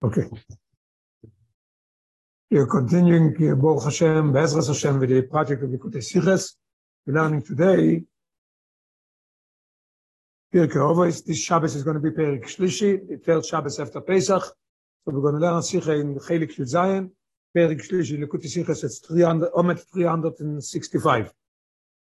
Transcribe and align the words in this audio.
Okay. 0.00 0.28
We 2.52 2.58
are 2.58 2.66
continuing, 2.66 3.34
Baruch 3.60 3.82
Hashem, 3.82 4.32
Be'ezras 4.32 4.68
Hashem, 4.68 5.00
with 5.00 5.10
the 5.10 5.22
project 5.22 5.64
of 5.64 5.70
Likutei 5.70 5.96
Siches. 5.96 6.54
We're 7.04 7.14
learning 7.14 7.42
today, 7.42 8.04
Pirkei 10.54 10.76
Avos. 10.76 11.24
This 11.24 11.40
Shabbos 11.42 11.74
is 11.74 11.82
going 11.82 11.94
to 11.94 12.00
be 12.00 12.10
Perik 12.10 12.44
Shlishi, 12.44 13.08
the 13.08 13.16
third 13.16 13.44
Shabbos 13.44 13.80
after 13.80 14.00
Pesach. 14.00 14.44
So 14.44 14.52
we're 15.06 15.20
going 15.20 15.34
to 15.34 15.40
learn 15.40 15.62
Sicha 15.62 16.00
in 16.00 16.14
Chelik 16.14 16.54
Shil 16.54 16.72
Zayin. 16.72 17.10
Perik 17.56 17.84
Shlishi, 17.84 18.22
Likutei 18.22 18.46
Siches, 18.46 18.84
it's 18.84 19.00
300, 19.00 19.50
Omet 19.50 19.84
365. 19.92 21.32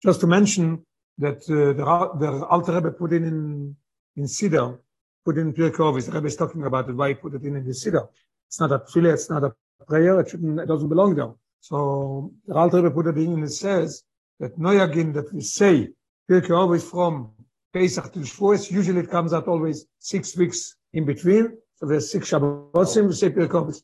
Just 0.04 0.20
to 0.20 0.28
mention 0.28 0.86
that 1.18 1.38
uh, 1.50 1.72
the, 1.72 2.20
the 2.20 2.46
Alter 2.46 2.74
Rebbe 2.74 2.92
put 2.92 3.14
in 3.14 3.24
in, 3.24 3.76
in 4.18 4.24
Siddur, 4.26 4.80
put 5.26 5.38
in 5.38 5.52
Pirkei. 5.52 6.06
The 6.06 6.12
Rebbe 6.12 6.28
is 6.28 6.36
talking 6.36 6.64
about 6.64 6.88
it, 6.88 6.96
why 6.96 7.14
put 7.16 7.34
it 7.34 7.44
in 7.44 7.56
in 7.56 7.66
the 7.66 7.72
Siddur. 7.72 8.08
It's 8.48 8.60
not 8.60 8.72
a 8.72 8.80
tefillah, 8.80 9.14
it's 9.14 9.30
not 9.30 9.44
a 9.44 9.54
prayer, 9.88 10.20
it, 10.20 10.30
shouldn't, 10.30 10.60
it 10.60 10.68
doesn't 10.68 10.88
belong 10.88 11.16
there. 11.16 11.34
So 11.60 12.32
the 12.48 12.54
Alter 12.54 12.78
Rebbe 12.78 12.92
put 12.92 13.08
it 13.08 13.18
in 13.18 13.34
and 13.34 13.44
it 13.44 13.52
says 13.52 14.04
that 14.40 14.58
Noyagin 14.58 15.14
that 15.16 15.34
we 15.34 15.42
say 15.42 15.90
Pirkei 16.30 16.82
from 16.82 17.32
Pesach 17.74 18.14
to 18.14 18.20
Shavuos, 18.20 18.72
usually 18.72 19.02
it 19.02 19.10
comes 19.10 19.34
out 19.34 19.48
always 19.48 19.88
six 20.00 20.38
weeks 20.38 20.76
in 20.94 21.06
between. 21.06 21.58
So 21.76 21.88
there's 21.88 22.12
six 22.12 22.30
Shabbosim, 22.32 23.08
we 23.08 23.14
say 23.14 23.30
Pirkei. 23.32 23.82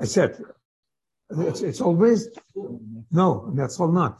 I 0.00 0.04
said, 0.04 0.36
it's, 1.30 1.60
it's 1.60 1.80
always, 1.80 2.28
no, 3.10 3.50
that's 3.54 3.78
all 3.78 3.92
not. 3.92 4.18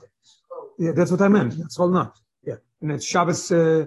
Yeah, 0.79 0.93
that's 0.93 1.11
what 1.11 1.23
I 1.23 1.29
meant, 1.29 1.59
that's 1.59 1.79
all 1.79 1.89
not. 1.89 2.19
Yeah, 2.45 2.57
and 2.83 2.93
it's 2.93 3.05
Shabbos, 3.05 3.51
uh, 3.51 3.87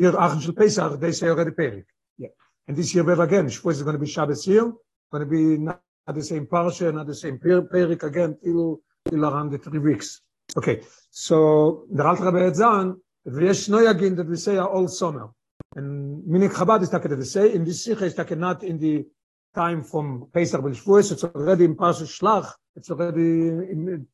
year 0.00 0.14
Achim 0.18 0.40
Shel 0.40 0.54
Pesach, 0.54 1.00
they 1.00 1.12
say 1.12 1.28
already 1.28 1.50
Perik. 1.50 1.84
Yeah. 2.16 2.28
And 2.66 2.76
this 2.76 2.94
year 2.94 3.04
we 3.04 3.10
have 3.10 3.20
again, 3.20 3.46
Shavuos 3.46 3.72
is 3.72 3.82
going 3.82 3.94
to 3.94 4.04
be 4.04 4.06
Shabbos 4.06 4.44
here, 4.44 4.72
going 5.12 5.24
to 5.24 5.30
be 5.38 5.58
not 5.58 5.80
the 6.06 6.22
same 6.22 6.46
Parsha, 6.46 6.92
not 6.92 7.06
the 7.06 7.14
same 7.14 7.38
Perik 7.38 8.02
again, 8.02 8.36
till, 8.42 8.80
till 9.08 9.24
around 9.24 9.50
the 9.52 9.58
three 9.58 9.78
weeks. 9.78 10.22
Okay, 10.56 10.82
so 11.10 11.84
the 11.92 12.04
Alter 12.04 12.24
Rebbe 12.24 12.50
Etzan, 12.50 12.96
ויש 13.26 13.68
נויגים 13.68 14.16
that 14.16 14.26
we 14.26 14.36
say 14.36 14.56
are 14.56 14.68
all 14.68 14.88
summer. 14.88 15.28
And 15.76 16.24
Minik 16.24 16.52
Chabad 16.52 16.82
is 16.82 16.88
taken, 16.88 17.10
to 17.10 17.24
say, 17.24 17.52
in 17.52 17.64
this 17.64 17.86
Sicha 17.86 18.02
is 18.02 18.14
taken 18.14 18.40
not 18.40 18.64
in 18.64 18.78
the 18.78 19.06
time 19.54 19.84
from 19.84 20.26
Pesach 20.32 20.60
and 20.62 20.74
Shavuos, 20.74 21.12
it's 21.12 21.24
already 21.24 21.64
in 21.64 21.76
Parsha 21.76 22.06
Shlach, 22.06 22.50
it's 22.74 22.90
already 22.90 23.20
in, 23.20 24.06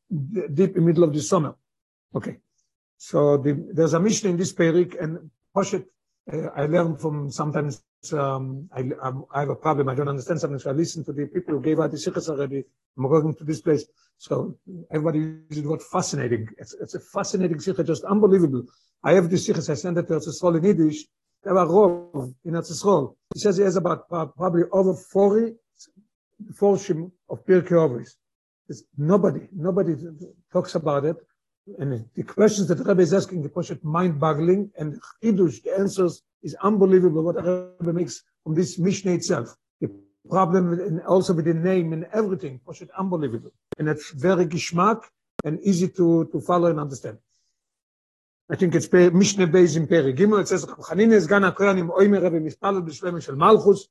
deep 0.53 0.75
in 0.75 0.81
the 0.81 0.81
middle 0.81 1.03
of 1.03 1.13
the 1.13 1.21
summer. 1.21 1.55
Okay. 2.13 2.37
So 2.97 3.37
the, 3.37 3.53
there's 3.73 3.93
a 3.93 3.99
mission 3.99 4.29
in 4.31 4.37
this 4.37 4.53
Perik, 4.53 5.01
and 5.01 5.29
Poshet, 5.57 5.85
uh, 6.31 6.49
I 6.55 6.67
learned 6.67 7.01
from 7.01 7.31
sometimes, 7.31 7.81
um, 8.13 8.69
I, 8.71 8.81
I, 9.33 9.39
have 9.39 9.49
a 9.49 9.55
problem, 9.55 9.89
I 9.89 9.95
don't 9.95 10.07
understand 10.07 10.39
something, 10.39 10.59
so 10.59 10.69
I 10.69 10.73
listen 10.73 11.03
to 11.05 11.13
the 11.13 11.25
people 11.25 11.55
who 11.55 11.61
gave 11.61 11.79
out 11.79 11.89
the 11.89 11.97
Sikhs 11.97 12.29
already, 12.29 12.63
I'm 12.95 13.07
going 13.07 13.33
to 13.33 13.43
this 13.43 13.61
place. 13.61 13.85
So 14.19 14.55
everybody 14.91 15.19
uses 15.49 15.63
the 15.63 15.69
word 15.69 15.81
fascinating. 15.81 16.47
It's, 16.59 16.75
it's 16.75 16.93
a 16.93 16.99
fascinating 16.99 17.59
Sikh, 17.59 17.83
just 17.85 18.03
unbelievable. 18.03 18.63
I 19.03 19.13
have 19.13 19.31
the 19.31 19.37
Sikhs, 19.37 19.67
I 19.69 19.73
send 19.73 19.97
it 19.97 20.07
to 20.09 20.13
Erzsrol 20.13 20.57
in 20.57 20.63
Yiddish, 20.63 21.05
there 21.43 21.57
are 21.57 21.65
Rov 21.65 22.35
in 22.45 22.53
Erzsrol. 22.53 23.15
He 23.33 23.39
says 23.39 23.57
he 23.57 23.63
has 23.63 23.77
about 23.77 24.05
uh, 24.11 24.27
probably 24.27 24.63
over 24.71 24.93
40 24.93 25.53
portion 26.59 27.11
of 27.29 27.43
Pirkei 27.45 27.77
Avos. 27.83 28.09
Nobody, 28.97 29.47
nobody 29.51 29.95
talks 30.53 30.75
about 30.75 31.05
it. 31.05 31.15
And 31.79 32.05
the 32.15 32.23
questions 32.23 32.67
that 32.69 32.79
Rebbe 32.79 33.01
is 33.01 33.13
asking, 33.13 33.43
the 33.43 33.49
question 33.49 33.79
mind-boggling, 33.83 34.71
and 34.77 35.01
Chidush, 35.21 35.63
the 35.63 35.77
answers 35.77 36.23
is 36.41 36.55
unbelievable 36.61 37.23
what 37.23 37.35
Rebbe 37.35 37.93
makes 37.93 38.23
from 38.43 38.55
this 38.55 38.79
Mishnah 38.79 39.11
itself. 39.11 39.55
The 39.81 39.91
problem 40.29 40.73
and 40.73 41.01
also 41.01 41.33
with 41.33 41.45
the 41.45 41.53
name 41.53 41.91
and 41.93 42.07
everything, 42.13 42.61
Poshet 42.65 42.89
unbelievable. 42.97 43.51
And 43.77 43.89
it's 43.89 44.11
very 44.11 44.45
geschmack 44.45 45.01
and 45.43 45.59
easy 45.61 45.89
to, 45.89 46.29
to 46.31 46.39
follow 46.39 46.69
and 46.69 46.79
understand. 46.79 47.17
I 48.49 48.55
think 48.55 48.75
it's 48.75 48.89
Mishnah 48.91 49.47
based 49.47 49.75
in 49.75 49.87
Peri 49.87 50.13
Gimel. 50.13 50.39
It 50.39 50.47
says, 50.47 50.65
Chanin 50.65 51.11
is 51.11 51.27
Gana 51.27 51.51
Koyanim 51.51 51.89
Oimer 51.89 52.23
Rebbe 52.23 52.39
Mispalel 52.39 52.87
B'Shlem 52.87 53.21
Shel 53.21 53.35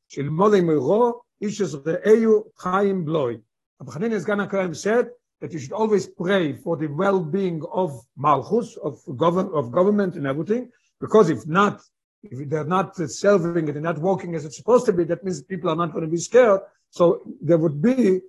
Shel 0.08 0.24
Molei 0.24 0.64
Meiro 0.64 1.20
Ish 1.40 1.60
Es 1.60 1.74
Re'eyu 1.74 2.44
Chaim 2.56 3.04
Bloi. 3.04 3.38
Chanin 3.82 4.12
is 4.12 4.24
Gana 4.24 4.46
Koyanim 4.46 4.74
said, 4.74 5.10
that 5.40 5.52
you 5.52 5.58
should 5.58 5.72
always 5.72 6.06
pray 6.06 6.54
for 6.54 6.76
the 6.76 6.86
well-being 6.86 7.62
of 7.72 8.00
Malchus, 8.16 8.76
of, 8.82 9.00
govern, 9.16 9.50
of 9.52 9.70
government 9.70 10.16
and 10.16 10.26
everything, 10.26 10.70
because 11.00 11.28
if 11.30 11.46
not, 11.46 11.80
if 12.22 12.48
they're 12.48 12.64
not 12.64 12.96
serving 12.96 13.68
it 13.68 13.74
and 13.74 13.84
not 13.84 13.98
working 13.98 14.34
as 14.34 14.44
it's 14.44 14.56
supposed 14.56 14.86
to 14.86 14.92
be, 14.92 15.04
that 15.04 15.22
means 15.22 15.42
people 15.42 15.70
are 15.70 15.76
not 15.76 15.92
going 15.92 16.04
to 16.04 16.10
be 16.10 16.16
scared. 16.16 16.60
So 16.90 17.22
there 17.42 17.58
would 17.58 17.82
be, 17.82 18.20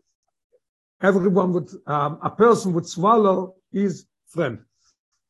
everyone 1.01 1.53
would, 1.53 1.69
um, 1.87 2.19
a 2.21 2.29
person 2.29 2.73
would 2.73 2.87
swallow 2.87 3.55
his 3.71 4.05
friend. 4.27 4.59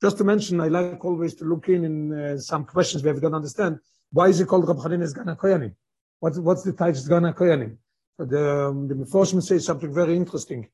Just 0.02 0.18
to 0.18 0.24
mention, 0.24 0.59
I 0.59 0.68
like 0.68 1.04
always 1.06 1.36
to 1.36 1.46
look 1.46 1.70
in 1.70 1.86
in 1.86 2.14
uh, 2.14 2.38
some 2.40 2.66
questions 2.66 3.04
where 3.04 3.14
we 3.14 3.20
don't 3.20 3.34
understand. 3.34 3.80
Why 4.12 4.28
is 4.30 4.40
it 4.40 4.48
called 4.48 4.68
Rab 4.68 4.78
Chanin 4.78 5.38
Koyanim? 5.38 5.74
What's, 6.20 6.40
what's 6.40 6.64
the 6.64 6.74
title 6.74 7.04
Gana 7.08 7.34
Koyanim? 7.34 7.78
The, 8.18 8.68
um, 8.68 8.88
the 8.88 8.96
Meforshim 8.96 9.44
says 9.44 9.66
something 9.66 9.94
very 9.94 10.16
interesting. 10.16 10.68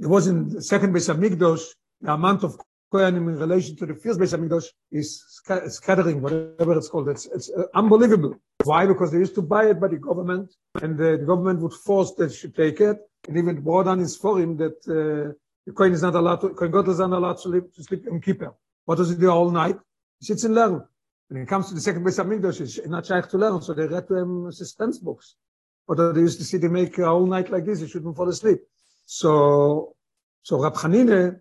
It 0.00 0.06
was 0.06 0.26
in 0.28 0.48
the 0.48 0.62
second 0.62 0.94
base 0.94 1.10
of 1.10 1.18
Migdosh, 1.18 1.62
the 2.00 2.14
amount 2.14 2.42
of 2.42 2.58
Koyanim 2.90 3.28
in 3.28 3.38
relation 3.38 3.76
to 3.76 3.84
the 3.84 3.94
first 3.94 4.18
base 4.18 4.32
of 4.32 4.40
Migdosh 4.40 4.68
is 4.90 5.22
scattering, 5.68 6.22
whatever 6.22 6.76
it's 6.78 6.88
called. 6.88 7.10
It's, 7.10 7.26
it's 7.26 7.50
uh, 7.50 7.64
unbelievable. 7.74 8.34
Why? 8.64 8.86
Because 8.86 9.12
they 9.12 9.18
used 9.18 9.34
to 9.34 9.42
buy 9.42 9.66
it 9.66 9.78
by 9.78 9.88
the 9.88 9.98
government, 9.98 10.54
and 10.80 10.96
the, 10.96 11.18
the 11.18 11.26
government 11.26 11.60
would 11.60 11.74
force 11.74 12.12
that 12.14 12.32
she 12.32 12.48
take 12.48 12.80
it, 12.80 12.96
and 13.28 13.36
even 13.36 13.60
brought 13.60 13.86
on 13.86 13.98
his 13.98 14.16
foreign 14.16 14.56
that 14.56 14.78
uh, 14.88 15.34
the 15.66 15.72
Kohen 15.72 15.92
is 15.92 16.02
not 16.02 16.14
allowed 16.14 16.40
to, 16.40 16.48
Gadol 16.48 16.90
is 16.90 16.98
not 16.98 17.12
allowed 17.12 17.38
to, 17.42 17.48
live, 17.48 17.74
to 17.74 17.84
sleep 17.84 18.06
in 18.06 18.22
Kippur. 18.22 18.54
What 18.86 18.96
does 18.96 19.10
he 19.10 19.16
do 19.16 19.28
all 19.28 19.50
night? 19.50 19.76
He 20.18 20.24
sits 20.24 20.44
and 20.44 20.54
learns. 20.54 20.82
When 21.28 21.42
it 21.42 21.46
comes 21.46 21.68
to 21.68 21.74
the 21.74 21.80
second 21.80 22.04
base 22.04 22.18
of 22.18 22.26
Migdosh, 22.26 22.58
he's 22.58 22.80
not 22.86 23.04
shy 23.04 23.20
to 23.20 23.38
learn, 23.38 23.60
so 23.60 23.74
they 23.74 23.86
read 23.86 24.08
to 24.08 24.16
him 24.16 24.50
suspense 24.50 24.98
books. 24.98 25.36
Or 25.86 25.94
they 25.94 26.20
used 26.20 26.38
to 26.38 26.44
see 26.44 26.56
they 26.56 26.68
make 26.68 26.96
a 26.98 27.04
whole 27.04 27.26
night 27.26 27.50
like 27.50 27.66
this, 27.66 27.80
he 27.80 27.86
shouldn't 27.86 28.16
fall 28.16 28.28
asleep. 28.28 28.60
So, 29.12 29.96
so 30.44 30.62
Rab 30.62 30.74
Hanine 30.74 31.40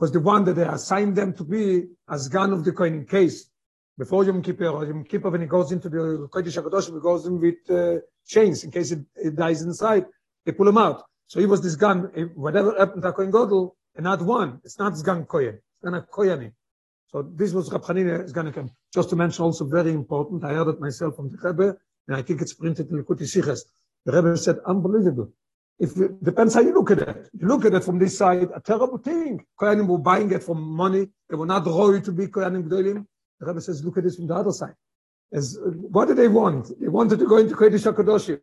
was 0.00 0.10
the 0.10 0.18
one 0.18 0.42
that 0.46 0.54
they 0.54 0.64
assigned 0.64 1.14
them 1.14 1.32
to 1.34 1.44
be 1.44 1.84
as 2.10 2.28
gun 2.28 2.52
of 2.52 2.64
the 2.64 2.72
coin 2.72 2.92
in 2.92 3.06
case 3.06 3.48
before 3.96 4.24
Yom 4.24 4.42
Kippur 4.42 4.66
or 4.66 4.84
Yom 4.84 5.04
Kippur 5.04 5.30
when 5.30 5.42
he 5.42 5.46
goes 5.46 5.70
into 5.70 5.88
the 5.88 6.28
Kodesh 6.32 6.60
HaKadosh, 6.60 6.92
he 6.92 7.00
goes 7.00 7.24
in 7.26 7.40
with 7.40 7.70
uh, 7.70 8.00
chains 8.26 8.64
in 8.64 8.72
case 8.72 8.90
it, 8.90 9.36
dies 9.36 9.62
inside. 9.62 10.06
They 10.44 10.50
pull 10.50 10.66
him 10.66 10.76
out. 10.76 11.04
So 11.28 11.38
he 11.38 11.46
was 11.46 11.62
this 11.62 11.76
gun, 11.76 12.10
whatever 12.34 12.76
happened 12.76 13.04
to 13.04 13.12
Kohen 13.12 13.30
Gadol, 13.30 13.76
and 13.94 14.02
not 14.02 14.20
one. 14.20 14.60
It's 14.64 14.80
not 14.80 15.00
gun 15.04 15.24
Kohen. 15.24 15.60
It's 15.72 15.84
not 15.84 15.94
a. 15.94 16.52
So 17.12 17.30
this 17.36 17.52
was 17.52 17.70
Rab 17.70 17.82
Hanine 17.82 18.52
come. 18.52 18.72
Just 18.92 19.10
to 19.10 19.14
mention 19.14 19.44
also 19.44 19.66
very 19.66 19.92
important, 19.92 20.42
I 20.44 20.54
heard 20.54 20.66
it 20.66 20.80
myself 20.80 21.14
from 21.14 21.30
the 21.30 21.38
Rebbe, 21.40 21.76
and 22.08 22.16
I 22.16 22.22
think 22.22 22.42
it's 22.42 22.54
printed 22.54 22.90
in 22.90 22.96
the 22.96 23.04
Likutei 23.04 23.28
Siches. 23.32 23.60
The 24.04 24.10
Rebbe 24.10 24.36
said, 24.36 24.58
unbelievable. 24.66 25.30
If 25.78 25.96
it 25.96 26.22
depends 26.22 26.54
how 26.54 26.60
you 26.60 26.72
look 26.72 26.90
at 26.92 27.00
it. 27.00 27.28
You 27.38 27.48
look 27.48 27.64
at 27.64 27.74
it 27.74 27.82
from 27.82 27.98
this 27.98 28.16
side, 28.16 28.48
a 28.54 28.60
terrible 28.60 28.98
thing. 28.98 29.44
Kohanim 29.60 29.86
were 29.88 29.98
buying 29.98 30.30
it 30.30 30.42
for 30.42 30.54
money. 30.54 31.08
They 31.28 31.36
were 31.36 31.46
not 31.46 31.66
royal 31.66 32.00
to 32.00 32.12
be 32.12 32.26
Kohanim 32.28 32.68
Gdolim. 32.68 33.04
The 33.40 33.46
Rebbe 33.46 33.60
says, 33.60 33.84
look 33.84 33.98
at 33.98 34.04
this 34.04 34.16
from 34.16 34.28
the 34.28 34.34
other 34.34 34.52
side. 34.52 34.74
As, 35.32 35.58
what 35.64 36.06
did 36.06 36.16
they 36.18 36.28
want? 36.28 36.78
They 36.80 36.88
wanted 36.88 37.18
to 37.18 37.26
go 37.26 37.38
into 37.38 37.56
Kodesh 37.56 37.92
HaKadoshim. 37.92 38.40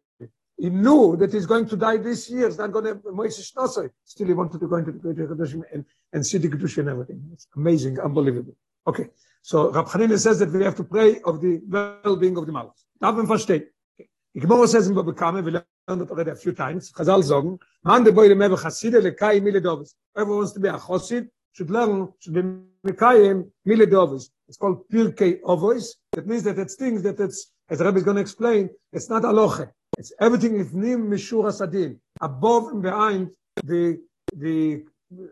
He 0.57 0.69
knew 0.69 1.15
that 1.17 1.31
he's 1.31 1.45
going 1.45 1.67
to 1.69 1.77
die 1.77 1.97
this 1.97 2.29
year. 2.29 2.47
He's 2.47 2.57
not 2.57 2.71
going 2.73 2.85
to 2.85 2.95
Moises 2.95 3.51
Shnosai. 3.53 3.89
Still, 4.03 4.27
he 4.27 4.33
wanted 4.33 4.59
to 4.59 4.67
go 4.67 4.75
into 4.75 4.91
the 4.91 4.99
Kodesh 4.99 5.29
HaKadoshim 5.29 5.61
and, 5.73 5.85
and 6.11 6.27
see 6.27 6.37
the 6.37 6.49
Kedusha 6.49 6.79
and 6.79 6.89
everything. 6.89 7.23
It's 7.31 7.47
amazing, 7.55 7.99
unbelievable. 7.99 8.55
Okay. 8.85 9.07
So 9.41 9.71
Rab 9.71 9.87
Hanina 9.87 10.19
says 10.19 10.39
that 10.39 10.51
we 10.51 10.63
have 10.63 10.75
to 10.75 10.83
pray 10.83 11.21
of 11.21 11.41
the 11.41 11.61
well-being 11.67 12.37
of 12.37 12.45
the 12.45 12.51
Malchus. 12.51 12.85
Darf 13.01 13.15
man 13.15 13.25
verstehen. 13.25 13.63
Die 13.97 14.39
Gemara 14.39 14.67
says 14.67 14.87
in 14.87 14.95
Babakame, 14.95 15.63
it 15.87 16.11
already 16.11 16.31
a 16.31 16.35
few 16.35 16.53
times, 16.53 16.91
Chazal 16.91 17.23
sagen, 17.23 17.59
man 17.83 18.03
de 18.03 18.11
boile 18.11 18.35
mebe 18.35 18.55
chaside 18.55 19.01
le 19.01 19.11
kai 19.11 19.39
mile 19.39 19.61
dovis. 19.61 19.93
Whoever 20.15 20.35
wants 20.35 20.51
to 20.53 20.59
be 20.59 20.67
a 20.67 20.73
chosid 20.73 21.27
should 21.53 21.69
learn, 21.69 22.09
should 22.19 22.33
be 22.33 22.43
mekayim 22.87 23.49
mile 23.65 23.85
dovis. 23.87 24.29
It's 24.47 24.57
called 24.57 24.87
Pirkei 24.89 25.41
Ovois. 25.41 25.95
That 26.13 26.27
means 26.27 26.43
that 26.43 26.59
it's 26.59 26.75
things 26.75 27.03
that 27.03 27.19
it's, 27.19 27.51
as 27.69 27.79
Rebbe 27.79 27.97
is 27.97 28.03
going 28.03 28.15
to 28.15 28.21
explain, 28.21 28.69
it's 28.91 29.09
not 29.09 29.23
aloche. 29.23 29.69
It's 29.97 30.13
everything 30.19 30.59
is 30.59 30.73
nim 30.73 31.09
mishur 31.09 31.45
asadim. 31.45 31.97
Above 32.21 32.67
and 32.67 32.81
behind 32.81 33.31
the, 33.63 33.99
the, 34.35 34.83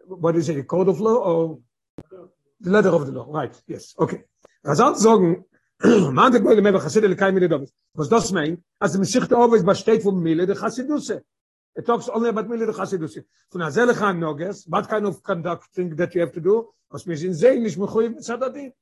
what 0.08 0.36
is 0.36 0.50
it, 0.50 0.56
the 0.56 0.64
code 0.64 0.90
of 0.90 1.00
law 1.00 1.16
or 1.16 1.60
the 2.62 2.70
letter 2.70 2.90
of 2.90 3.06
the 3.06 3.12
law. 3.12 3.26
Right, 3.30 3.56
yes, 3.68 3.94
okay. 4.00 4.24
Chazal 4.66 4.96
sagen, 4.96 5.44
man 6.12 6.32
de 6.32 6.40
boile 6.40 6.62
mebe 6.62 6.80
chaside 6.80 7.08
le 7.08 7.16
kai 7.16 7.32
mile 7.32 7.48
dovis. 7.48 7.72
Was 7.96 8.10
das 8.10 8.32
meint, 8.32 8.60
as 8.82 8.94
the 8.94 9.00
Mashiach 9.00 9.32
always 9.32 9.64
besteht 9.64 10.04
von 10.04 10.22
Mille 10.22 10.46
de 10.46 10.54
Chassiduse. 10.54 11.22
It 11.76 11.86
talks 11.86 12.10
only 12.10 12.30
about 12.30 12.50
Mille 12.50 12.66
de 12.66 12.74
Chassiduse. 12.74 13.24
Von 13.52 13.62
der 13.62 13.72
Zelcha 13.72 14.14
Noges, 14.14 14.66
what 14.68 14.90
kind 14.90 15.06
of 15.06 15.24
conducting 15.24 15.96
that 15.96 16.14
you 16.16 16.22
have 16.22 16.34
to 16.34 16.42
do? 16.42 16.70
Was 16.92 17.06
mir 17.06 17.18
sind 17.18 17.36
sehen 17.36 17.64
nicht 17.64 17.78
mechoyim 17.78 18.16
mitzad 18.16 18.44
adin. 18.44 18.74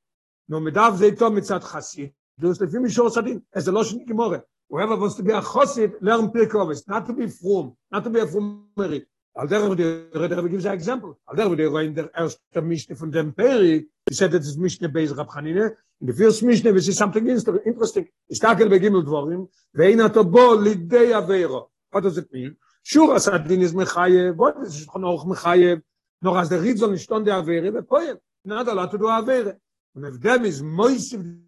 No 0.47 0.59
medav 0.59 0.97
ze 0.97 1.07
ito 1.07 1.29
mitzad 1.29 1.63
Chassid. 1.63 2.13
Du 2.39 2.49
hast 2.49 2.61
lefim 2.61 2.81
mishor 2.81 3.11
sadin. 3.11 3.43
Es 3.51 3.67
a 3.67 3.71
loschen 3.71 4.05
gemore. 4.05 4.43
whoever 4.69 4.95
wants 4.95 5.15
to 5.15 5.23
be 5.23 5.31
a 5.31 5.41
chosid, 5.41 5.93
learn 6.01 6.29
Pirkovis, 6.29 6.87
not 6.87 7.05
to 7.05 7.13
be 7.13 7.27
from, 7.27 7.75
not 7.91 8.03
to 8.03 8.09
be 8.09 8.19
a 8.19 8.25
frumery. 8.25 9.05
Al 9.37 9.47
der 9.47 9.75
der 9.75 10.27
der 10.27 10.49
gives 10.49 10.65
an 10.65 10.73
example. 10.73 11.15
Al 11.27 11.35
der 11.35 11.55
der 11.55 11.81
in 11.81 11.93
der 11.93 12.09
erste 12.15 12.61
Mishnah 12.61 12.95
von 12.95 13.11
dem 13.11 13.33
Peri, 13.33 13.87
he 14.09 14.13
said 14.13 14.31
that 14.31 14.39
it's 14.39 14.57
Mishnah 14.57 14.89
based 14.89 15.15
Rab 15.15 15.29
Hanine. 15.29 15.75
In 16.01 16.07
the 16.07 16.13
first 16.13 16.41
Mishnah 16.41 16.71
we 16.73 16.81
see 16.81 16.91
something 16.91 17.27
interesting. 17.27 18.07
Is 18.29 18.39
takel 18.39 18.67
begimel 18.67 19.03
dvorim, 19.03 19.47
vein 19.73 20.01
ato 20.01 20.23
bo 20.23 20.57
lidei 20.57 21.11
avero. 21.13 21.69
What 21.91 22.03
does 22.03 22.17
it 22.17 22.33
mean? 22.33 22.55
Shur 22.83 23.13
asadin 23.13 23.61
is 23.61 23.73
mechaye, 23.73 24.35
what 24.35 24.55
is 24.65 24.81
it 24.81 24.89
noch 24.95 25.25
mechaye? 25.25 25.81
Noch 26.21 26.35
as 26.35 26.49
der 26.49 26.61
Rizon 26.61 26.91
nicht 26.91 27.03
stand 27.03 27.27
der 27.27 27.35
avere, 27.35 27.71
ve 27.71 27.83
poem. 27.83 28.17
Nada 28.43 28.73
la 28.73 28.87
to 28.87 28.97
do 28.97 29.05
avere. 29.05 29.59
Und 29.93 30.03
if 30.03 30.19
them 30.19 30.45
is 30.45 30.63
moisiv 30.63 31.41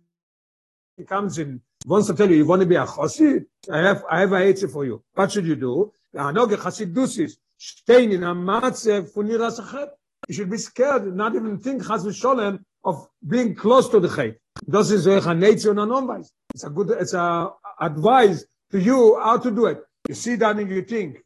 comes 1.07 1.37
in 1.37 1.61
wants 1.85 2.07
to 2.07 2.13
tell 2.13 2.29
you 2.29 2.35
you 2.35 2.45
want 2.45 2.61
to 2.61 2.67
be 2.67 2.75
a 2.75 2.85
chassid 2.85 3.45
i 3.71 3.77
have 3.77 4.03
i 4.11 4.19
have 4.19 4.33
a 4.33 4.37
answer 4.37 4.67
for 4.67 4.85
you 4.85 5.01
what 5.13 5.31
should 5.31 5.45
you 5.45 5.55
do 5.55 5.91
the 6.11 6.19
anoge 6.19 6.57
chassid 6.57 6.93
dusis 6.93 7.37
staying 7.59 8.11
in 8.11 8.23
a 8.23 8.33
matze 8.33 9.03
von 9.13 9.27
ihrer 9.27 9.51
sache 9.51 9.89
you 10.27 10.33
should 10.33 10.49
be 10.49 10.57
scared 10.57 11.15
not 11.15 11.35
even 11.35 11.59
think 11.59 11.85
has 11.87 12.05
sholem 12.07 12.59
of 12.83 13.07
being 13.27 13.53
close 13.53 13.87
to 13.89 13.99
the 13.99 14.09
chay 14.09 14.35
this 14.65 14.89
is 14.91 15.05
a 15.07 15.33
nature 15.33 15.71
and 15.71 15.89
non 15.89 16.23
it's 16.53 16.63
a 16.63 16.69
good 16.69 16.89
it's 16.91 17.13
a 17.13 17.51
advice 17.79 18.45
to 18.71 18.79
you 18.79 19.19
how 19.19 19.37
to 19.37 19.51
do 19.51 19.65
it. 19.65 19.81
You 20.07 20.15
see 20.15 20.35
that 20.35 20.57
and 20.57 20.69
you 20.69 20.81
think. 20.83 21.17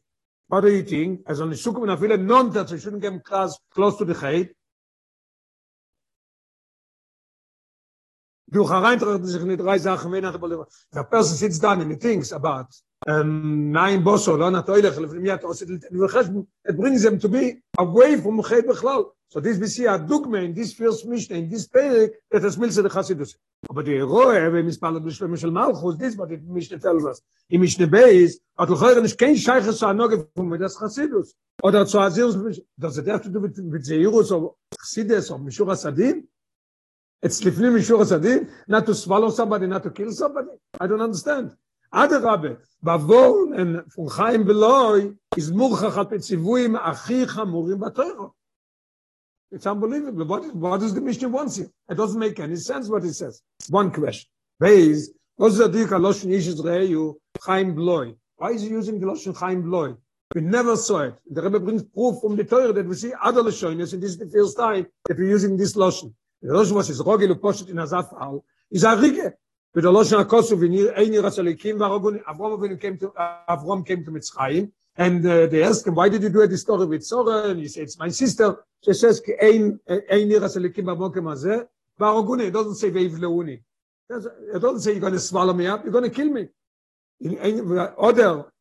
What 0.48 0.62
do 0.62 0.70
you 0.70 0.82
think? 0.82 1.22
As 1.26 1.40
on 1.40 1.50
the 1.50 1.56
sukum 1.56 1.86
na 1.86 1.96
viele 1.96 2.20
non 2.20 2.52
that 2.52 2.70
you 2.70 2.78
shouldn't 2.78 3.02
get 3.02 3.24
close 3.24 3.58
close 3.70 3.96
to 3.98 4.04
the 4.04 4.14
chay 4.14 4.50
du 8.50 8.62
rein 8.62 8.98
tracht 8.98 9.26
sich 9.26 9.42
nicht 9.42 9.60
drei 9.60 9.78
Sachen 9.78 10.12
wenn 10.12 10.24
er 10.24 10.32
der 10.32 11.04
person 11.04 11.36
sits 11.36 11.58
down 11.58 11.80
and 11.80 12.00
thinks 12.00 12.30
about 12.30 12.66
nein 13.06 14.02
bosso 14.02 14.36
lo 14.36 14.50
na 14.50 14.62
toile 14.62 14.90
khlef 14.90 15.12
mi 15.12 15.30
at 15.30 15.44
oset 15.44 15.68
le 15.68 15.78
tnu 15.78 16.08
khash 16.08 16.28
et 16.68 16.76
bring 16.76 16.98
them 16.98 17.18
to 17.18 17.28
be 17.28 17.62
away 17.78 18.16
from 18.16 18.42
khay 18.42 18.62
bkhlal 18.62 19.10
so 19.28 19.40
this 19.40 19.58
we 19.58 19.66
see 19.66 19.84
a 19.84 19.98
dogma 19.98 20.38
in 20.38 20.54
this 20.54 20.72
first 20.72 21.06
mission 21.06 21.36
in 21.36 21.48
this 21.50 21.68
pelik 21.68 22.12
that 22.30 22.42
is 22.44 22.56
milse 22.56 22.82
de 22.82 22.88
khasidus 22.88 23.34
aber 23.68 23.82
de 23.82 24.00
roe 24.00 24.50
we 24.50 24.62
mispal 24.62 24.94
de 24.94 25.10
shlem 25.10 25.38
shel 25.38 25.50
malchus 25.50 25.96
this 25.98 26.14
but 26.14 26.32
it 26.32 26.42
mis 26.44 26.68
to 26.68 26.78
tell 26.78 26.96
us 27.06 27.20
im 27.50 27.60
mis 27.60 27.76
beis 27.76 28.38
at 28.58 28.70
le 28.70 28.76
khoyr 28.76 29.02
nis 29.02 29.14
kein 29.14 29.36
shaykh 29.36 29.70
sa 29.74 29.92
no 29.92 30.08
ge 30.08 30.24
fun 30.34 30.48
mit 30.48 30.60
das 30.60 30.76
khasidus 30.76 31.34
oder 31.62 31.84
zu 31.84 31.98
azirus 31.98 32.58
das 32.78 32.96
der 32.96 33.18
to 33.18 33.28
do 33.28 33.40
mit 33.40 33.58
mit 33.58 33.84
zeirus 33.84 34.32
ob 34.32 34.56
khasidus 34.80 35.30
of 35.30 35.40
mishur 35.42 35.68
asadin 35.68 36.24
it's 37.22 37.42
lifnim 37.42 37.74
mishur 37.74 38.00
asadin 38.00 38.48
not 38.66 38.86
to 38.86 38.94
swallow 38.94 39.28
somebody 39.28 39.66
not 39.66 39.82
to 39.82 39.90
kill 39.90 40.10
somebody 40.10 40.56
i 40.80 40.86
don't 40.86 41.02
understand 41.02 41.54
From 41.94 42.58
Chaim 44.08 44.42
Beloy 44.44 45.12
is 45.36 45.52
murchach 45.52 45.96
al 45.96 46.06
petzivuim 46.06 46.76
achi 46.76 47.24
chamurim 47.24 47.78
batoiro. 47.78 48.32
It's 49.52 49.64
unbelievable. 49.64 50.24
What, 50.24 50.52
what 50.56 50.80
does 50.80 50.92
the 50.92 51.00
Mishnah 51.00 51.28
want 51.28 51.54
here? 51.54 51.70
It 51.88 51.94
doesn't 51.94 52.18
make 52.18 52.40
any 52.40 52.56
sense 52.56 52.88
what 52.88 53.04
it 53.04 53.14
says. 53.14 53.42
One 53.70 53.92
question. 53.92 54.28
Base, 54.58 55.12
what's 55.36 55.56
the 55.56 55.68
dik 55.68 55.90
alosh 55.90 56.24
nishes 56.24 56.60
reyu 56.60 57.14
Chaim 57.40 57.76
Beloy? 57.76 58.16
Why 58.38 58.50
is 58.50 58.62
he 58.62 58.70
using 58.70 58.98
the 58.98 59.06
Lashon 59.06 59.36
Chaim 59.36 59.62
Beloy? 59.62 59.94
We 60.34 60.40
never 60.40 60.76
saw 60.76 61.02
it. 61.02 61.14
The 61.30 61.42
Rebbe 61.42 61.60
brings 61.60 61.84
proof 61.84 62.20
from 62.20 62.34
the 62.34 62.42
Torah 62.42 62.72
that 62.72 62.86
we 62.88 62.96
see 62.96 63.12
other 63.22 63.42
Lashonis, 63.44 63.92
and 63.92 64.02
this 64.02 64.10
is 64.10 64.18
the 64.18 64.28
first 64.28 64.56
time 64.56 64.88
that 65.06 65.16
we're 65.16 65.28
using 65.28 65.56
this 65.56 65.76
Lashon. 65.76 66.12
Der 66.42 66.50
Rosh 66.50 66.72
was 66.72 66.90
is 66.90 67.00
rogel 67.00 67.34
poshet 67.34 67.70
in 67.70 67.76
azaf 67.76 68.12
au. 68.20 68.44
Is 68.72 68.82
a 68.82 68.96
rige. 68.96 69.32
Mit 69.74 69.84
der 69.84 69.90
Losh 69.90 70.12
na 70.12 70.24
kosu 70.24 70.60
vin 70.60 70.72
ihr 70.72 70.96
ein 70.96 71.12
ihrer 71.12 71.32
Salikim 71.32 71.80
war 71.80 71.90
rogun 71.90 72.20
Avrom 72.26 72.62
vin 72.62 72.78
came 72.78 72.96
to 72.96 73.12
Avrom 73.48 73.84
came 73.84 74.04
to 74.04 74.12
Mitzrayim 74.12 74.70
and 74.96 75.26
uh, 75.26 75.48
they 75.48 75.64
asked 75.64 75.84
him 75.84 75.96
why 75.96 76.08
did 76.08 76.22
you 76.22 76.28
do 76.28 76.46
this 76.46 76.60
story 76.60 76.86
with 76.86 77.04
Sora 77.04 77.50
and 77.50 77.58
he 77.58 77.66
said 77.66 77.82
it's 77.82 77.98
my 77.98 78.08
sister 78.08 78.56
she 78.84 78.92
says 78.92 79.18
ki 79.20 79.32
ein 79.42 79.80
ein 79.88 80.30
ihrer 80.30 80.48
Salikim 80.48 80.84
ba 80.84 80.94
mokem 80.94 81.36
ze 81.36 81.66
war 81.98 82.40
it 82.40 82.52
doesn't 82.52 82.76
say 82.76 82.90
vev 82.90 83.18
leuni. 83.18 83.60
It 84.10 84.62
doesn't 84.62 84.80
say 84.80 84.92
you're 84.92 85.00
going 85.00 85.14
to 85.14 85.18
swallow 85.18 85.52
me 85.52 85.66
up 85.66 85.82
you're 85.82 85.92
going 85.92 86.04
to 86.04 86.10
kill 86.10 86.30
me. 86.30 86.48
Oder 87.98 88.52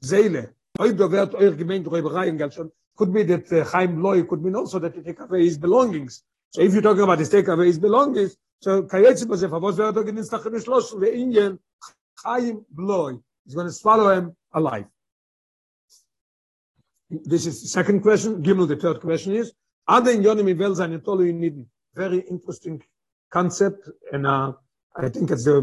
Zeile. 0.00 0.54
Oi 0.80 0.92
dovert 0.92 1.32
gemeint 1.58 1.84
Galshon 1.86 2.70
could 2.96 3.12
be 3.12 3.24
that 3.24 3.52
uh, 3.52 3.64
Chaim 3.64 4.00
Loy 4.00 4.22
could 4.22 4.44
mean 4.44 4.54
also 4.54 4.78
that 4.78 4.94
he 4.94 5.02
take 5.02 5.18
away 5.18 5.44
his 5.44 5.58
belongings. 5.58 6.22
So 6.50 6.60
if 6.60 6.72
you're 6.72 6.82
talking 6.82 7.02
about 7.02 7.18
the 7.18 7.26
take 7.26 7.48
away 7.48 7.66
his 7.66 7.80
belongings, 7.80 8.36
so 8.62 8.82
kayetzi 8.84 9.26
b'zeh, 9.26 9.50
favos 9.50 9.76
ve'ato 9.76 10.04
genin 10.06 10.22
stachim 10.22 10.54
shlosh, 10.64 10.92
ve'inyen 10.94 11.58
chayim 12.24 12.64
bloy. 12.70 13.14
He's 13.44 13.56
going 13.56 13.66
to 13.66 13.72
swallow 13.72 14.16
him 14.16 14.36
alive. 14.54 14.86
This 17.10 17.46
is 17.46 17.60
the 17.62 17.68
second 17.68 18.02
question. 18.02 18.40
Gimel, 18.42 18.68
the 18.68 18.76
third 18.76 19.00
question 19.00 19.34
is, 19.34 19.52
are 19.88 20.00
the 20.00 20.12
yonim 20.12 20.48
ivel 20.54 20.76
zayin 20.76 21.04
tolu 21.04 21.24
in 21.24 21.66
Very 21.96 22.20
interesting 22.30 22.80
concept, 23.30 23.88
and 24.12 24.26
uh, 24.26 24.52
I 24.94 25.08
think 25.08 25.32
it's 25.32 25.44
the, 25.44 25.56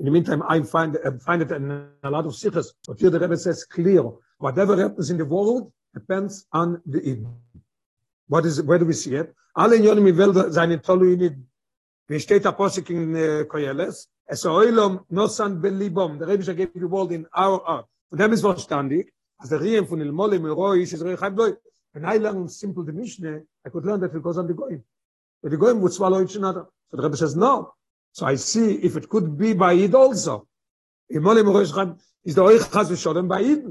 in 0.00 0.04
the 0.06 0.10
meantime, 0.10 0.42
I 0.48 0.62
find, 0.62 0.98
I 1.06 1.10
find 1.18 1.42
it 1.42 1.52
in 1.52 1.70
a 2.02 2.10
lot 2.10 2.26
of 2.26 2.34
sikhs, 2.34 2.74
but 2.88 2.98
here 2.98 3.10
the 3.10 3.20
Rebbe 3.20 3.36
says 3.36 3.64
clear, 3.64 4.02
whatever 4.38 4.76
happens 4.76 5.10
in 5.10 5.16
the 5.16 5.24
world 5.24 5.72
depends 5.94 6.46
on 6.52 6.82
the 6.86 7.00
Eden. 7.00 7.36
What 8.26 8.44
is, 8.46 8.60
where 8.62 8.78
do 8.78 8.84
we 8.84 8.94
see 8.94 9.14
it? 9.14 9.32
alle 9.54 9.74
in 9.74 9.82
jonem 9.82 10.16
welt 10.16 10.52
seine 10.54 10.78
tolle 10.78 11.12
in 11.12 11.46
wie 12.12 12.20
steht 12.20 12.44
der 12.44 12.52
posik 12.52 12.90
in 12.90 13.14
koyeles 13.48 14.08
es 14.26 14.44
oilom 14.44 15.00
no 15.10 15.26
san 15.28 15.60
belibom 15.62 16.18
der 16.18 16.28
rebisch 16.28 16.54
gibt 16.54 16.74
die 16.74 16.90
world 16.90 17.10
in 17.10 17.26
our 17.34 17.66
art. 17.66 17.86
Und 18.10 18.20
dem 18.20 18.32
ist 18.32 18.42
verstandig 18.42 19.12
als 19.38 19.48
der 19.48 19.60
rein 19.60 19.86
von 19.86 20.00
el 20.00 20.12
mole 20.12 20.38
mero 20.38 20.74
ist 20.74 20.92
es 20.92 21.02
rein 21.02 21.34
boy 21.34 21.56
and 21.94 22.04
i 22.06 22.18
learn 22.18 22.48
simple 22.48 22.84
the 22.84 22.92
mishne 22.92 23.46
i 23.64 23.70
could 23.70 23.86
learn 23.86 24.00
that 24.00 24.12
because 24.12 24.38
i'm 24.38 24.46
the 24.46 24.54
going 24.54 24.82
but 25.42 25.50
the 25.50 25.56
going 25.56 25.80
would 25.80 25.92
swallow 25.92 26.22
each 26.22 26.36
other 26.36 26.66
so 26.90 26.96
the 26.96 27.02
rebbe 27.02 27.16
says 27.16 27.34
no. 27.34 27.72
So 28.12 28.26
i 28.26 28.36
see 28.36 28.74
if 28.86 28.96
it 28.96 29.08
could 29.08 29.38
be 29.38 29.54
by 29.54 29.72
it 29.72 29.94
also. 29.94 30.46
El 31.10 31.20
mole 31.22 31.42
mero 31.42 31.60
is 31.60 31.72
the 31.72 32.42
oich 32.42 32.70
has 32.74 32.90
shoden 32.90 33.26
by 33.26 33.40
it 33.40 33.64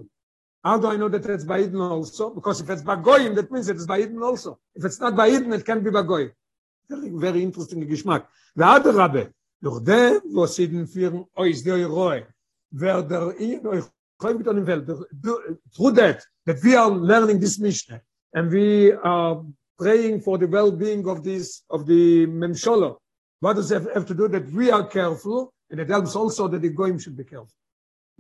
How 0.63 0.77
do 0.77 0.87
I 0.87 0.95
know 0.95 1.09
that 1.09 1.25
it's 1.25 1.43
by 1.43 1.61
Eden 1.61 1.81
also? 1.81 2.29
Because 2.29 2.61
if 2.61 2.69
it's 2.69 2.83
by 2.83 2.95
Goyim, 2.95 3.33
that 3.33 3.51
means 3.51 3.67
it's 3.67 3.87
by 3.87 3.99
Eden 4.01 4.21
also. 4.21 4.59
If 4.75 4.85
it's 4.85 4.99
not 4.99 5.15
by 5.15 5.27
Eden, 5.27 5.51
it 5.53 5.65
can 5.65 5.83
be 5.83 5.89
by 5.89 6.03
Goyim. 6.03 6.31
Very, 7.19 7.43
interesting 7.43 7.87
geschmack. 7.87 8.27
The 8.55 8.65
other 8.65 8.93
Rabbi, 8.93 9.27
durch 9.61 9.83
dem, 9.83 10.21
wo 10.33 10.45
sie 10.45 10.67
den 10.67 10.87
führen, 10.87 11.25
ois 11.35 11.63
der 11.63 11.87
Roi, 11.87 12.25
wer 12.71 13.01
der 13.01 13.39
Ien, 13.39 13.65
oi 13.65 13.81
choy 14.19 14.33
mit 14.33 14.47
onim 14.47 14.65
Welt, 14.67 14.85
through 15.75 15.91
that, 15.91 16.23
that 16.45 16.61
we 16.63 16.75
are 16.75 16.91
learning 16.91 17.39
this 17.39 17.57
Mishnah, 17.57 18.01
and 18.33 18.51
we 18.51 18.91
are 18.91 19.43
praying 19.77 20.21
for 20.21 20.37
the 20.37 20.47
well-being 20.47 21.07
of 21.07 21.23
this, 21.23 21.63
of 21.69 21.85
the 21.85 22.27
Memshola, 22.27 22.97
what 23.39 23.55
does 23.55 23.71
it 23.71 23.87
have 23.93 24.05
to 24.05 24.13
do 24.13 24.27
that 24.27 24.51
we 24.51 24.69
are 24.69 24.85
careful, 24.85 25.53
and 25.69 25.79
it 25.79 25.89
helps 25.89 26.15
also 26.15 26.47
that 26.47 26.61
the 26.61 26.69
Goyim 26.69 26.99
should 26.99 27.15
be 27.15 27.23
careful. 27.23 27.55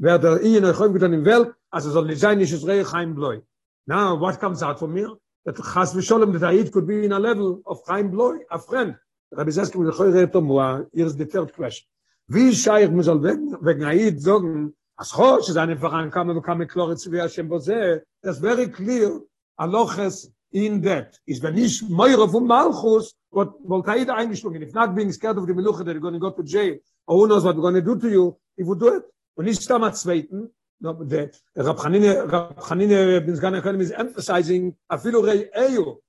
wer 0.01 0.17
der 0.17 0.41
in 0.41 0.63
der 0.63 0.73
Chöp 0.73 0.93
getan 0.93 1.13
in 1.13 1.25
Welt, 1.25 1.53
also 1.69 1.91
soll 1.91 2.05
nicht 2.05 2.19
sein, 2.19 2.37
nicht 2.39 2.51
es 2.51 2.65
Chaim 2.91 3.13
Bloi. 3.13 3.41
Now, 3.85 4.19
what 4.19 4.39
comes 4.39 4.63
out 4.63 4.79
from 4.79 4.93
mir? 4.93 5.15
That 5.45 5.55
Chas 5.55 5.93
V'Sholem, 5.93 6.39
that 6.39 6.51
Aid 6.51 6.71
could 6.71 6.87
be 6.87 7.05
in 7.05 7.11
a 7.11 7.19
level 7.19 7.61
of 7.65 7.79
Chaim 7.87 8.11
Bloi, 8.11 8.39
a 8.51 8.59
friend. 8.59 8.95
Rabbi 9.31 9.49
Zeski, 9.49 9.77
mit 9.77 9.87
der 9.87 9.97
Chöp 9.97 10.13
Reto 10.13 10.41
Mua, 10.41 10.85
here's 10.93 11.15
the 11.15 11.25
third 11.25 11.53
question. 11.53 11.87
Wie 12.27 12.53
scheich 12.53 12.89
mir 12.91 13.03
soll 13.03 13.21
wegen 13.21 13.83
Aid 13.83 14.21
sagen, 14.21 14.73
as 14.97 15.11
Chosh, 15.11 15.49
es 15.49 15.57
eine 15.57 15.77
Verein 15.77 16.11
kam, 16.11 16.29
und 16.29 16.43
kam 16.43 16.59
mit 16.59 16.69
Kloritz, 16.69 17.09
wie 17.11 17.19
Hashem 17.19 17.49
Bose, 17.49 18.03
that's 18.21 18.39
very 18.39 18.67
clear, 18.67 19.21
aloches 19.57 20.31
in 20.51 20.81
that. 20.83 21.19
Is 21.25 21.41
wenn 21.41 21.57
ich 21.57 21.81
Meure 21.89 22.29
von 22.29 22.45
Malchus, 22.45 23.15
what 23.31 23.53
wollte 23.63 23.91
Aid 23.91 24.09
eingeschlungen, 24.09 24.61
if 24.61 24.73
not 24.73 24.95
being 24.95 25.11
scared 25.11 25.37
of 25.37 25.47
the 25.47 25.53
Meluche, 25.53 25.83
that 25.83 25.99
going 25.99 26.13
to 26.13 26.19
go 26.19 26.29
to 26.29 26.43
jail, 26.43 26.77
or 27.07 27.17
who 27.17 27.27
knows 27.27 27.43
what 27.43 27.55
we're 27.55 27.61
going 27.61 27.75
to 27.75 27.81
do 27.81 27.97
to 27.97 28.09
you, 28.09 28.37
he 28.57 28.63
would 28.63 28.79
do 28.79 28.95
it. 28.95 29.05
nicht 29.43 29.63
stamm 29.63 29.83
am 29.83 29.93
zweiten 29.93 30.53
no 30.81 30.93
der 30.93 31.31
rabkhanine 31.55 32.11
rabkhanine 32.33 33.25
bin 33.25 33.35
zgan 33.35 33.55
economy 33.55 33.83
is 33.83 33.91
emphasizing 33.91 34.75
a 34.89 34.97
filore 34.97 35.49
ayo 35.55 35.99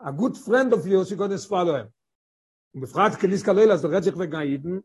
a 0.00 0.12
good 0.12 0.36
friend 0.36 0.72
of 0.72 0.86
yours 0.86 1.10
you 1.10 1.16
going 1.16 1.30
to 1.30 1.38
follow 1.38 1.76
him 1.76 1.88
und 2.74 2.80
befragt 2.80 3.18
kenis 3.20 3.44
kalela 3.44 3.78
so 3.78 3.88
redt 3.88 4.04
sich 4.04 4.16
wegen 4.16 4.36
aiden 4.36 4.82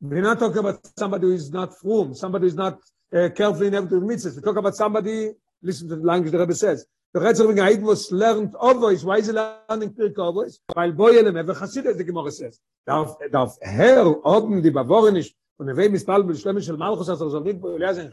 we're 0.00 0.20
not 0.20 0.38
talking 0.38 0.58
about 0.58 0.78
somebody 0.98 1.26
who 1.26 1.32
is 1.32 1.50
not 1.50 1.74
from 1.80 2.14
somebody 2.14 2.44
who 2.44 2.48
is 2.48 2.54
not 2.64 2.78
uh, 3.12 3.28
careful 3.30 3.66
in 3.66 3.74
every 3.74 4.00
mitzvah 4.00 4.36
we 4.36 4.42
talk 4.42 4.56
about 4.56 4.76
somebody 4.76 5.32
listen 5.62 5.88
to 5.88 5.96
the 5.96 6.06
language 6.06 6.32
the 6.32 6.38
rabbi 6.38 6.52
says. 6.52 6.86
The 7.14 7.20
redt 7.20 7.36
sich 7.36 7.46
wegen 7.46 7.64
aiden 7.64 7.86
was 7.86 8.12
learned 8.12 8.54
always 8.56 9.04
why 9.04 9.18
is 9.18 9.30
learning 9.30 9.94
to 9.96 10.12
always 10.18 10.60
weil 10.74 10.92
boyelem 10.92 11.36
ever 11.38 11.54
chasid 11.54 11.84
the 11.84 12.04
gemara 12.04 12.30
says. 12.30 12.60
Darf 12.86 13.16
darf 13.32 13.56
her 13.62 14.04
oben 14.24 14.62
die 14.62 14.70
bavornisch 14.70 15.32
und 15.58 15.66
wenn 15.76 15.92
mit 15.92 16.06
malchus 16.06 16.42
sagen 16.42 18.12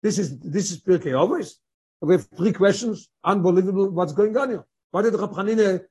this 0.00 0.18
is 0.18 0.38
this 0.40 0.70
is 0.70 0.82
okay 0.88 1.12
always 1.12 1.60
we 2.00 2.14
have 2.14 2.28
three 2.36 2.52
questions 2.52 3.10
unbelievable 3.24 3.90
what's 3.90 4.14
going 4.14 4.36
on 4.36 4.48
here 4.50 4.64
what 4.92 5.02
did 5.02 5.14
rabkhanine 5.14 5.84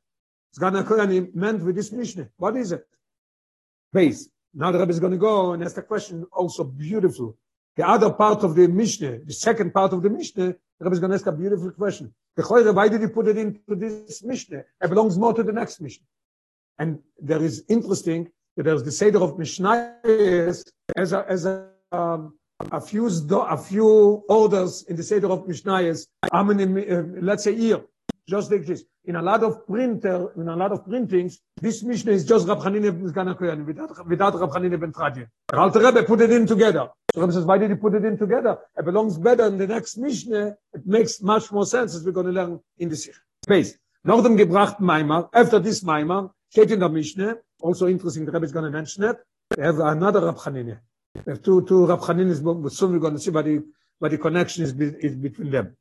zgana 0.55 0.83
koyani 0.83 1.29
meant 1.33 1.61
with 1.63 1.75
this 1.75 1.91
mission 1.91 2.29
what 2.37 2.55
is 2.55 2.71
it 2.71 2.87
base 3.91 4.29
Now 4.57 4.71
the 4.71 4.79
Rebbe 4.79 4.91
is 4.91 4.99
going 4.99 5.11
to 5.11 5.19
go 5.19 5.53
and 5.53 5.63
ask 5.63 5.77
a 5.77 5.83
question 5.83 6.25
also 6.31 6.63
beautiful. 6.63 7.37
The 7.75 7.87
other 7.87 8.11
part 8.11 8.43
of 8.43 8.55
the 8.55 8.67
Mishnah, 8.67 9.19
the 9.19 9.33
second 9.33 9.71
part 9.71 9.93
of 9.93 10.01
the 10.01 10.09
Mishnah, 10.09 10.55
the 10.79 10.83
Rebbe 10.85 10.93
is 10.93 10.99
going 10.99 11.11
to 11.11 11.15
ask 11.15 11.27
a 11.27 11.31
beautiful 11.31 11.69
question. 11.71 12.11
The 12.35 12.73
why 12.73 12.87
did 12.87 13.01
he 13.01 13.07
put 13.07 13.27
it 13.27 13.37
into 13.37 13.75
this 13.75 14.23
Mishnah? 14.23 14.63
It 14.81 14.87
belongs 14.87 15.15
more 15.15 15.33
to 15.35 15.43
the 15.43 15.51
next 15.51 15.79
Mishnah. 15.79 16.07
And 16.79 16.99
there 17.19 17.43
is 17.43 17.65
interesting 17.69 18.31
there's 18.63 18.83
the 18.83 18.91
Seder 18.91 19.19
of 19.19 19.37
Mishnah 19.37 19.95
as 20.95 21.13
a, 21.13 21.25
as 21.29 21.45
a, 21.45 21.69
um, 21.91 22.37
a 22.71 22.81
few 22.81 23.07
a 23.07 23.57
few 23.57 24.23
orders 24.27 24.83
in 24.89 24.95
the 24.95 25.03
Seder 25.03 25.29
of 25.31 25.45
Mishnayos. 25.45 26.07
Many? 26.33 26.89
Uh, 26.89 27.03
let's 27.21 27.43
say 27.43 27.55
here, 27.55 27.81
just 28.27 28.51
like 28.51 28.65
this. 28.65 28.83
In 29.05 29.15
a 29.15 29.21
lot 29.21 29.43
of 29.43 29.65
printer, 29.65 30.33
in 30.35 30.49
a 30.49 30.55
lot 30.55 30.71
of 30.71 30.85
printings, 30.85 31.39
this 31.61 31.81
Mishnah 31.83 32.11
is 32.11 32.25
just 32.25 32.47
Rab 32.47 32.61
Chanine 32.61 32.91
Zgan 33.11 33.37
Kohen 33.37 33.65
without 33.65 34.07
without 34.07 34.39
Rab 34.39 34.51
Chanine 34.53 34.77
ben 34.77 34.91
Tradian. 34.91 35.27
The 35.47 35.57
Alter 35.57 35.79
Rebbe 35.79 36.03
put 36.03 36.21
it 36.21 36.31
in 36.31 36.45
together. 36.45 36.89
So 37.13 37.21
Rebbe 37.21 37.31
says, 37.31 37.45
why 37.45 37.57
did 37.57 37.69
he 37.69 37.77
put 37.77 37.93
it 37.93 38.03
in 38.03 38.17
together? 38.17 38.57
It 38.77 38.83
belongs 38.83 39.17
better 39.17 39.45
in 39.47 39.57
the 39.57 39.67
next 39.67 39.97
Mishnah. 39.97 40.57
It 40.73 40.85
makes 40.85 41.21
much 41.21 41.51
more 41.51 41.65
sense 41.65 41.95
as 41.95 42.03
we're 42.03 42.11
going 42.11 42.27
to 42.27 42.33
learn 42.33 42.59
in 42.79 42.89
the 42.89 42.97
Sikh. 42.97 43.15
Gebrachten 43.47 44.81
Maimar, 44.81 45.29
after 45.33 45.59
this 45.59 45.83
Maimar, 45.83 46.31
steht 46.49 46.71
in 46.71 46.79
der 46.79 46.89
Mishnah, 46.89 47.37
also 47.61 47.87
interesting, 47.87 48.25
the 48.25 48.31
Rebbe 48.31 48.45
is 48.45 48.51
going 48.51 48.65
to 48.65 48.71
mention 48.71 49.03
it, 49.03 49.17
have 49.59 49.79
another 49.79 50.25
Rab 50.25 50.37
Chanine. 50.37 50.79
They 51.15 51.31
have 51.31 51.41
two, 51.41 51.65
two 51.65 51.85
Rab 51.85 51.99
Chanines, 51.99 52.43
but 52.43 52.71
soon 52.71 52.93
we're 52.93 52.99
going 52.99 53.13
to 53.13 53.19
see 53.19 53.31
what 53.31 53.45
the, 53.45 53.63
what 53.99 54.11
the 54.11 54.17
connection 54.17 54.63
is, 54.63 54.71
is 54.73 55.15
between 55.15 55.51
them. 55.51 55.75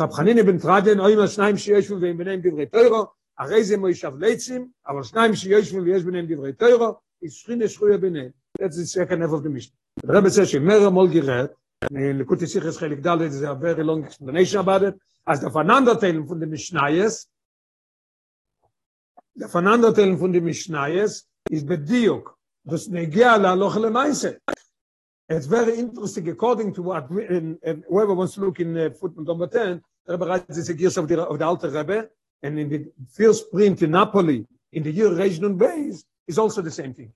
רב 0.00 0.10
חנינא 0.12 0.42
בן 0.42 0.58
טראדן 0.58 1.00
או 1.00 1.08
עם 1.08 1.26
שניים 1.26 1.56
שישבו 1.56 2.00
והם 2.00 2.16
ביניהם 2.16 2.40
דברי 2.42 2.66
תוירו 2.66 3.04
הרי 3.38 3.64
זה 3.64 3.76
מוישב 3.76 4.12
ליצים 4.18 4.68
אבל 4.88 5.02
שניים 5.02 5.34
שישבו 5.34 5.82
ויש 5.82 6.04
ביניהם 6.04 6.26
דברי 6.28 6.52
תוירו 6.52 6.94
ישכין 7.22 7.68
שכויה 7.68 7.98
ביניהם 7.98 8.30
that's 8.58 8.76
the 8.76 8.86
second 8.86 9.20
half 9.22 9.32
of 9.32 9.42
the 9.44 9.50
mission 9.50 9.72
the 10.06 10.12
Rebbe 10.12 10.30
says 10.30 10.44
שמר 10.44 10.86
המול 10.86 11.08
גירת 11.08 11.52
לקוטי 11.90 12.46
סיכס 12.46 12.76
חלק 12.76 12.98
ד' 12.98 13.28
זה 13.28 13.50
a 13.50 13.54
very 13.54 13.82
long 13.82 14.04
explanation 14.06 14.58
about 14.58 14.82
it. 14.82 14.94
As 15.26 15.40
the 15.40 15.50
Fernando 15.50 15.94
teilen 15.94 16.26
von 16.26 16.40
dem 16.40 16.50
Mishnayes 16.50 17.26
Von 19.48 20.32
dem 20.32 20.44
Mishnayes 20.44 21.26
ist 21.48 21.66
bediok 21.66 22.36
das 22.64 22.88
negia 22.88 23.36
la 23.36 23.54
loch 23.54 23.76
le 23.76 23.90
maise 23.90 24.38
it's 25.28 25.46
very 25.46 25.78
interesting 25.78 26.28
according 26.28 26.72
to 26.72 26.82
what 26.82 27.10
in, 27.10 27.58
in 27.62 27.84
whoever 27.88 28.14
wants 28.14 28.34
to 28.34 28.40
look 28.40 28.60
in 28.60 28.76
uh, 28.76 28.90
footnote 28.90 29.26
number 29.26 29.46
10 29.46 29.80
the 30.06 30.12
Rebbe 30.12 30.26
writes 30.26 30.56
this 30.56 30.70
gears 30.70 30.96
of 30.96 31.08
the 31.08 31.20
of 31.20 31.38
the 31.38 31.44
Alter 31.44 31.70
Rebbe 31.70 32.08
and 32.42 32.58
in 32.58 32.68
the 32.68 32.92
first 33.10 33.50
print 33.50 33.82
in 33.82 33.92
Napoli 33.92 34.46
in 34.72 34.82
the 34.82 34.90
year 34.90 35.12
regional 35.12 35.54
base 35.54 36.04
is 36.26 36.38
also 36.38 36.62
the 36.62 36.70
same 36.70 36.94
thing. 36.94 37.12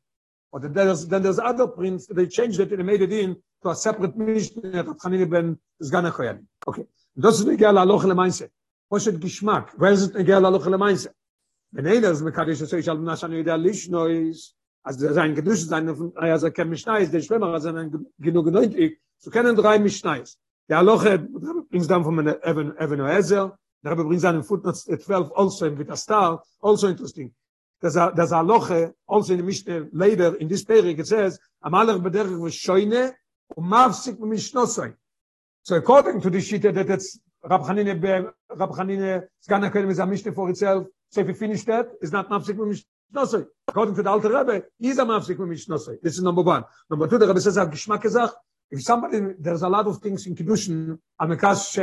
But 0.53 0.75
there's 0.75 1.07
then 1.07 1.23
there's 1.23 1.39
other 1.39 1.67
prints 1.67 2.07
they 2.07 2.27
changed 2.27 2.61
it 2.61 2.73
and 2.73 2.85
made 2.87 3.03
it 3.03 3.13
in 3.13 3.37
to 3.63 3.71
a 3.71 3.75
separate 3.75 4.17
Mishnah 4.17 4.83
that 4.85 4.99
Hanine 5.05 5.29
ben 5.29 5.59
Zgan 5.83 6.11
Koyan 6.13 6.47
okay 6.67 6.87
das 7.17 7.41
ist 7.41 7.49
egal 7.49 7.77
aloch 7.79 8.05
meinse 8.15 8.51
was 8.89 9.07
ist 9.07 9.21
geschmack 9.21 9.75
wer 9.79 9.93
ist 9.93 10.15
egal 10.17 10.45
aloch 10.45 10.67
le 10.67 10.79
meinse 10.79 11.11
wenn 11.77 11.85
er 11.85 12.01
das 12.01 12.23
mekadisch 12.23 12.59
so 12.61 12.77
ich 12.77 12.89
alben 12.89 13.05
nachan 13.05 13.33
ide 13.33 13.55
lich 13.57 13.91
neus 13.91 14.55
also 14.83 15.13
sein 15.13 15.35
gedusch 15.35 15.67
sein 15.67 15.95
von 15.95 16.13
ja 16.23 16.39
so 16.39 16.51
kem 16.51 16.75
schneis 16.75 17.11
der 17.11 17.21
schwimmer 17.21 17.49
also 17.49 17.69
ein 17.69 17.91
genug 18.19 18.47
genug 18.47 18.73
zu 19.19 19.31
kennen 19.31 19.55
drei 19.55 19.79
mich 19.79 19.99
schneis 19.99 20.39
der 20.71 20.83
loch 20.83 21.05
bringt 21.69 21.91
dann 21.91 22.03
von 22.03 22.15
meine 22.15 22.43
even 22.43 22.75
even 22.79 23.01
ezel 23.01 23.53
der 23.83 23.91
habe 23.91 24.05
bringt 24.05 24.23
seinen 24.23 24.43
footnotes 24.43 24.87
12 24.87 25.31
also 25.35 25.67
in 25.67 25.79
with 25.79 25.91
a 25.91 25.97
star 25.97 26.43
also 26.63 26.89
interesting. 26.89 27.35
Das 27.81 27.93
das 27.93 28.33
a 28.33 28.41
loch 28.41 28.71
also 29.07 29.35
in 29.35 29.45
mich 29.45 29.63
leider 29.93 30.41
in 30.41 30.49
this 30.49 30.65
pere 30.65 30.89
it 30.89 31.07
says 31.07 31.39
amaler 31.61 31.99
bederg 31.99 32.41
was 32.41 32.55
scheine 32.55 33.15
und 33.55 33.69
mafsik 33.69 34.19
mit 34.19 34.31
mich 34.31 34.51
so 34.51 35.75
according 35.75 36.23
to 36.23 36.31
the 36.31 36.41
shit 36.41 36.63
that 36.63 36.87
that's 36.87 37.21
rabkhanine 37.43 38.33
rabkhanine 38.49 39.29
skana 39.43 39.71
kelm 39.71 39.93
ze 39.93 40.07
mishte 40.07 40.33
for 40.33 40.49
itself 40.49 40.87
so 41.11 41.21
if 41.21 41.29
you 41.29 41.35
finish 41.35 41.65
that, 41.65 41.89
it's 42.01 42.13
not 42.13 42.29
mafsik 42.29 42.57
mit 42.57 42.85
Schnosse. 43.15 43.47
According 43.69 43.95
to 43.97 44.03
the 44.03 44.11
Alter 44.11 44.29
Rebbe, 44.29 44.65
he's 44.79 44.99
a 44.99 45.05
mafsik 45.05 45.39
with 45.39 45.65
Schnosse. 45.65 45.97
This 46.03 46.15
is 46.15 46.23
number 46.23 46.43
one. 46.43 46.65
Number 46.91 47.09
two, 47.09 47.19
the 47.19 47.27
Rebbe 47.27 47.41
says, 47.41 47.57
Geschmack 47.57 48.03
gesagt, 48.03 48.33
if 48.71 48.83
somebody, 48.83 49.21
there's 49.39 49.63
a 49.63 49.69
lot 49.69 49.87
of 49.87 49.99
things 49.99 50.27
in 50.27 50.35
Kiddushin, 50.35 50.99
Amekash, 51.21 51.79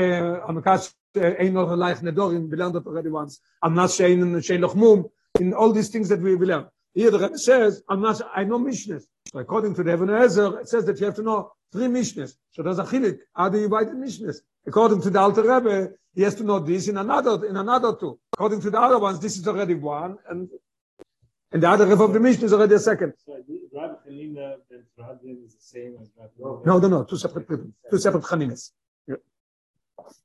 Amekash, 0.46 0.94
ein 1.16 1.54
noch 1.54 1.70
leich 1.70 2.02
nedorim, 2.02 2.50
we 2.50 2.58
learned 2.58 2.76
that 2.76 2.86
already 2.86 3.10
once, 3.10 3.40
not 3.64 3.90
saying 3.92 4.20
shein 4.20 4.60
lochmum, 4.60 5.10
in 5.40 5.54
all 5.54 5.72
these 5.72 5.90
things 5.90 6.10
that 6.10 6.20
we 6.20 6.36
will 6.36 6.48
learn. 6.48 6.66
Here 6.94 7.10
the 7.10 7.20
Rebbe 7.20 7.38
says, 7.38 7.82
not, 7.90 8.22
I 8.36 8.44
know 8.44 8.60
Mishnes. 8.60 9.04
So 9.32 9.40
according 9.40 9.76
to 9.76 9.84
the 9.84 9.92
Evan 9.92 10.10
Ezer, 10.10 10.60
it 10.60 10.68
says 10.68 10.86
that 10.86 11.00
you 11.00 11.06
have 11.06 11.16
to 11.16 11.24
know 11.24 11.54
three 11.74 11.88
Mishnes. 11.88 12.36
So 12.52 12.64
there's 12.64 12.80
a 12.80 12.84
chilik. 12.84 13.20
How 13.36 13.50
do 13.50 13.60
you 13.60 13.70
buy 13.70 13.84
the 13.84 13.92
Mishnes? 13.92 14.38
According 14.66 15.02
to 15.02 15.10
the 15.10 15.20
Alter 15.20 15.42
Rebbe, 15.42 15.92
he 16.16 16.22
has 16.22 16.36
to 16.36 16.44
know 16.44 16.60
this 16.60 16.88
in 16.88 16.98
another, 16.98 17.46
in 17.46 17.58
another 17.58 17.96
two. 18.00 18.18
According 18.34 18.62
to 18.62 18.70
the 18.70 18.80
other 18.80 19.00
ones, 19.00 19.20
this 19.20 19.36
is 19.38 19.46
already 19.48 19.74
one, 19.74 20.18
and 20.30 20.50
And 21.54 21.62
the 21.62 21.70
other 21.70 21.86
half 21.88 22.00
of 22.00 22.14
the 22.14 22.20
Mishnah 22.20 22.46
is 22.46 22.54
already 22.54 22.74
a 22.74 22.80
second. 22.80 23.14
rabbi 23.28 24.00
is 25.46 25.54
the 25.54 25.66
same 25.74 25.98
as 26.02 26.10
one 26.16 26.64
No, 26.66 26.80
no, 26.80 26.88
no, 26.88 27.04
two 27.04 27.18
separate 27.18 27.48
people, 27.48 27.68
two 27.92 28.00
separate 28.00 28.24
Chaninas. 28.24 28.72
Yeah. 29.08 29.18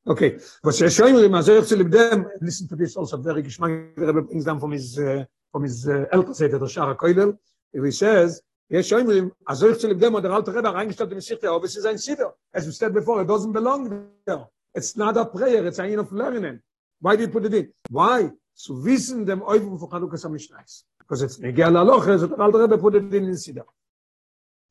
Okay, 0.07 0.39
was 0.65 0.81
er 0.81 0.89
schon 0.89 1.23
immer 1.23 1.43
so 1.43 1.61
zu 1.61 1.77
dem 1.77 2.27
listen 2.41 2.67
to 2.67 2.77
this 2.77 2.97
also 2.97 3.19
very 3.19 3.43
geschmack 3.43 3.95
der 3.97 4.13
brings 4.23 4.47
down 4.47 4.59
from 4.59 4.73
his 4.73 4.99
uh, 4.99 5.25
from 5.53 5.65
his 5.65 5.87
uh, 5.87 6.07
elder 6.13 6.33
said 6.33 6.51
der 6.51 6.61
Shara 6.61 6.97
Koilel 6.97 7.37
he 7.75 7.91
says 7.91 8.41
yes 8.69 8.89
schon 8.89 9.11
immer 9.11 9.31
also 9.45 9.75
zu 9.75 9.89
dem 9.89 9.99
der 9.99 10.31
alte 10.31 10.55
Rebbe 10.55 10.73
reingestellt 10.73 11.13
in 11.13 11.21
sich 11.21 11.49
aber 11.49 11.65
es 11.65 11.77
ist 11.77 11.87
ein 11.87 11.99
Siddur 11.99 12.35
as 12.53 12.67
we 12.67 12.73
said 12.73 12.93
before 12.93 13.23
it 13.23 13.29
doesn't 13.29 13.53
belong 13.53 14.09
there. 14.25 14.49
It's 14.75 14.97
not 14.97 15.17
a 15.17 15.25
prayer 15.25 15.67
it's 15.67 15.79
a 15.79 15.83
kind 15.83 15.99
of 15.99 16.13
learning. 16.13 16.61
Why 17.01 17.17
do 17.17 17.23
you 17.23 17.29
put 17.29 17.45
it 17.45 17.55
in? 17.55 17.73
Why? 17.91 18.31
Zu 18.55 18.85
wissen 18.85 19.25
dem 19.25 19.43
Eufung 19.43 19.79
von 19.79 19.89
Chanukas 19.89 20.29
Mishnais. 20.29 20.85
Because 20.99 21.23
it's 21.23 21.39
Negia 21.39 21.69
Laloch, 21.69 22.05
so 22.19 22.27
the 22.27 22.37
Alter 22.37 22.63
Rebbe 22.63 22.79
put 22.79 22.95
it 22.97 23.15
in 23.15 23.27
the 23.27 23.37
Siddur. 23.37 23.65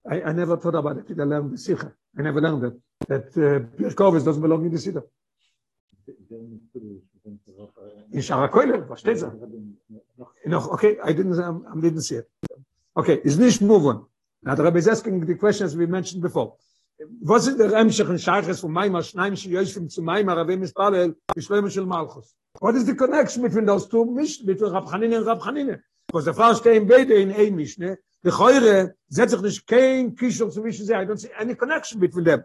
I, 0.10 0.22
I 0.22 0.34
never 0.34 0.58
thought 0.58 0.75
about 0.75 0.98
it, 0.98 1.20
I 1.20 1.24
learned 1.24 1.54
the 1.54 1.58
Sikha. 1.58 1.94
I 2.18 2.22
never 2.22 2.42
learned 2.42 2.62
that, 2.62 2.80
that 3.08 3.27
uh, 3.38 3.60
Pirkovis 3.77 4.24
doesn't 4.24 4.42
belong 4.42 4.66
in 4.66 4.72
the 4.72 4.77
Siddur. 4.77 5.04
In 8.12 8.22
Shara 8.22 8.50
Koilel, 8.50 8.88
was 8.88 9.01
steht 9.01 9.22
okay, 10.74 10.98
I 11.04 11.13
didn't, 11.13 11.39
I 11.39 11.80
didn't 11.80 12.01
see 12.01 12.16
it. 12.16 12.30
Okay, 12.98 13.22
is 13.24 13.38
nicht 13.38 13.62
moving. 13.62 14.04
Now 14.44 14.56
the 14.56 14.63
rabbi 14.63 14.80
is 14.80 14.88
asking 14.88 15.25
the 15.25 15.36
questions 15.36 15.75
we 15.75 15.86
mentioned 15.86 16.22
before. 16.22 16.56
Was 17.22 17.46
ist 17.48 17.60
der 17.60 17.80
und 18.10 18.20
Scheiches 18.20 18.60
von 18.60 18.72
Maimar, 18.72 19.04
Schneim, 19.04 19.36
zu 19.36 20.01
Maimar, 20.01 20.36
Malchus? 21.86 22.36
What 22.60 22.75
is 22.75 22.86
the 22.86 22.96
connection 22.96 23.44
between 23.44 23.66
those 23.66 23.88
two 23.88 24.04
Mishnah, 24.04 24.48
between 24.48 24.72
Rab 24.72 24.86
Hanine 24.86 25.18
and 25.18 25.27
Rab 25.27 25.42
Hanine? 25.42 25.80
Because 26.08 26.25
the 26.25 26.34
Frau 26.34 26.54
stehen 26.56 26.88
beide 26.88 27.12
in 27.12 27.32
ein 27.32 27.56
mishne. 27.56 27.98
the 28.24 28.32
Choyre 28.32 28.96
setzt 29.10 29.32
sich 29.32 29.42
nicht 29.42 29.68
kein 29.68 30.16
Kishon 30.16 30.51
zu 30.51 30.63
I 30.66 31.06
don't 31.06 31.18
see 31.18 31.30
any 31.38 31.56
connection 31.56 32.00
between 32.00 32.25
them. 32.25 32.44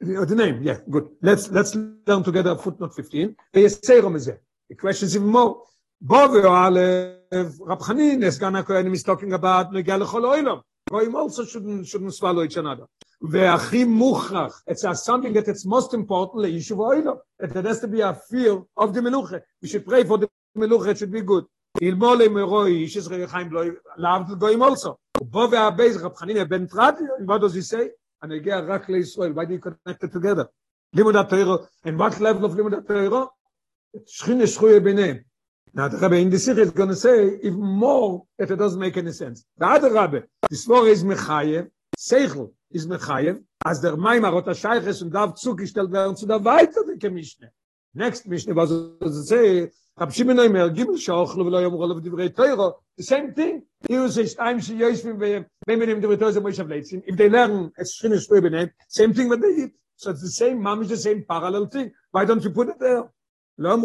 The, 0.00 0.26
the 0.26 0.34
name, 0.34 0.62
yeah, 0.62 0.78
good. 0.90 1.08
Let's, 1.22 1.48
let's 1.50 1.74
learn 1.74 2.22
together 2.22 2.56
footnote 2.56 2.94
15. 2.94 3.36
The 3.52 4.74
question 4.76 5.06
is 5.06 5.16
even 5.16 5.28
more. 5.28 5.62
Rab 7.30 7.80
Hanin 7.80 8.24
is 8.24 8.38
gonna 8.38 8.62
Kohen 8.62 8.90
is 8.90 9.02
talking 9.02 9.34
about 9.34 9.70
Megel 9.70 10.06
Chol 10.06 10.24
Oilom. 10.24 10.62
Goyim 10.88 11.14
also 11.14 11.44
shouldn't, 11.44 11.86
shouldn't 11.86 12.14
swallow 12.14 12.42
each 12.42 12.56
another. 12.56 12.86
Ve'achim 13.22 13.88
muchach. 13.88 14.52
It's 14.66 14.86
something 15.04 15.34
that 15.34 15.46
it's 15.46 15.66
most 15.66 15.92
important, 15.92 16.46
le'ishu 16.46 16.76
v'oilom. 16.76 17.18
That 17.38 17.66
has 17.66 17.80
to 17.80 17.88
be 17.88 18.00
a 18.00 18.14
fear 18.14 18.62
of 18.78 18.94
the 18.94 19.00
meluche. 19.00 19.42
You 19.60 19.68
should 19.68 19.84
pray 19.86 20.04
for 20.04 20.16
the 20.16 20.30
meluche, 20.56 20.88
it 20.88 20.98
should 20.98 21.12
be 21.12 21.20
good. 21.20 21.44
Ilmo 21.82 22.16
le'meroi, 22.16 22.84
ish 22.84 22.96
is 22.96 23.08
rechaim 23.08 23.50
lo'i, 23.50 23.72
la'avdil 23.98 24.38
goyim 24.38 24.62
also. 24.62 24.98
Bo 25.20 25.48
ve'abeiz, 25.48 26.02
Rab 26.02 26.14
Hanin, 26.14 26.48
ben 26.48 26.66
Trad, 26.66 26.96
what 27.26 27.42
does 27.42 27.52
he 27.52 27.60
say? 27.60 27.90
And 28.22 28.32
again, 28.32 28.64
rak 28.64 28.86
le'Israel. 28.86 29.34
Why 29.34 29.44
do 29.44 29.52
you 29.52 29.60
connect 29.60 30.02
it 30.02 30.12
together? 30.12 30.48
Limud 30.96 31.14
ha'Torah. 31.14 31.66
And 31.84 31.98
what 31.98 32.18
level 32.20 32.46
of 32.46 32.52
limud 32.52 32.72
ha'Torah? 32.72 33.28
Shchine 33.94 34.44
shchuye 34.44 34.80
b'neim. 34.80 35.24
Now 35.78 35.86
the 35.86 35.96
Rebbe 35.96 36.16
in 36.16 36.28
the 36.28 36.40
Sikh 36.40 36.58
is 36.58 36.72
going 36.72 36.88
to 36.88 36.96
say, 36.96 37.38
if 37.40 37.54
more, 37.54 38.24
if 38.36 38.50
it 38.50 38.56
doesn't 38.56 38.80
make 38.80 38.96
any 38.96 39.12
sense. 39.12 39.44
The 39.58 39.66
other 39.66 39.90
Rebbe, 39.90 40.24
the 40.50 40.56
Svore 40.56 40.90
is 40.90 41.04
Mechayev, 41.04 41.70
Seichel 41.96 42.50
is 42.72 42.88
Mechayev, 42.88 43.40
as 43.64 43.80
der 43.80 43.96
Maim 43.96 44.24
Arot 44.24 44.46
HaShaiches 44.46 45.02
und 45.02 45.14
Dav 45.14 45.36
zugestellt 45.36 45.92
werden 45.92 46.16
zu 46.16 46.26
der 46.26 46.44
Weiter 46.44 46.84
der 46.84 46.96
Kemishne. 46.96 47.50
Next 47.94 48.28
Mishne, 48.28 48.56
was 48.56 48.72
it 48.72 49.00
was 49.00 49.14
to 49.14 49.22
say, 49.22 49.70
Rab 49.96 50.10
Shimeno 50.10 50.48
Imer, 50.48 50.74
Gimel 50.74 50.96
Shaochlo, 50.96 51.44
Velo 51.44 51.60
Yom 51.60 51.74
Rolo, 51.74 52.00
Vdivrei 52.00 52.30
Teiro, 52.34 52.74
the 52.96 53.04
same 53.04 53.32
thing, 53.32 53.62
he 53.86 53.96
was 53.96 54.18
a 54.18 54.24
Shtayim 54.24 54.60
Shi 54.60 54.72
Yoishvim, 54.72 55.46
Vemenim 55.68 56.02
Dvrei 56.02 56.16
Teiro, 56.16 56.32
Zemoy 56.32 56.56
Shavleitzin, 56.56 57.04
if 57.06 57.16
they 57.16 57.28
learn, 57.30 57.70
it's 57.78 58.02
Shrinish 58.02 58.28
Rebbe, 58.28 58.68
same 58.88 59.14
thing 59.14 59.28
what 59.28 59.40
they 59.40 59.62
eat. 59.62 59.74
So 59.94 60.10
it's 60.10 60.22
the 60.22 60.30
same, 60.30 60.58
mamish 60.58 60.88
the 60.88 60.96
same 60.96 61.24
parallel 61.24 61.66
thing. 61.66 61.92
Why 62.10 62.24
don't 62.24 62.42
you 62.42 62.50
put 62.50 62.68
it 62.68 62.80
there? 62.80 63.04
Same 63.60 63.82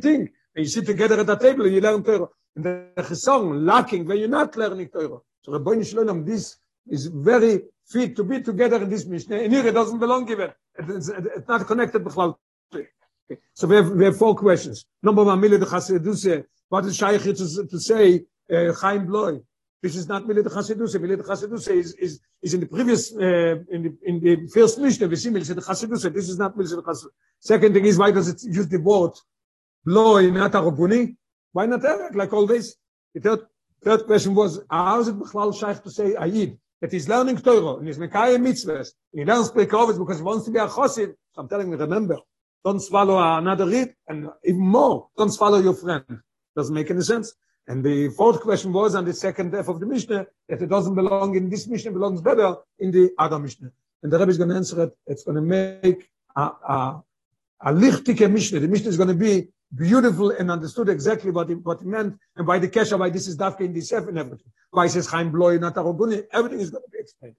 thing, 0.00 0.28
you 0.56 0.64
sit 0.64 0.86
together 0.86 1.20
at 1.20 1.26
the 1.26 1.36
table, 1.36 1.68
you 1.68 1.80
learn 1.80 2.02
Teure, 2.02 2.28
and 2.56 2.64
the 2.64 2.88
Chesong, 2.98 3.64
lacking, 3.64 4.06
when 4.06 4.18
you're 4.18 4.28
not 4.28 4.56
learning 4.56 4.88
Teure. 4.88 5.20
So 5.42 5.52
Rabbi 5.52 5.70
Nishloinam, 5.72 6.26
this 6.26 6.56
is 6.88 7.06
very 7.06 7.60
fit 7.86 8.16
to 8.16 8.24
be 8.24 8.40
together 8.40 8.82
in 8.82 8.90
this 8.90 9.06
Mishnah, 9.06 9.36
and 9.36 9.52
here 9.52 9.68
it 9.68 9.72
doesn't 9.72 10.00
belong 10.00 10.24
given, 10.24 10.50
it's, 10.76 11.08
it's 11.08 11.46
not 11.46 11.64
connected 11.64 12.02
Bechlal. 12.02 12.34
Okay. 12.74 12.88
So 13.54 13.68
we 13.68 13.76
have, 13.76 13.90
we 13.90 14.04
have 14.04 14.16
four 14.16 14.34
questions. 14.34 14.84
Number 15.00 15.22
one, 15.22 15.40
Mille 15.40 15.58
de 15.58 15.66
Chassiduse, 15.66 16.44
what 16.68 16.84
is 16.86 16.96
Shaykh 16.96 17.22
to, 17.22 17.66
to 17.68 17.78
say, 17.78 18.24
uh, 18.52 18.72
Chaim 18.72 19.06
Bloy, 19.06 19.38
this 19.82 19.96
is 19.96 20.08
not 20.08 20.22
Mili 20.22 20.44
de 20.44 20.48
Chasiduse. 20.48 20.96
Mili 20.96 21.16
de 21.16 21.24
Chasiduse 21.24 21.70
is, 21.70 21.94
is, 21.94 22.20
is 22.40 22.54
in 22.54 22.60
the 22.60 22.66
previous, 22.66 23.12
uh, 23.16 23.56
in, 23.68 23.82
the, 23.82 23.98
in 24.04 24.20
the 24.20 24.48
first 24.54 24.78
Mishnah, 24.78 25.08
we 25.08 25.16
see 25.16 25.30
Mili 25.30 25.46
de 25.46 25.60
Chasiduse. 25.60 26.12
This 26.14 26.28
is 26.28 26.38
not 26.38 26.56
Mili 26.56 26.70
de 26.70 26.82
Chasiduse. 26.82 27.10
Second 27.40 27.74
thing 27.74 27.84
is, 27.84 27.98
why 27.98 28.12
does 28.12 28.28
it 28.28 28.40
use 28.44 28.68
the 28.68 28.78
word 28.78 29.12
Bloy, 29.84 30.30
not? 30.30 30.54
Why 31.52 31.66
not 31.66 31.84
Eric, 31.84 32.14
like 32.14 32.30
this? 32.46 32.76
The 33.14 33.20
third, 33.20 33.40
third 33.82 34.06
question 34.06 34.34
was, 34.36 34.60
how 34.70 35.00
is 35.00 35.08
it 35.08 35.18
Bechlal 35.18 35.58
Shaykh 35.58 35.82
to 35.82 35.90
say 35.90 36.14
Ayid? 36.14 36.58
That 36.80 36.92
he's 36.92 37.08
learning 37.08 37.38
Torah, 37.38 37.78
and 37.78 37.86
he's 37.86 37.98
Mekayah 37.98 38.38
mitzvahs, 38.38 38.92
and 39.12 39.20
he 39.20 39.24
learns 39.24 39.50
Prekovitz 39.50 39.98
because 39.98 40.18
he 40.18 40.22
wants 40.22 40.44
to 40.46 40.50
be 40.52 40.58
a 40.58 40.66
Chosid. 40.66 41.14
So 41.32 41.42
I'm 41.42 41.48
telling 41.48 41.70
you, 41.70 41.76
remember, 41.76 42.18
don't 42.64 42.80
swallow 42.80 43.18
another 43.38 43.66
reed, 43.66 43.94
and 44.08 44.28
even 44.44 44.60
more, 44.60 45.08
don't 45.16 45.30
swallow 45.30 45.60
your 45.60 45.74
friend. 45.74 46.04
Doesn't 46.56 46.74
make 46.74 46.90
any 46.90 47.02
sense. 47.02 47.34
And 47.68 47.84
the 47.84 48.08
fourth 48.10 48.40
question 48.40 48.72
was 48.72 48.94
on 48.94 49.04
the 49.04 49.12
second 49.12 49.54
half 49.54 49.68
of 49.68 49.78
the 49.78 49.86
Mishnah, 49.86 50.26
that 50.48 50.62
it 50.62 50.68
doesn't 50.68 50.94
belong 50.94 51.36
in 51.36 51.48
this 51.48 51.66
Mishnah, 51.68 51.92
belongs 51.92 52.20
better 52.20 52.56
in 52.78 52.90
the 52.90 53.12
other 53.18 53.38
Mishnah. 53.38 53.70
And 54.02 54.12
the 54.12 54.18
Rebbe 54.18 54.30
is 54.30 54.38
going 54.38 54.50
to 54.50 54.56
answer 54.56 54.82
it. 54.82 54.96
It's 55.06 55.22
going 55.22 55.36
to 55.36 55.42
make 55.42 56.10
a, 56.34 56.40
a, 56.40 57.02
a 57.60 57.72
lichtike 57.72 58.30
Mishnah. 58.30 58.60
The 58.60 58.68
Mishnah 58.68 58.88
is 58.88 58.96
going 58.96 59.08
to 59.08 59.14
be 59.14 59.48
beautiful 59.74 60.30
and 60.32 60.50
understood 60.50 60.88
exactly 60.88 61.30
what 61.30 61.50
it, 61.50 61.64
what 61.64 61.80
it 61.80 61.86
meant 61.86 62.18
and 62.36 62.46
why 62.46 62.58
the 62.58 62.68
kesha, 62.68 62.98
why 62.98 63.10
this 63.10 63.28
is 63.28 63.36
dafke 63.36 63.60
in 63.60 63.72
the 63.72 63.80
Sef 63.80 64.06
and 64.08 64.18
everything. 64.18 64.50
Why 64.70 64.88
says 64.88 65.06
Chaim 65.06 65.30
Bloy, 65.30 65.58
not 65.58 65.76
Aroguni, 65.76 66.24
everything 66.32 66.60
is 66.60 66.70
going 66.70 66.82
to 66.84 66.90
be 66.90 66.98
explained. 66.98 67.36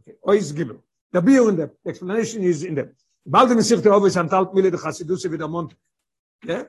Okay, 0.00 0.16
Ois 0.26 0.52
Gimel. 0.52 0.80
The 1.10 1.22
beer 1.22 1.48
in 1.48 1.56
the 1.56 1.70
explanation 1.86 2.42
is 2.42 2.64
in 2.64 2.74
the 2.74 2.92
bald 3.24 3.50
in 3.50 3.62
sich 3.62 3.80
der 3.80 3.92
Ovois 3.92 4.16
antalt 4.16 4.52
mile 4.52 4.70
de 4.70 4.78
Chassidus 4.78 5.24
wieder 5.30 5.48
Mont. 5.48 5.74
Ja? 6.44 6.66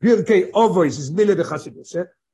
Pirkei 0.00 0.50
Ovois 0.52 0.98
is 0.98 1.10
mile 1.10 1.34
de. 1.34 1.44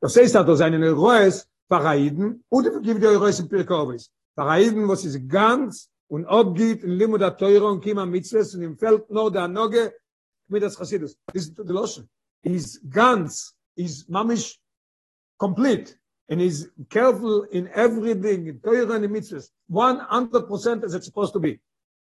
Das 0.01 0.17
heißt, 0.17 0.35
dass 0.35 0.59
seine 0.59 0.91
Reus 0.93 1.47
Paraiden 1.69 2.45
und 2.49 2.67
er 2.67 2.81
gibt 2.81 3.03
die 3.03 3.07
Reus 3.07 3.41
in 3.41 3.49
Pirkei 3.49 3.75
Ovois. 3.75 4.11
Paraiden, 4.37 4.87
was 4.89 5.05
ist 5.05 5.29
ganz 5.29 5.91
und 6.09 6.27
obgibt 6.27 6.85
in 6.85 6.91
Limud 6.91 7.21
der 7.21 7.37
Teure 7.37 7.67
und 7.67 7.81
Kima 7.81 8.03
und 8.03 8.15
im 8.15 8.77
Feld 8.77 9.11
nur 9.11 9.33
der 9.33 9.49
Noge 9.49 9.95
mit 10.49 10.63
das 10.63 10.77
Chassidus. 10.77 11.17
This 11.33 11.49
is 11.49 11.55
the 11.57 11.73
lotion. 11.73 12.09
He's 12.43 12.81
ganz, 12.91 13.55
he's 13.77 14.07
mamish 14.09 14.59
complete 15.39 15.97
and 16.29 16.41
he's 16.41 16.71
careful 16.91 17.45
in 17.51 17.69
everything, 17.69 18.47
in 18.47 18.61
Teure 18.61 18.95
and 18.95 19.11
Mitzvahs. 19.11 19.51
100% 19.71 20.85
as 20.85 20.95
it's 20.95 21.07
supposed 21.07 21.33
to 21.33 21.41
be. 21.41 21.61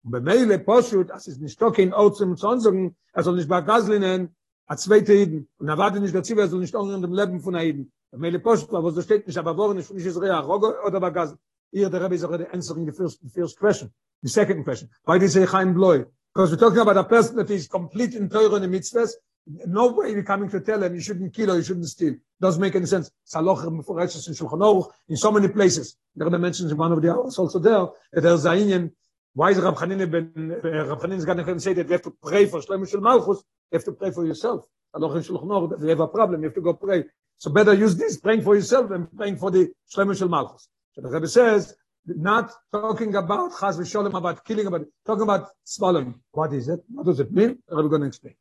Und 0.04 0.12
bei 0.12 0.20
Meile 0.20 0.60
Poshut, 0.60 1.10
das 1.10 1.28
ist 1.28 1.42
nicht 1.42 1.54
Stock 1.54 1.78
in 1.80 1.94
Ort 1.94 2.18
zum 2.18 2.36
Zonsogen, 2.38 2.96
er 3.14 3.24
soll 3.24 3.36
nicht 3.36 3.50
bei 3.50 3.62
Gaslinen, 3.62 4.36
a 4.68 4.76
zweite 4.76 5.14
Iden, 5.14 5.48
und 5.60 5.68
er 5.68 5.78
wartet 5.78 6.02
nicht 6.02 6.16
dazu, 6.16 6.38
er 6.38 6.48
soll 6.48 6.60
nicht 6.60 6.74
in 6.74 7.02
dem 7.02 7.14
Leben 7.14 7.40
von 7.40 7.56
Iden. 7.56 7.92
Bei 8.12 8.18
Meile 8.18 8.40
Poshut, 8.40 8.72
wo 8.72 8.90
so 8.90 9.02
steht 9.02 9.28
nicht, 9.28 9.38
aber 9.38 9.58
worin 9.58 9.78
ist 9.78 9.94
nicht 9.94 10.06
Israel, 10.06 10.32
Rogo 10.32 10.74
oder 10.86 11.12
Gasl. 11.12 11.38
Hier, 11.72 11.90
der 11.90 12.04
Rebbe 12.04 12.16
ist 12.16 12.24
auch 12.24 12.38
der 12.38 12.54
answering 12.54 12.86
the 12.86 12.92
first, 12.92 13.20
the 13.22 13.30
first 13.30 13.60
question, 13.60 13.92
the 14.22 14.30
second 14.30 14.64
question. 14.64 14.90
Why 15.06 15.20
did 15.20 15.24
he 15.24 15.28
say 15.28 15.46
Chaim 15.46 15.74
Bloy? 15.74 16.06
Because 16.34 16.52
we're 16.52 16.60
talking 16.60 16.80
about 16.80 16.98
a 16.98 17.04
person 17.04 17.36
that 17.36 17.50
is 17.50 17.68
complete 17.68 18.16
in 18.16 18.30
Torah 18.30 18.56
and 18.56 18.66
in 18.66 18.72
mitzvahs, 18.72 19.12
no 19.46 19.92
way 19.92 20.12
you're 20.12 20.24
coming 20.24 20.50
to 20.50 20.60
tell 20.60 20.82
him 20.82 20.96
you 20.96 21.02
shouldn't 21.02 21.34
kill 21.34 21.52
or 21.52 21.58
you 21.58 21.64
shouldn't 21.64 21.88
steal. 21.88 22.16
Doesn't 22.42 22.62
make 22.62 22.76
any 22.76 22.86
sense. 22.86 23.12
Saloch 23.26 23.64
in 23.66 23.84
Shulchan 23.84 24.92
in 25.08 25.18
so 25.18 25.32
many 25.32 25.48
places. 25.50 25.98
The 26.16 26.26
Rebbe 26.26 26.40
mentions 26.40 26.72
in 26.72 26.78
one 26.78 26.92
of 26.92 27.02
the 27.02 27.14
hours 27.14 27.38
also 27.38 27.60
there, 27.60 27.88
that 28.14 28.22
there's 28.22 28.46
a 28.46 28.54
Indian 28.54 28.92
Why 29.36 29.52
is 29.52 29.60
Rab 29.60 29.78
Chanine 29.78 30.10
ben 30.10 30.32
uh, 30.64 30.96
Chanine 31.02 31.18
is 31.18 31.26
going 31.26 31.38
to 31.46 31.60
say 31.60 31.74
that 31.74 31.86
you 31.88 31.92
have 31.92 32.04
to 32.04 32.16
pray 32.24 32.46
for 32.46 32.62
Shlomo 32.62 32.90
Shel 32.90 33.02
Malchus, 33.02 33.44
you 33.70 33.76
have 33.78 33.84
to 33.84 33.92
pray 33.92 34.12
for 34.12 34.26
yourself. 34.26 34.66
Aloch 34.96 35.12
Shulchan 35.28 35.52
Aruch, 35.56 35.82
you 35.82 35.88
have 35.90 36.00
a 36.00 36.08
problem, 36.08 36.42
you 36.42 36.48
have 36.48 36.56
to 36.56 36.62
go 36.62 36.74
pray. 36.74 37.04
So 37.38 37.52
better 37.52 37.74
use 37.74 37.98
this, 37.98 38.16
praying 38.16 38.44
for 38.44 38.56
yourself 38.56 38.92
and 38.92 39.12
praying 39.14 39.36
for 39.36 39.52
the 39.52 39.74
Shlomo 39.94 40.18
Shel 40.18 40.30
Malchus. 40.30 40.70
So 40.94 41.02
the 41.02 41.10
Rebbe 41.10 41.28
says, 41.28 41.76
not 42.06 42.50
talking 42.72 43.14
about 43.16 43.52
Chaz 43.52 43.78
v'Sholem, 43.78 44.14
about 44.14 44.46
killing, 44.46 44.68
about 44.68 44.86
talking 45.06 45.24
about 45.24 45.50
swallowing. 45.66 46.16
What 46.32 46.54
is 46.54 46.70
it? 46.70 46.80
What 46.94 47.06
does 47.06 47.20
it 47.20 47.30
mean? 47.34 47.60
The 47.68 47.76
Rebbe 47.76 47.90
going 47.90 48.02
to 48.02 48.08
explain. 48.08 48.36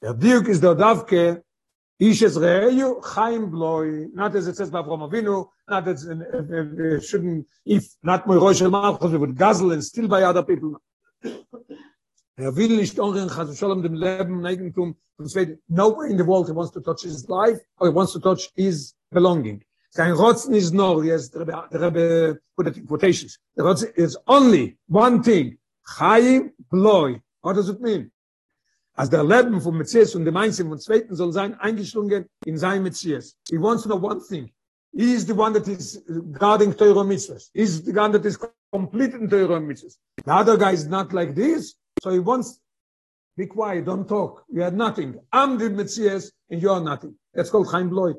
The 0.00 0.14
Duke 0.14 0.48
is 0.48 0.60
the 0.60 0.74
Davke, 0.74 1.42
Ish 2.00 2.22
Re'eyu, 2.22 3.04
Chaim 3.04 3.50
Bloi, 3.50 4.08
not 4.14 4.34
as 4.34 4.48
it 4.48 4.56
says 4.56 4.70
by 4.70 4.80
Avraham 4.80 5.10
Avinu, 5.10 5.48
not 5.68 5.84
that 5.84 5.98
uh, 5.98 6.96
uh, 6.96 7.00
shouldn't 7.00 7.46
if 7.66 7.84
not 8.02 8.26
my 8.26 8.36
rosh 8.36 8.62
malchus 8.62 9.12
we 9.12 9.18
would 9.18 9.36
guzzle 9.36 9.72
and 9.72 9.84
steal 9.84 10.08
by 10.08 10.22
other 10.22 10.42
people. 10.42 10.80
Er 11.22 12.52
will 12.52 12.70
nicht 12.70 12.96
ongen 12.96 13.28
has 13.36 13.58
shalom 13.58 13.82
dem 13.82 13.92
leben 13.92 14.42
und 15.18 15.30
zweit 15.30 15.58
no 15.68 15.90
way 15.90 16.08
in 16.08 16.16
the 16.16 16.24
world 16.24 16.46
he 16.46 16.52
wants 16.52 16.72
to 16.72 16.80
touch 16.80 17.02
his 17.02 17.28
life 17.28 17.58
or 17.78 17.88
he 17.88 17.92
wants 17.92 18.14
to 18.14 18.18
touch 18.18 18.48
his 18.56 18.94
belonging. 19.12 19.62
Sein 19.90 20.14
rotzen 20.14 20.54
yes 21.04 21.28
der 21.28 21.44
der 21.44 22.40
put 22.56 22.66
it 22.66 22.78
in 22.78 22.86
quotations. 22.86 23.38
The 23.56 23.62
rotzen 23.62 23.92
is 23.94 24.16
only 24.26 24.78
one 24.88 25.22
thing 25.22 25.58
chaim 25.98 26.52
bloy. 26.70 27.20
What 27.42 27.56
does 27.56 27.68
it 27.68 27.82
mean 27.82 28.10
as 28.96 29.08
der 29.10 29.24
leben 29.24 29.60
vom 29.60 29.78
Metzies 29.78 30.14
und 30.14 30.24
dem 30.24 30.36
Einzigen 30.36 30.70
und 30.70 30.82
Zweiten 30.82 31.14
soll 31.14 31.32
sein 31.32 31.54
eingeschlungen 31.54 32.26
in 32.44 32.58
sein 32.58 32.82
Metzies. 32.82 33.36
He 33.48 33.58
wants 33.58 33.82
to 33.82 33.88
know 33.88 34.02
one 34.02 34.20
thing. 34.20 34.50
He 34.92 35.14
is 35.14 35.24
the 35.26 35.32
one 35.32 35.52
that 35.52 35.68
is 35.68 36.02
guarding 36.32 36.74
Torah 36.74 37.04
mitzvahs. 37.04 37.50
He 37.54 37.62
is 37.62 37.84
the 37.84 37.92
one 37.92 38.12
that 38.12 38.24
is 38.24 38.38
completing 38.72 39.28
Torah 39.28 39.60
mitzvahs. 39.60 39.98
The 40.24 40.32
other 40.32 40.56
guy 40.56 40.72
is 40.72 40.86
not 40.86 41.12
like 41.12 41.34
this, 41.34 41.74
so 42.02 42.10
he 42.10 42.18
wants, 42.18 42.60
be 43.36 43.46
quiet, 43.46 43.84
don't 43.84 44.08
talk. 44.08 44.44
You 44.48 44.62
had 44.62 44.74
nothing. 44.74 45.18
I'm 45.32 45.58
the 45.58 45.70
Messias 45.70 46.32
and 46.50 46.60
you 46.60 46.70
are 46.70 46.80
nothing. 46.80 47.14
That's 47.32 47.50
called 47.50 47.70
Chaim 47.70 47.88
Bloy. 47.88 48.14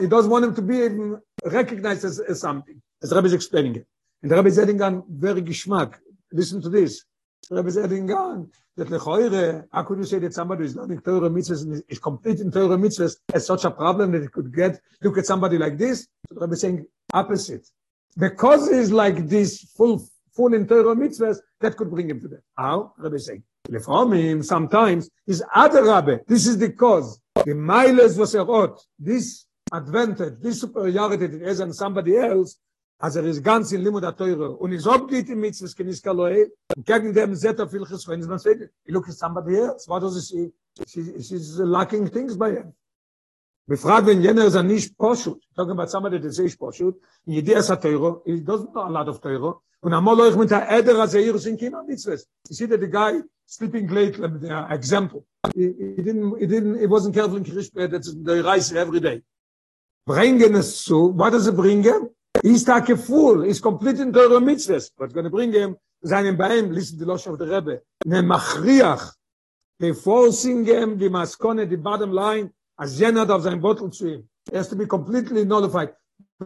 He 0.00 0.06
doesn't 0.06 0.30
want 0.30 0.44
him 0.44 0.54
to 0.54 0.62
be 0.62 0.76
even 0.76 1.20
recognized 1.44 2.04
as, 2.04 2.20
as 2.20 2.40
something, 2.40 2.80
as 3.02 3.12
Rebbe 3.12 3.26
is 3.26 3.32
explaining 3.32 3.76
it. 3.76 3.86
And 4.22 4.30
the 4.30 4.36
Rebbe 4.36 4.48
is 4.48 4.58
adding 4.58 4.80
on 4.80 5.02
very 5.08 5.42
geschmack. 5.42 5.94
Listen 6.30 6.62
to 6.62 6.68
this. 6.68 7.04
Rebbe 7.50 7.68
is 7.68 7.78
adding 7.78 8.10
on 8.10 8.50
that 8.76 8.88
lechoire, 8.88 9.64
how 9.72 9.82
could 9.82 9.98
you 9.98 10.04
say 10.04 10.18
that 10.20 10.32
somebody 10.32 10.64
is 10.64 10.76
learning 10.76 11.00
Torah 11.00 11.28
mitzvahs 11.28 11.62
and 11.62 11.82
is 11.88 11.98
complete 11.98 12.40
in 12.40 12.50
Torah 12.50 12.76
mitzvahs 12.76 13.16
as 13.34 13.46
such 13.46 13.64
a 13.64 13.70
problem 13.70 14.12
that 14.12 14.22
it 14.22 14.32
could 14.32 14.54
get, 14.54 14.80
look 15.02 15.18
at 15.18 15.26
somebody 15.26 15.58
like 15.58 15.76
this? 15.76 16.08
So 16.28 16.40
Rebbe 16.40 16.56
saying 16.56 16.86
opposite. 17.12 17.66
Because 18.16 18.70
he's 18.70 18.90
like 18.90 19.28
this, 19.28 19.72
full, 19.76 20.02
full 20.34 20.54
in 20.54 20.66
Torah 20.66 20.94
mitzvahs, 20.94 21.38
that 21.60 21.76
could 21.76 21.90
bring 21.90 22.10
him 22.10 22.20
to 22.20 22.28
that. 22.28 22.42
How? 22.56 22.94
Rebbe 22.96 23.18
saying. 23.18 23.42
Lefomim, 23.68 24.44
sometimes, 24.44 25.08
is 25.26 25.42
other 25.54 25.84
Rabbi. 25.84 26.18
This 26.26 26.46
is 26.46 26.58
the 26.58 26.72
cause. 26.72 27.20
The 27.44 27.54
miles 27.54 28.18
was 28.18 28.34
erot. 28.34 28.80
This 28.98 29.46
advantage, 29.72 30.34
this 30.40 30.60
superiority 30.60 31.26
that 31.26 31.42
has 31.42 31.60
on 31.60 31.72
somebody 31.72 32.16
else, 32.16 32.58
as 32.98 33.16
er 33.16 33.24
ist 33.24 33.42
ganz 33.42 33.72
in 33.72 33.82
Limud 33.82 34.04
HaTeure 34.04 34.60
und 34.60 34.72
ist 34.72 34.86
obgeht 34.86 35.28
in 35.28 35.40
Mitzvahs 35.40 35.74
kenis 35.74 36.00
Kaloe 36.02 36.50
und 36.76 36.86
gegen 36.86 37.12
dem 37.12 37.34
Zeta 37.34 37.66
viel 37.66 37.84
Chesroin 37.84 38.20
ist 38.20 38.28
man 38.28 38.38
sagt, 38.38 38.70
he 38.84 38.92
look 38.92 39.08
at 39.08 39.14
somebody 39.14 39.56
else, 39.56 39.88
what 39.88 40.02
does 40.02 40.14
he 40.14 40.20
see? 40.20 40.52
She's 40.86 41.58
lacking 41.58 42.10
things 42.10 42.38
by 42.38 42.52
him. 42.52 42.72
Befragt, 43.66 44.06
wenn 44.06 44.22
jener 44.22 44.46
ist 44.46 44.60
nicht 44.62 44.96
Poshut, 44.98 45.40
talking 45.54 45.72
about 45.72 45.88
somebody 45.88 46.18
that 46.20 46.32
says 46.32 46.56
Poshut, 46.56 46.96
in 47.26 47.34
Yediyas 47.34 47.70
HaTeure, 47.70 48.22
he 48.24 48.40
doesn't 48.40 48.72
know 48.72 48.86
a 48.86 48.90
lot 48.90 49.08
of 49.08 49.20
Teure, 49.20 49.60
und 49.80 49.92
amol 49.92 50.20
euch 50.20 50.36
mit 50.36 50.50
der 50.50 50.70
Eder, 50.70 50.98
als 51.00 51.14
er 51.14 51.22
hier 51.22 51.34
ist 51.34 51.46
in 51.46 51.56
Kima 51.56 51.82
Mitzvahs. 51.82 52.26
You 52.48 52.54
see 52.54 52.66
that 52.66 52.80
the 52.80 52.88
guy 52.88 53.22
sleeping 53.46 53.88
late, 53.88 54.16
the 54.16 54.66
example, 54.70 55.26
he, 55.54 55.68
didn't, 55.96 56.38
he 56.38 56.46
didn't, 56.46 56.78
he 56.78 56.86
wasn't 56.86 57.14
careful 57.14 57.36
in 57.36 57.44
Kirishbet, 57.44 57.90
that's 57.90 58.14
the 58.14 58.42
rice 58.42 58.72
every 58.72 59.00
day. 59.00 59.22
Bringen 60.06 60.54
es 60.56 60.84
zu, 60.84 61.12
what 61.16 61.32
does 61.32 61.46
it 61.46 61.56
bringen? 61.56 62.10
He's 62.42 62.64
tak 62.64 62.88
a 62.88 62.96
fool. 62.96 63.42
He's 63.42 63.60
complete 63.60 64.00
in 64.00 64.12
Torah 64.12 64.40
mitzvahs. 64.40 64.90
What's 64.96 65.12
going 65.12 65.24
to 65.24 65.30
bring 65.30 65.52
him? 65.52 65.76
Seinen 66.04 66.36
Bein, 66.36 66.74
listen 66.74 66.98
to 66.98 67.04
the 67.04 67.10
Losh 67.12 67.26
of 67.28 67.38
the 67.38 67.46
Rebbe. 67.46 67.80
Ne 68.04 68.20
machriach. 68.20 69.12
They 69.78 69.92
forcing 69.92 70.64
him, 70.64 70.98
the 70.98 71.08
maskone, 71.08 71.68
the 71.68 71.76
bottom 71.76 72.12
line, 72.12 72.50
as 72.78 73.00
jenad 73.00 73.30
of 73.30 73.44
sein 73.44 73.60
bottle 73.60 73.90
to 73.90 74.06
him. 74.06 74.28
He 74.50 74.56
has 74.56 74.68
to 74.68 74.76
be 74.76 74.86
completely 74.86 75.44
nullified. 75.44 75.92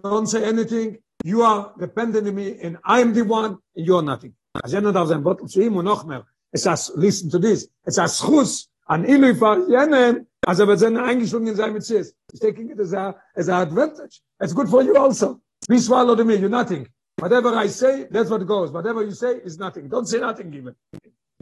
Don't 0.03 0.27
say 0.27 0.45
anything. 0.45 0.99
You 1.25 1.43
are 1.43 1.73
dependent 1.79 2.29
on 2.29 2.35
me, 2.35 2.59
and 2.63 2.77
I 2.85 3.01
am 3.01 3.15
the 3.15 3.23
one, 3.23 3.59
and 3.75 3.87
you 3.87 3.97
are 3.97 4.03
nothing. 4.03 4.35
As 4.63 4.75
jenad 4.75 4.97
of 4.97 5.09
sein 5.09 5.23
bottle 5.23 5.49
to 5.49 5.61
him, 5.61 5.77
und 5.77 5.87
noch 5.87 6.05
mehr. 6.05 6.25
Es 6.53 6.67
has, 6.67 6.93
listen 6.95 7.31
to 7.31 7.39
this. 7.39 7.69
Es 7.87 7.97
has 7.97 8.21
schus 8.21 8.69
an 8.89 9.05
ilu 9.05 9.35
far 9.35 9.59
jenen, 9.69 10.27
as 10.47 10.61
er 10.61 10.67
wird 10.67 10.79
seine 10.79 11.03
eingeschlungen 11.03 11.49
in 11.49 11.57
sein 11.57 11.73
Metzies. 11.73 12.13
He's 12.31 12.41
taking 12.41 12.71
it 12.71 12.79
as 12.79 12.93
a, 12.93 13.15
as 13.35 13.49
a 13.49 13.63
advantage. 13.63 14.21
It's 14.41 14.53
good 14.53 14.69
for 14.69 14.83
you 14.83 14.97
also. 14.97 15.41
Be 15.69 15.79
swallowed 15.79 16.25
me, 16.27 16.37
you're 16.37 16.49
nothing. 16.49 16.87
Whatever 17.19 17.55
I 17.57 17.67
say, 17.67 18.07
that's 18.11 18.31
what 18.31 18.47
goes. 18.47 18.71
Whatever 18.71 19.03
you 19.03 19.13
say 19.13 19.37
is 19.45 19.59
nothing. 19.59 19.89
Don't 19.89 20.07
say 20.07 20.21
nothing 20.21 20.53
even. 20.55 20.75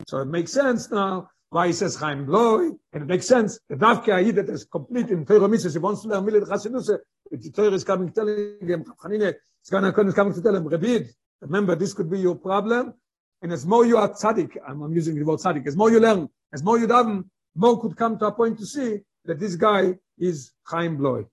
So 0.06 0.18
it 0.18 0.26
makes 0.26 0.52
sense 0.52 0.90
now 0.90 1.28
why 1.50 1.68
he 1.68 1.72
says 1.72 1.94
Chaim 1.94 2.26
Bloy, 2.26 2.70
and 2.92 3.02
it 3.02 3.06
makes 3.06 3.28
sense. 3.28 3.60
The 3.68 3.76
Davke 3.76 4.06
Ayid 4.06 4.34
that 4.34 4.48
is 4.48 4.64
complete 4.64 5.10
in 5.10 5.24
Torah 5.24 5.48
Mitzvah, 5.48 5.70
he 5.70 5.78
wants 5.78 6.02
to 6.02 6.08
learn 6.08 6.24
Milet 6.24 6.48
Chasidus, 6.48 6.98
the 7.30 7.50
Torah 7.50 7.72
is 7.72 7.84
coming 7.84 8.10
telling 8.10 8.56
him, 8.60 8.84
Chanine, 9.00 9.34
it's 9.60 9.70
going 9.70 9.84
to 9.84 10.12
come 10.12 10.34
to 10.34 10.42
tell 10.42 10.56
him, 10.56 10.66
Rabid, 10.66 11.10
remember 11.40 11.76
this 11.76 11.94
could 11.94 12.10
be 12.10 12.18
your 12.18 12.34
problem, 12.34 12.94
and 13.40 13.52
as 13.52 13.64
more 13.64 13.86
you 13.86 13.96
are 13.98 14.08
tzaddik, 14.08 14.56
I'm, 14.66 14.82
I'm 14.82 14.92
using 14.92 15.14
the 15.14 15.24
word 15.24 15.38
tzaddik, 15.38 15.64
as 15.68 15.76
more 15.76 15.92
you 15.92 16.00
learn, 16.00 16.28
as 16.52 16.64
more 16.64 16.76
you 16.76 16.88
daven, 16.88 17.24
more 17.54 17.80
could 17.80 17.96
come 17.96 18.18
to 18.18 18.26
a 18.26 18.32
point 18.32 18.58
to 18.58 18.66
see 18.66 18.98
that 19.24 19.38
this 19.38 19.54
guy 19.54 19.94
is 20.18 20.50
Chaim 20.66 20.96
Bloy. 20.96 21.24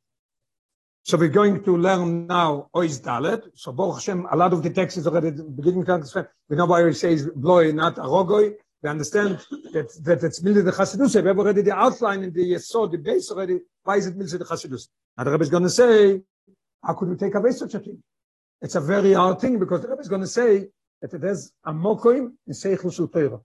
So 1.03 1.17
we're 1.17 1.29
going 1.29 1.63
to 1.63 1.77
learn 1.77 2.27
now 2.27 2.69
Ois 2.75 3.01
Dalet. 3.01 3.41
So 3.55 3.71
Baruch 3.71 3.95
Hashem, 3.95 4.27
a 4.31 4.35
lot 4.35 4.53
of 4.53 4.61
the 4.61 4.69
text 4.69 4.97
is 4.97 5.07
already 5.07 5.31
beginning 5.31 5.83
to 5.85 5.93
understand. 5.93 6.27
We 6.47 6.55
know 6.55 6.67
why 6.67 6.85
he 6.87 6.93
says 6.93 7.27
Bloy, 7.35 7.71
not 7.71 7.95
Arogoi. 7.95 8.53
We 8.83 8.89
understand 8.89 9.39
that, 9.73 9.89
that 10.03 10.23
it's 10.23 10.43
Milde 10.43 10.63
the 10.63 10.71
Chassidus. 10.71 11.19
We 11.19 11.27
have 11.27 11.39
already 11.39 11.63
the 11.63 11.75
outline 11.75 12.23
in 12.23 12.31
the 12.31 12.53
Yesod, 12.53 12.91
the 12.91 12.99
base 12.99 13.31
already. 13.31 13.59
Why 13.83 13.97
is 13.97 14.07
it 14.07 14.15
Milde 14.15 14.29
the 14.29 14.45
Chassidus? 14.45 14.89
Now 15.17 15.23
the 15.23 15.31
Rebbe 15.31 15.43
is 15.43 15.49
going 15.49 15.63
to 15.63 15.69
say, 15.71 16.21
how 16.83 16.93
could 16.93 17.09
we 17.09 17.15
take 17.15 17.33
away 17.33 17.51
such 17.51 17.73
a 17.73 17.79
thing? 17.79 18.01
It's 18.61 18.75
a 18.75 18.81
very 18.81 19.13
hard 19.13 19.39
thing 19.39 19.57
because 19.57 19.81
the 19.81 19.87
Rebbe 19.87 20.01
is 20.01 20.07
going 20.07 20.21
to 20.21 20.27
say 20.27 20.67
that 21.01 21.13
it 21.13 21.23
has 21.23 21.51
a 21.65 21.73
mokoim 21.73 22.33
in 22.45 22.53
Seichel 22.53 22.93
Shul 22.93 23.07
Torah. 23.07 23.39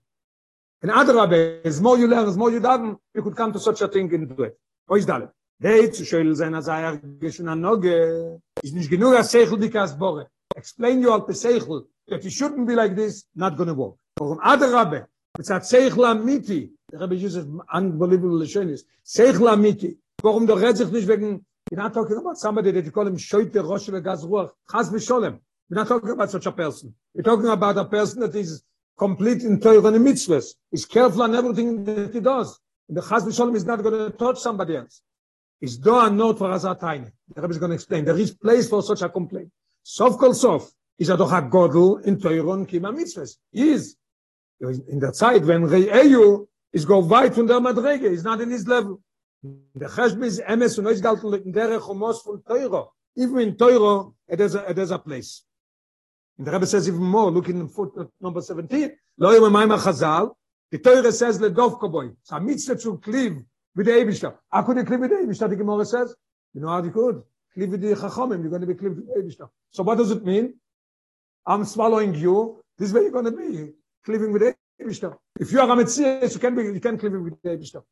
In 0.83 0.91
other 0.91 1.19
Rebbe, 1.19 1.61
as 1.65 1.81
more 1.81 1.97
you 1.97 2.07
learn, 2.07 2.27
as 2.27 2.37
more 2.37 2.51
you 2.51 2.59
daven, 2.59 2.97
you 3.15 3.23
could 3.23 3.35
come 3.35 3.51
to 3.51 3.59
such 3.59 3.81
a 3.81 3.87
thing 3.87 4.13
in 4.13 4.27
the 4.27 4.35
way. 4.35 4.51
Ois 4.91 5.05
Dalet. 5.07 5.31
Deit 5.59 5.95
zu 5.95 6.05
schöl 6.05 6.35
sein 6.35 6.53
as 6.53 6.67
er 6.67 6.99
geschun 7.19 7.47
an 7.49 7.61
noge 7.61 8.39
is 8.61 8.73
nicht 8.73 8.91
genug 8.91 9.15
a 9.15 9.23
sechel 9.23 9.57
dikas 9.57 9.97
bore 9.97 10.27
explain 10.55 11.01
you 11.01 11.09
all 11.09 11.25
the 11.25 11.33
sechel 11.33 11.87
that 12.07 12.23
you 12.23 12.29
shouldn't 12.29 12.67
be 12.67 12.75
like 12.75 12.95
this 12.95 13.25
not 13.33 13.57
to 13.57 13.73
work. 13.73 13.95
Warum 14.19 14.39
other 14.43 14.71
rabbe 14.71 15.07
mit 15.35 15.47
sagt 15.47 15.65
sechel 15.65 16.05
am 16.05 16.23
miti 16.23 16.71
der 16.91 16.99
rabbe 16.99 17.15
uses 17.15 17.47
unbelievable 17.73 18.45
schönes 18.45 18.81
sechel 19.03 19.47
am 19.47 19.63
miti 19.63 19.97
warum 20.21 20.45
der 20.45 20.61
redt 20.61 20.77
sich 20.77 20.91
nicht 20.91 21.07
wegen 21.07 21.43
in 21.71 21.79
hat 21.79 21.95
talking 21.95 22.17
about 22.17 22.37
somebody 22.37 22.71
that 22.71 22.85
you 22.85 22.91
call 22.91 23.07
him 23.07 23.17
shoyte 23.17 23.59
rosh 23.63 23.89
ve 23.89 23.99
gaz 23.99 24.23
ruach. 24.23 24.51
Chas 24.71 24.89
ve 24.89 24.99
sholem 24.99 25.39
we're 25.71 25.77
not 25.77 25.87
talking 25.87 26.11
about 26.11 26.29
such 26.29 26.45
a 26.45 26.51
person. 26.51 26.93
We're 27.15 27.23
talking 27.23 27.49
about 27.49 27.75
a 27.79 27.85
person 27.85 28.19
that 28.19 28.35
is 28.35 28.63
complete 28.95 29.41
in 29.41 29.59
Torah 29.59 29.87
and 29.87 30.05
mitzvahs. 30.05 30.53
Is 30.71 30.85
careful 30.85 31.23
on 31.23 31.33
everything 31.33 31.83
that 31.83 32.13
he 32.13 32.19
does. 32.19 32.59
And 32.87 32.95
the 32.95 33.01
chas 33.01 33.23
ve 33.23 33.31
sholem 33.31 33.55
is 33.55 33.65
not 33.65 33.81
going 33.81 34.11
to 34.11 34.15
touch 34.15 34.37
somebody 34.37 34.75
else 34.75 35.01
is 35.61 35.77
do 35.77 35.97
a 35.97 36.09
note 36.09 36.37
for 36.37 36.51
a 36.51 36.75
tiny. 36.75 37.07
The 37.33 37.41
Rebbe 37.41 37.51
is 37.51 37.57
going 37.57 37.69
to 37.71 37.75
explain. 37.75 38.05
There 38.05 38.17
is 38.17 38.31
place 38.31 38.69
for 38.69 38.81
such 38.83 39.01
a 39.01 39.09
complaint. 39.09 39.51
Sof 39.83 40.17
kol 40.17 40.33
sof 40.33 40.69
is 40.99 41.09
a 41.09 41.17
doch 41.17 41.31
a 41.31 41.37
in 42.07 42.17
Teuron 42.17 42.67
kima 42.67 42.93
mitzvahs. 42.93 43.37
He 43.51 43.69
is. 43.69 43.95
In 44.59 44.99
der 44.99 45.13
side 45.13 45.45
when 45.45 45.63
Re'eyu 45.67 46.47
is 46.73 46.85
go 46.85 46.99
weit 46.99 47.33
von 47.33 47.47
der 47.47 47.59
Madrege, 47.59 48.03
is 48.03 48.23
not 48.23 48.41
in 48.41 48.49
his 48.49 48.67
level. 48.67 49.01
The 49.43 49.85
Cheshbe 49.85 50.25
is 50.25 50.41
emes 50.41 50.77
und 50.79 50.87
ois 50.87 51.01
galten 51.01 51.45
in 51.45 51.51
der 51.51 51.79
Chomos 51.79 52.23
von 52.23 52.41
Teuro. 52.43 52.93
Even 53.15 53.39
in 53.39 53.57
Teuro, 53.57 54.15
it 54.27 54.41
is 54.41 54.55
a, 54.55 54.69
it 54.69 54.77
is 54.77 54.91
a 54.91 54.99
place. 54.99 55.43
And 56.37 56.45
the 56.45 56.51
Rebbe 56.51 56.65
says 56.65 56.87
even 56.87 57.01
more, 57.03 57.31
look 57.31 57.49
in 57.49 57.67
footnote 57.67 58.07
uh, 58.07 58.09
number 58.19 58.41
17, 58.41 58.91
lo 59.17 59.31
yom 59.31 59.43
amayim 59.43 59.77
ha-chazal, 59.77 60.35
the 60.71 60.79
Teuro 60.79 61.09
says 61.11 61.39
le 61.39 61.49
dovkoboy. 61.49 62.15
It's 62.21 62.31
a 62.31 62.39
mitzvah 62.39 62.75
to 62.77 62.97
cleave 62.97 63.43
the 63.85 63.91
Eibishter. 63.91 64.35
How 64.51 64.63
could 64.63 64.77
you 64.77 64.83
cleave 64.83 64.99
with 64.99 65.11
the 65.11 65.17
Eibishter? 65.17 65.49
The 65.49 65.55
Gemara 65.55 65.85
says, 65.85 66.15
you 66.53 66.61
know 66.61 66.69
how 66.69 66.83
you 66.83 66.91
could? 66.91 67.21
Cleave 67.53 67.69
with 67.69 67.81
the 67.81 67.93
Chachomim, 67.95 68.41
you're 68.41 68.49
going 68.49 68.61
to 68.61 68.67
be 68.67 68.73
cleaved 68.73 68.97
with 68.97 69.07
the 69.07 69.21
Eibishter. 69.21 69.49
So 69.71 69.83
what 69.83 69.97
does 69.97 70.11
it 70.11 70.25
mean? 70.25 70.55
I'm 71.45 71.63
swallowing 71.63 72.15
you, 72.15 72.63
this 72.77 72.89
is 72.89 72.93
where 72.93 73.03
you're 73.03 73.11
going 73.11 73.25
to 73.25 73.31
be, 73.31 73.73
cleaving 74.03 74.33
with 74.33 74.41
the 74.41 74.55
Eibishter. 74.81 75.15
If 75.39 75.51
you 75.51 75.59
are 75.59 75.69
a 75.69 75.75
Metzies, 75.75 76.33
you 76.33 76.39
can 76.39 76.55
be, 76.55 76.63
you 76.63 76.79
can 76.79 76.97
cleave 76.97 77.13
with 77.13 77.41
the 77.41 77.49
Eibishter. 77.49 77.83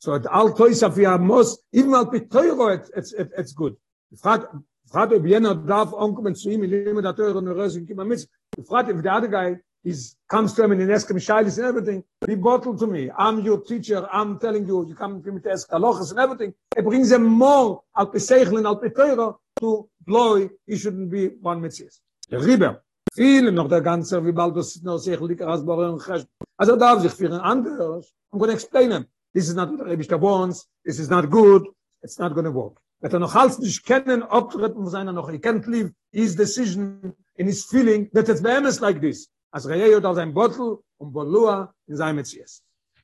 So 0.00 0.14
at 0.14 0.26
all 0.26 0.52
toys 0.52 0.82
of 0.82 0.96
your 0.96 1.18
most, 1.18 1.62
even 1.72 1.94
al 1.94 2.06
pitoiro, 2.06 2.74
it's, 2.74 3.12
it's, 3.12 3.32
it's 3.36 3.52
good. 3.52 3.76
Fragt, 4.16 4.46
fragt, 4.90 5.12
ob 5.12 5.24
jener 5.24 5.54
darf 5.54 5.92
onkommen 5.92 6.34
zu 6.34 6.50
ihm, 6.50 6.64
in 6.64 6.70
dem 6.70 7.02
der 7.02 7.14
Teure 7.14 7.36
und 7.36 7.44
der 7.44 7.54
Röse, 7.54 7.78
in 7.78 7.86
Kima 7.86 8.04
Mitz. 8.04 8.26
Fragt, 8.66 8.88
if 8.88 9.02
the 9.02 9.12
other 9.12 9.28
guy 9.28 9.56
is 9.84 10.16
comes 10.28 10.52
to 10.54 10.64
him 10.64 10.72
and 10.72 10.92
ask 10.92 11.10
him 11.10 11.16
shilas 11.16 11.58
and 11.58 11.66
everything. 11.66 12.04
Be 12.26 12.34
bottled 12.34 12.78
to 12.80 12.86
me. 12.86 13.10
I'm 13.16 13.40
your 13.40 13.60
teacher. 13.60 14.06
I'm 14.12 14.38
telling 14.38 14.66
you 14.66 14.86
you 14.88 14.94
come 14.94 15.22
to 15.22 15.32
me 15.32 15.40
to 15.40 15.50
ask 15.50 15.68
halachas 15.70 16.10
and 16.10 16.20
everything. 16.20 16.54
It 16.76 16.84
brings 16.84 17.10
them 17.10 17.24
more 17.24 17.82
al 17.96 18.06
pesegel 18.08 18.58
and 18.58 18.66
al 18.66 18.80
petero 18.80 19.38
to 19.60 19.88
blow 20.06 20.48
he 20.66 20.76
shouldn't 20.76 21.10
be 21.10 21.28
one 21.40 21.60
mitzvah 21.60 21.90
the 22.30 22.80
viel 23.12 23.50
noch 23.50 23.68
der 23.68 23.82
ganze 23.82 24.24
wie 24.24 24.32
bald 24.32 24.56
das 24.56 24.80
noch 24.82 24.98
sich 24.98 25.20
lik 25.20 25.40
as 25.40 25.64
boren 25.64 25.98
khas 25.98 26.24
also 26.58 26.76
darf 26.76 27.02
sich 27.02 27.12
für 27.12 27.42
anders 27.42 28.12
i'm 28.32 28.38
going 28.38 28.50
to 28.50 28.54
explain 28.54 28.92
him. 28.92 29.06
This 29.34 29.48
is 29.48 29.54
not 29.54 29.68
the 29.76 30.18
wants. 30.18 30.66
This 30.84 30.98
is 30.98 31.08
not 31.08 31.30
good. 31.30 31.64
It's 32.02 32.18
not 32.18 32.34
going 32.34 32.46
to 32.46 32.50
work. 32.50 32.80
Wenn 33.00 33.12
er 33.12 33.20
noch 33.20 33.34
halt 33.34 33.58
nicht 33.60 33.84
kennen, 33.86 34.22
von 34.22 34.88
seiner 34.88 35.12
noch, 35.12 35.30
he 35.30 35.38
can't 35.38 35.66
leave 35.66 35.92
his 36.12 36.34
decision 36.36 37.14
in 37.36 37.46
his 37.46 37.64
feeling 37.64 38.10
that 38.12 38.28
it's 38.28 38.42
behemoth 38.42 38.80
like 38.80 39.00
this. 39.00 39.28
As 39.52 39.66
reyo 39.66 40.00
da 40.00 40.14
sein 40.14 40.32
bottle 40.32 40.78
und 40.98 41.12
bolua 41.12 41.72
in 41.88 41.96
sein 41.96 42.16
metzies 42.16 42.62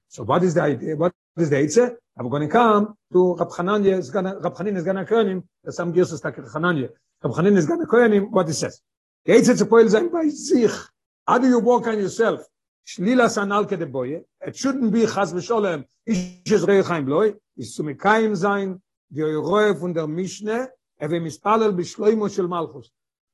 so 0.09 0.23
what 0.23 0.43
is 0.43 0.55
the 0.55 0.63
idea? 0.63 0.97
What 0.97 1.13
is 1.37 1.51
the 1.51 1.59
idea? 1.59 1.97
i'm 2.19 2.29
going 2.29 2.43
to 2.43 2.49
come 2.49 2.95
to 3.13 3.35
rab 3.35 3.51
hananya 3.51 3.99
is 3.99 4.11
going 4.11 4.25
to 4.25 4.39
rab 4.39 4.55
hananya 4.55 4.79
is 4.79 4.85
going 4.85 4.97
to 4.97 5.05
koyanim 5.05 5.43
the 5.65 5.73
some 5.73 5.93
gives 5.93 6.13
us 6.13 6.25
like 6.25 6.37
hananya 6.37 6.89
rab 7.23 7.33
hananya 7.33 7.59
is 7.59 7.67
going 7.67 7.81
to 7.81 7.87
koyanim 7.87 8.31
what 8.31 8.49
it 8.49 8.55
says? 8.55 8.81
The 9.25 9.35
idea 9.35 9.55
to 9.55 9.67
poil 9.67 9.89
sein 9.89 10.09
bei 10.11 10.29
sich 10.29 10.71
how 11.27 11.39
do 11.39 11.49
you 11.49 11.59
walk 11.59 11.87
on 11.87 11.99
yourself 11.99 12.41
shlila 12.87 13.27
sanal 13.29 13.67
ke 13.67 13.79
de 13.79 13.87
boye 13.87 14.23
it 14.47 14.57
shouldn't 14.57 14.93
be 14.93 15.07
khas 15.07 15.33
besholem 15.33 15.85
is 16.07 16.19
es 16.47 16.63
rei 16.63 16.83
khaim 16.83 17.09
loy 17.09 17.35
is 17.57 17.75
zum 17.75 17.95
kein 17.95 18.37
sein 18.37 18.81
die 19.13 19.23
roe 19.23 19.75
von 19.75 19.93
der 19.93 20.07
er 20.99 21.11
will 21.11 21.21
mispalel 21.21 21.73
beschleimo 21.73 22.29
shel 22.29 22.49
malchus. 22.49 22.91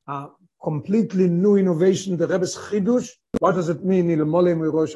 A 0.07 0.29
completely 0.63 1.29
new 1.29 1.57
innovation 1.57 2.17
the 2.17 2.27
Rebbe's 2.27 2.57
Chidush. 2.57 3.11
What 3.39 3.53
does 3.53 3.69
it 3.69 3.85
mean 3.85 4.09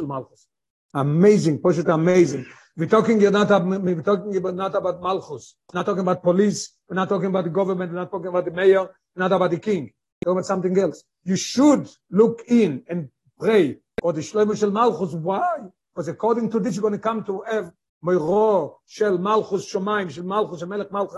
Malchus? 0.06 0.46
Amazing, 0.94 1.58
Poshet 1.60 1.92
amazing. 1.92 2.46
We're 2.76 2.86
talking 2.86 3.18
not 3.18 3.50
we're 3.82 4.02
talking 4.02 4.36
about 4.36 4.54
not 4.54 4.74
about 4.74 5.02
Malchus. 5.02 5.54
We're 5.72 5.78
not 5.80 5.86
talking 5.86 6.02
about 6.02 6.22
police. 6.22 6.74
We're 6.88 6.96
not 6.96 7.08
talking 7.08 7.28
about 7.28 7.44
the 7.44 7.50
government. 7.50 7.90
We're 7.90 7.98
not 7.98 8.10
talking 8.10 8.28
about 8.28 8.44
the 8.44 8.50
mayor. 8.50 8.82
We're 8.82 9.22
not 9.24 9.32
about 9.32 9.50
the 9.50 9.58
king. 9.58 9.84
We're 10.24 10.32
talking 10.32 10.38
about 10.38 10.46
something 10.46 10.78
else. 10.78 11.02
You 11.24 11.36
should 11.36 11.88
look 12.10 12.42
in 12.48 12.84
and 12.88 13.08
pray 13.38 13.78
for 14.00 14.12
the 14.12 14.20
Shlomo 14.20 14.56
Shel 14.58 14.70
Malchus. 14.70 15.12
Why? 15.14 15.58
Because 15.94 16.08
according 16.08 16.50
to 16.50 16.60
this, 16.60 16.76
you're 16.76 16.82
going 16.82 16.92
to 16.92 16.98
come 16.98 17.24
to 17.24 17.42
have 17.50 17.72
Moiro 18.04 18.74
Shel 18.86 19.16
Malchus 19.18 19.72
Shomayim 19.72 20.10
Shel 20.10 20.24
Malchus 20.24 20.62
Melech 20.64 20.92
Malchus. 20.92 21.16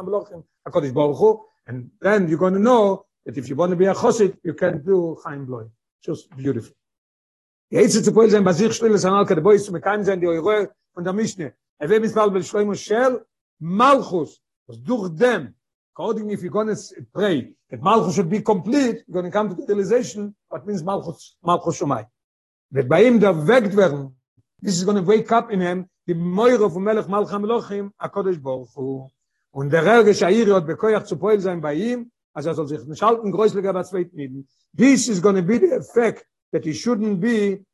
And 1.67 1.91
then 2.01 2.29
you're 2.29 2.39
going 2.39 2.55
to 2.55 2.61
know 2.61 3.05
that 3.29 3.37
if 3.37 3.47
you 3.51 3.57
want 3.57 3.71
to 3.71 3.77
be 3.77 3.85
a 3.85 3.93
chosid, 3.93 4.39
you 4.43 4.55
can 4.55 4.83
do 4.83 5.19
Chaim 5.23 5.45
Bloy. 5.45 5.65
Just 6.03 6.35
beautiful. 6.35 6.75
Jetzt 7.71 8.03
zu 8.03 8.13
poil 8.13 8.31
sein 8.31 8.43
basich 8.43 8.73
stille 8.73 8.99
sanal 8.99 9.27
kad 9.27 9.43
boy 9.43 9.57
ist 9.57 9.71
mit 9.71 9.83
kein 9.83 10.03
sein 10.03 10.19
die 10.19 10.27
eure 10.27 10.71
von 10.95 11.05
der 11.05 11.13
mischne. 11.13 11.53
Er 11.79 11.91
will 11.91 12.01
mismal 12.01 12.31
bei 12.31 12.41
shloim 12.41 12.75
shel 12.75 13.21
malchus. 13.61 14.41
Was 14.67 14.79
durch 14.83 15.11
dem 15.11 15.55
according 15.93 16.31
if 16.31 16.43
you 16.43 16.49
gonna 16.49 16.75
pray 17.13 17.55
that 17.69 17.83
malchus 17.83 18.15
should 18.15 18.31
be 18.31 18.41
complete, 18.41 19.05
you're 19.07 19.21
going 19.21 19.27
to 19.27 19.31
come 19.31 19.51
to 19.51 19.55
the 19.55 19.67
realization 19.67 20.35
what 20.49 20.67
means 20.67 20.83
malchus 20.83 21.37
malchus 21.43 21.79
shomai. 21.79 22.07
Wird 22.71 22.89
bei 22.89 23.05
ihm 23.05 23.21
da 23.21 23.35
weckt 23.47 23.77
werden. 23.77 24.17
This 24.63 24.79
is 24.79 24.85
going 24.85 24.97
to 24.97 25.03
wake 25.03 25.31
up 25.31 25.51
in 25.51 25.61
him 25.61 25.87
the 26.07 26.15
moire 26.15 26.71
von 26.71 26.83
melch 26.83 27.09
malcham 27.09 27.45
lochim 27.45 27.91
a 27.99 28.09
kodesh 28.09 28.41
baruch 28.43 28.75
hu. 28.75 29.11
Und 29.51 29.71
der 29.71 29.85
Rege 29.85 30.15
Shair 30.15 30.55
hat 30.55 30.67
bekoyach 30.67 31.05
zu 31.05 31.19
poil 31.19 31.41
sein 31.41 31.61
bei 31.61 31.75
ihm 31.75 32.11
also 32.47 32.67
soll 32.67 32.69
sich 32.69 32.87
nicht 32.87 33.03
halten 33.03 33.33
größlicher 33.33 33.75
was 33.75 33.93
weit 33.93 34.13
nehmen 34.15 34.47
this 34.73 35.09
is 35.09 35.21
going 35.21 35.37
to 35.37 35.43
be 35.43 35.59
the 35.59 35.75
effect 35.77 36.25
that 36.53 36.65
he 36.65 36.73
shouldn't 36.73 37.21
be 37.21 37.65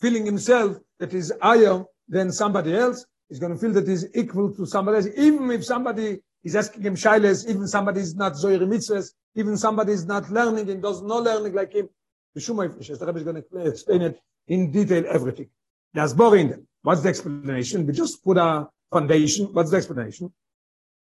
feeling 0.00 0.24
himself 0.26 0.78
that 0.98 1.12
is 1.14 1.32
higher 1.40 1.84
than 2.08 2.30
somebody 2.32 2.76
else. 2.76 3.04
He's 3.28 3.38
going 3.38 3.52
to 3.52 3.58
feel 3.58 3.72
that 3.72 3.88
he's 3.88 4.06
equal 4.14 4.54
to 4.54 4.66
somebody 4.66 4.96
else. 4.98 5.08
Even 5.16 5.50
if 5.50 5.64
somebody 5.64 6.20
is 6.42 6.54
asking 6.54 6.82
him 6.82 6.96
shiles 6.96 7.46
even 7.46 7.66
somebody 7.66 8.00
is 8.00 8.14
not 8.14 8.36
so 8.36 8.48
mitzvahs 8.48 9.12
even 9.34 9.56
somebody 9.56 9.92
is 9.92 10.04
not 10.04 10.30
learning 10.30 10.70
and 10.70 10.82
does 10.82 11.02
not 11.02 11.22
learning 11.22 11.54
like 11.54 11.72
him. 11.72 11.88
The 12.34 12.40
shumay 12.40 12.76
fish 12.76 12.88
the 12.88 13.06
rabbi 13.06 13.18
is 13.18 13.24
going 13.24 13.42
to 13.42 13.66
explain 13.66 14.02
it 14.02 14.20
in 14.46 14.70
detail 14.70 15.04
everything. 15.08 15.48
That's 15.94 16.12
boring 16.12 16.50
them. 16.50 16.66
What's 16.82 17.00
the 17.00 17.08
explanation? 17.08 17.86
We 17.86 17.92
just 17.92 18.22
put 18.22 18.36
a 18.36 18.68
foundation. 18.92 19.46
What's 19.52 19.70
the 19.70 19.78
explanation? 19.78 20.32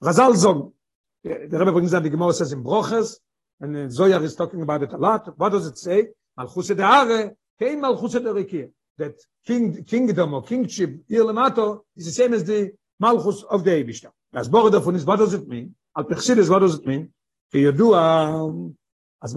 Razal 0.02 0.36
zog 0.36 0.72
the 1.24 1.58
Rebbe 1.58 1.72
brings 1.72 1.90
down 1.92 2.02
the 2.02 2.10
Gemara 2.10 2.32
says 2.32 2.52
in 2.52 2.62
Broches, 2.62 3.18
and 3.60 3.74
Zoyar 3.90 4.22
is 4.22 4.34
talking 4.34 4.62
about 4.62 4.82
it 4.82 4.92
a 4.92 4.96
lot. 4.96 5.38
What 5.38 5.50
does 5.50 5.66
it 5.66 5.78
say? 5.78 6.08
Malchus 6.36 6.68
de 6.68 6.82
Are, 6.82 7.32
kein 7.60 7.80
Malchus 7.80 8.12
de 8.12 8.20
Rekia. 8.20 8.70
That 8.98 9.14
king, 9.46 9.84
kingdom 9.84 10.34
or 10.34 10.42
kingship, 10.42 10.90
Ir 11.08 11.24
Lemato, 11.24 11.80
is 11.96 12.06
the 12.06 12.12
same 12.12 12.34
as 12.34 12.44
the 12.44 12.72
Malchus 12.98 13.42
of 13.44 13.64
the 13.64 13.70
Eibishter. 13.70 14.10
As 14.34 14.48
Bore 14.48 14.70
davon 14.70 14.94
is, 14.94 15.04
what 15.04 15.16
does 15.16 15.34
it 15.34 15.48
mean? 15.48 15.74
Al 15.96 16.04
Pechsidis, 16.04 16.48
what 16.48 16.60
does 16.60 16.74
it 16.78 16.86
mean? 16.86 17.12
As 19.22 19.34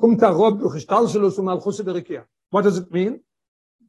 kumt 0.00 0.22
a 0.22 0.32
rob 0.32 0.58
durch 0.58 0.80
stalselus 0.82 1.38
um 1.38 1.44
malchus 1.44 1.78
der 1.78 1.94
rekia 1.94 2.24
what 2.50 2.62
does 2.62 2.78
it 2.78 2.90
mean 2.90 3.20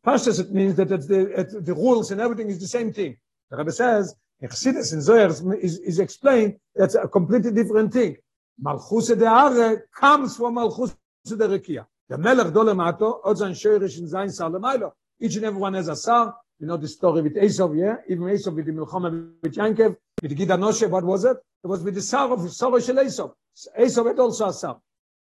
first 0.03 0.27
it 0.27 0.51
means 0.51 0.75
that 0.75 0.89
the 0.89 1.61
the 1.61 1.73
rules 1.73 2.11
and 2.11 2.19
everything 2.19 2.49
is 2.49 2.59
the 2.59 2.67
same 2.67 2.91
thing 2.91 3.15
the 3.49 3.57
rabbi 3.57 3.71
says 3.71 4.15
Exodus 4.41 4.91
in 4.93 5.01
Zohar 5.01 5.27
is, 5.27 5.77
is 5.79 5.99
explained 5.99 6.57
that's 6.75 6.95
a 6.95 7.07
completely 7.07 7.51
different 7.51 7.93
thing. 7.93 8.17
Malchus 8.59 9.07
de 9.07 9.25
Are 9.25 9.85
comes 9.95 10.37
from 10.37 10.55
Malchus 10.55 10.95
de 11.25 11.35
Rekia. 11.35 11.85
The 12.09 12.17
Melech 12.17 12.51
Dole 12.53 12.73
Mato, 12.73 13.21
Odzan 13.23 13.51
Shoyrish 13.51 13.99
in 13.99 14.05
Zayin 14.05 14.31
Sar 14.31 14.49
Lemailo. 14.49 14.91
Each 15.19 15.35
and 15.35 15.45
everyone 15.45 15.75
has 15.75 15.87
a 15.87 15.95
Sar. 15.95 16.35
You 16.59 16.67
know 16.67 16.77
the 16.77 16.87
story 16.87 17.21
with 17.21 17.37
Esau, 17.37 17.71
yeah? 17.73 17.97
Even 18.09 18.29
Esau 18.29 18.51
with 18.51 18.65
the 18.65 18.71
Milchama 18.71 19.31
with 19.41 19.55
Yankev, 19.55 19.95
with 20.21 20.37
Gida 20.37 20.57
Noshe, 20.57 20.89
what 20.89 21.03
was 21.03 21.23
it? 21.23 21.37
It 21.63 21.67
was 21.67 21.83
with 21.83 21.95
the 21.95 22.01
Sar 22.01 22.31
of 22.31 22.39
Sorosh 22.39 22.85
Shel 22.85 22.99
Esau. 23.03 23.31
Esau 23.79 24.03
had 24.05 24.19
also 24.19 24.49
a 24.49 24.53
Sar. 24.53 24.79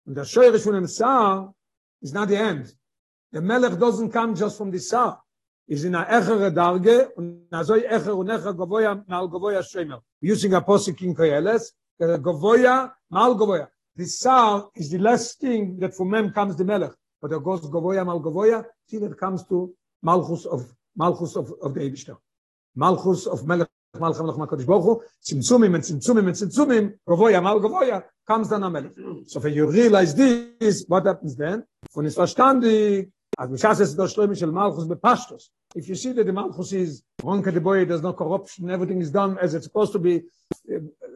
And 0.06 0.16
the 0.16 0.24
from 0.62 0.82
the 0.82 0.88
Sar 0.88 1.52
is 2.02 2.12
not 2.12 2.28
the 2.28 2.36
end. 2.36 2.72
The 3.32 3.40
Melech 3.40 3.78
doesn't 3.78 4.12
come 4.12 4.34
just 4.34 4.56
from 4.56 4.70
the 4.70 4.78
Sar. 4.78 5.20
Is 5.68 5.84
in 5.84 5.94
a 5.94 6.04
echere 6.04 6.50
darge 6.50 7.08
und 7.16 7.50
na 7.50 7.64
so 7.64 7.74
echer 7.74 8.16
und 8.16 8.28
echer 8.28 8.54
govoya 8.54 9.04
mal 9.08 9.28
govoya 9.28 9.62
shemer 9.62 10.00
using 10.20 10.54
a 10.54 10.60
posik 10.60 11.02
in 11.02 11.14
koyeles 11.14 11.72
der 11.98 12.18
govoya 12.18 12.92
mal 13.10 13.34
govoya. 13.34 13.68
This 13.96 14.18
sound 14.18 14.64
is 14.74 14.90
the 14.90 14.98
last 14.98 15.40
thing 15.40 15.78
that 15.80 15.94
from 15.94 16.10
mem 16.10 16.32
comes 16.32 16.56
the 16.56 16.64
melech. 16.64 16.92
But 17.20 17.30
there 17.30 17.40
goes 17.40 17.60
govoya 17.62 18.04
mal 18.04 18.20
govoya 18.20 18.64
till 18.88 19.04
it 19.04 19.18
comes 19.18 19.44
to 19.48 19.74
malchus 20.02 20.46
of 20.46 20.72
malchus 20.94 21.36
of 21.36 21.52
of 21.60 21.74
the 21.74 21.80
ebishter 21.80 22.16
malchus 22.76 23.26
of 23.26 23.46
melech 23.46 23.68
mal 23.98 24.14
khamlach 24.14 24.38
ma 24.38 24.46
kodesh 24.46 24.66
bochu 24.66 25.02
tzimtzumim 25.24 25.74
and 25.74 25.82
tzimtzumim 25.82 26.26
and 26.28 26.36
tzimtzumim 26.36 26.94
govoya 27.08 27.42
mal 27.42 27.58
govoya 27.58 28.04
comes 28.26 28.48
the 28.48 28.58
melech. 28.58 28.92
So 29.26 29.40
when 29.40 29.52
you 29.52 29.68
realize 29.68 30.14
this 30.14 30.84
what 30.86 31.06
happens 31.06 31.34
then? 31.34 31.64
Von 31.92 32.06
is 32.06 32.14
verstandig 32.14 33.10
malchus 33.38 33.94
if 35.74 35.88
you 35.88 35.94
see 35.94 36.12
that 36.12 36.24
the 36.24 36.32
malchus 36.32 36.72
is 36.72 37.02
the 37.18 37.60
boy 37.60 37.84
there's 37.84 38.02
no 38.02 38.12
corruption 38.12 38.70
everything 38.70 39.00
is 39.00 39.10
done 39.10 39.36
as 39.38 39.54
it's 39.54 39.66
supposed 39.66 39.92
to 39.92 39.98
be 39.98 40.22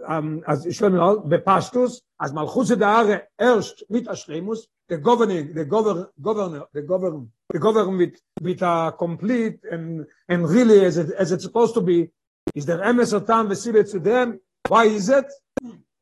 um 0.07 0.43
as 0.47 0.67
shloim 0.67 1.01
al 1.01 1.21
be 1.21 1.39
pashtos 1.39 2.01
as 2.21 2.33
malchus 2.33 2.69
de 2.69 2.85
are 2.85 3.23
erst 3.41 3.85
mit 3.89 4.07
a 4.07 4.13
shlemus 4.13 4.61
the 4.89 4.99
governing 4.99 5.55
the 5.55 5.65
governor 5.65 6.09
governor 6.21 6.65
the 6.73 6.83
governor 6.83 7.27
the 7.53 7.59
governor 7.59 7.97
with 7.97 8.21
with 8.41 8.63
a 8.63 8.95
complete 8.99 9.59
and 9.71 10.07
and 10.29 10.49
really 10.49 10.85
as 10.85 10.99
it, 10.99 11.11
as 11.19 11.33
it's 11.33 11.45
supposed 11.45 11.75
to 11.75 11.81
be. 11.81 12.09
Is 12.55 12.67
there 12.67 12.79
emes 12.79 13.13
otam 13.19 13.49
ve 13.49 13.83
to 13.93 13.99
them? 13.99 14.41
Why 14.69 14.85
is 14.85 15.09
it? 15.09 15.27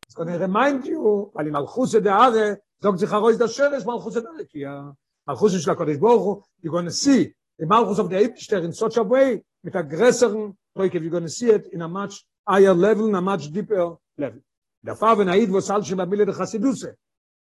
It's 0.07 0.15
going 0.15 0.29
to 0.29 0.39
remind 0.39 0.87
you 0.87 1.31
weil 1.35 1.51
malchus 1.51 1.93
de 1.93 2.11
are 2.11 2.59
sagt 2.83 3.01
sich 3.01 3.11
heraus 3.11 3.39
das 3.39 3.57
schönes 3.57 3.85
malchus 3.85 4.15
de 4.15 4.65
are 4.65 4.95
Malchus 5.28 5.60
של 5.60 5.72
הקודש 5.72 5.98
ברוך 5.98 6.24
הוא, 6.24 6.42
you're 6.64 6.72
going 6.72 6.86
to 6.86 6.92
see 6.92 7.34
the 7.60 7.66
Malchus 7.66 8.00
of 8.00 8.10
the 8.10 8.16
Eibishter 8.16 8.64
in 8.64 8.74
such 8.74 8.98
a 8.98 9.04
way, 9.04 9.42
mit 9.64 9.76
a 9.76 9.84
größeren 9.84 10.54
Reuke, 10.78 10.94
you're 10.94 11.10
going 11.10 11.24
to 11.24 11.30
see 11.30 11.50
it 11.50 11.68
in 11.72 11.82
a 11.82 11.88
much 11.88 12.26
higher 12.48 12.74
level, 12.74 13.08
in 13.08 13.16
a 13.16 13.22
much 13.22 13.52
deeper 13.52 13.96
level. 14.18 14.42
Der 14.86 14.96
Fall, 14.96 15.18
wenn 15.18 15.30
Aid, 15.30 15.52
wo 15.52 15.60
es 15.60 15.70
halt 15.70 15.86
schon 15.88 15.98
bei 15.98 16.06
Mille 16.06 16.26
der 16.26 16.34
Chassiduse. 16.36 16.96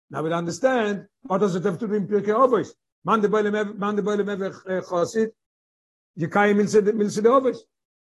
Now 0.09 0.23
we'll 0.23 0.33
understand, 0.33 1.07
what 1.21 1.39
does 1.39 1.55
it 1.55 1.63
have 1.63 1.77
to 1.77 1.87
do 1.87 1.93
in 1.93 2.07
Pirkei 2.07 2.33
Ovois? 2.33 2.73
Man 3.05 3.21
de 3.21 3.29
boile 3.29 3.51
man 3.51 3.95
de 3.95 4.01
boile 4.01 4.23
mevech 4.23 4.55
chassid, 4.89 5.31
je 6.15 6.27
kai 6.27 6.53
milse 6.53 6.81
milse 6.81 7.21
de 7.21 7.29
Ovois. 7.29 7.63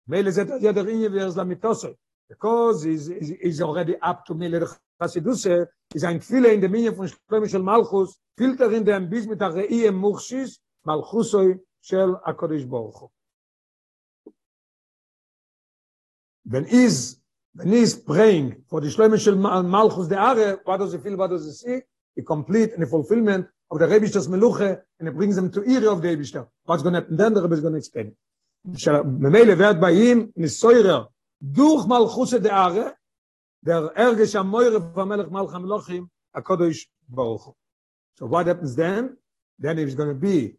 Mele 0.07 0.31
zet 0.31 0.49
ja 0.61 0.73
der 0.73 0.85
inje 0.85 1.09
wer 1.11 1.27
es 1.27 1.35
la 1.35 1.43
mitose. 1.43 1.95
Because 2.27 2.85
is 2.85 3.07
is 3.07 3.61
already 3.61 3.95
up 4.01 4.25
to 4.25 4.33
Mille 4.33 4.59
der 4.59 4.67
Chassiduse, 5.00 5.68
is 5.94 6.04
ein 6.04 6.20
viele 6.20 6.52
in 6.52 6.60
der 6.60 6.70
Minje 6.70 6.92
von 6.94 7.08
Shlomishel 7.08 7.62
Malchus, 7.62 8.18
filter 8.36 8.70
in 8.72 8.84
dem 8.84 9.08
bis 9.08 9.26
mit 9.26 9.40
der 9.40 9.54
Reie 9.54 9.92
Muchshis, 9.92 10.58
Malchusoi 10.84 11.58
של 11.82 12.14
הקודש 12.24 12.64
ברוך 12.64 13.00
הוא. 13.00 13.08
When 16.48 16.64
is 16.64 17.18
when 17.54 17.72
is 17.72 17.94
praying 17.94 18.64
for 18.68 18.80
the 18.80 18.88
Shlomo 18.88 19.18
של 19.18 19.36
Malchus 19.36 20.08
de 20.08 20.16
Are, 20.16 20.60
what 20.64 20.78
does 20.78 20.92
he 20.92 20.98
feel, 20.98 21.16
what 21.16 21.30
does 21.30 21.44
he 21.46 21.52
see? 21.52 21.80
A 22.18 22.22
complete 22.22 22.72
and 22.74 22.82
a 22.82 22.86
fulfillment 22.86 23.46
of 23.70 23.78
the 23.78 23.86
Rebishter's 23.86 24.28
Meluche, 24.28 24.80
and 24.98 25.08
it 25.08 25.14
brings 25.14 25.36
them 25.36 25.50
to 25.50 25.62
Iri 25.62 25.86
of 25.86 26.02
the 26.02 26.08
Rebishter. 26.08 26.46
What's 26.64 26.82
going 26.82 26.94
to 26.94 27.00
happen 27.00 27.16
then, 27.16 27.34
the 27.34 27.42
Rebbe 27.42 27.54
is 27.54 27.60
going 27.60 27.74
to 27.74 27.78
explain. 27.78 28.14
ממילא 29.20 29.54
ועד 29.58 29.80
באים 29.80 30.30
נסוירר 30.36 31.04
דוך 31.42 31.86
מלכוס 31.88 32.34
דה 32.34 32.64
ארה, 32.64 32.90
der 33.66 33.90
kodesh 36.48 36.82
baruch 37.08 37.54
so 38.14 38.26
what 38.26 38.46
happens 38.46 38.74
then 38.76 39.16
then 39.58 39.78
he's 39.78 39.94
going 39.94 40.08
to 40.08 40.14
be 40.14 40.56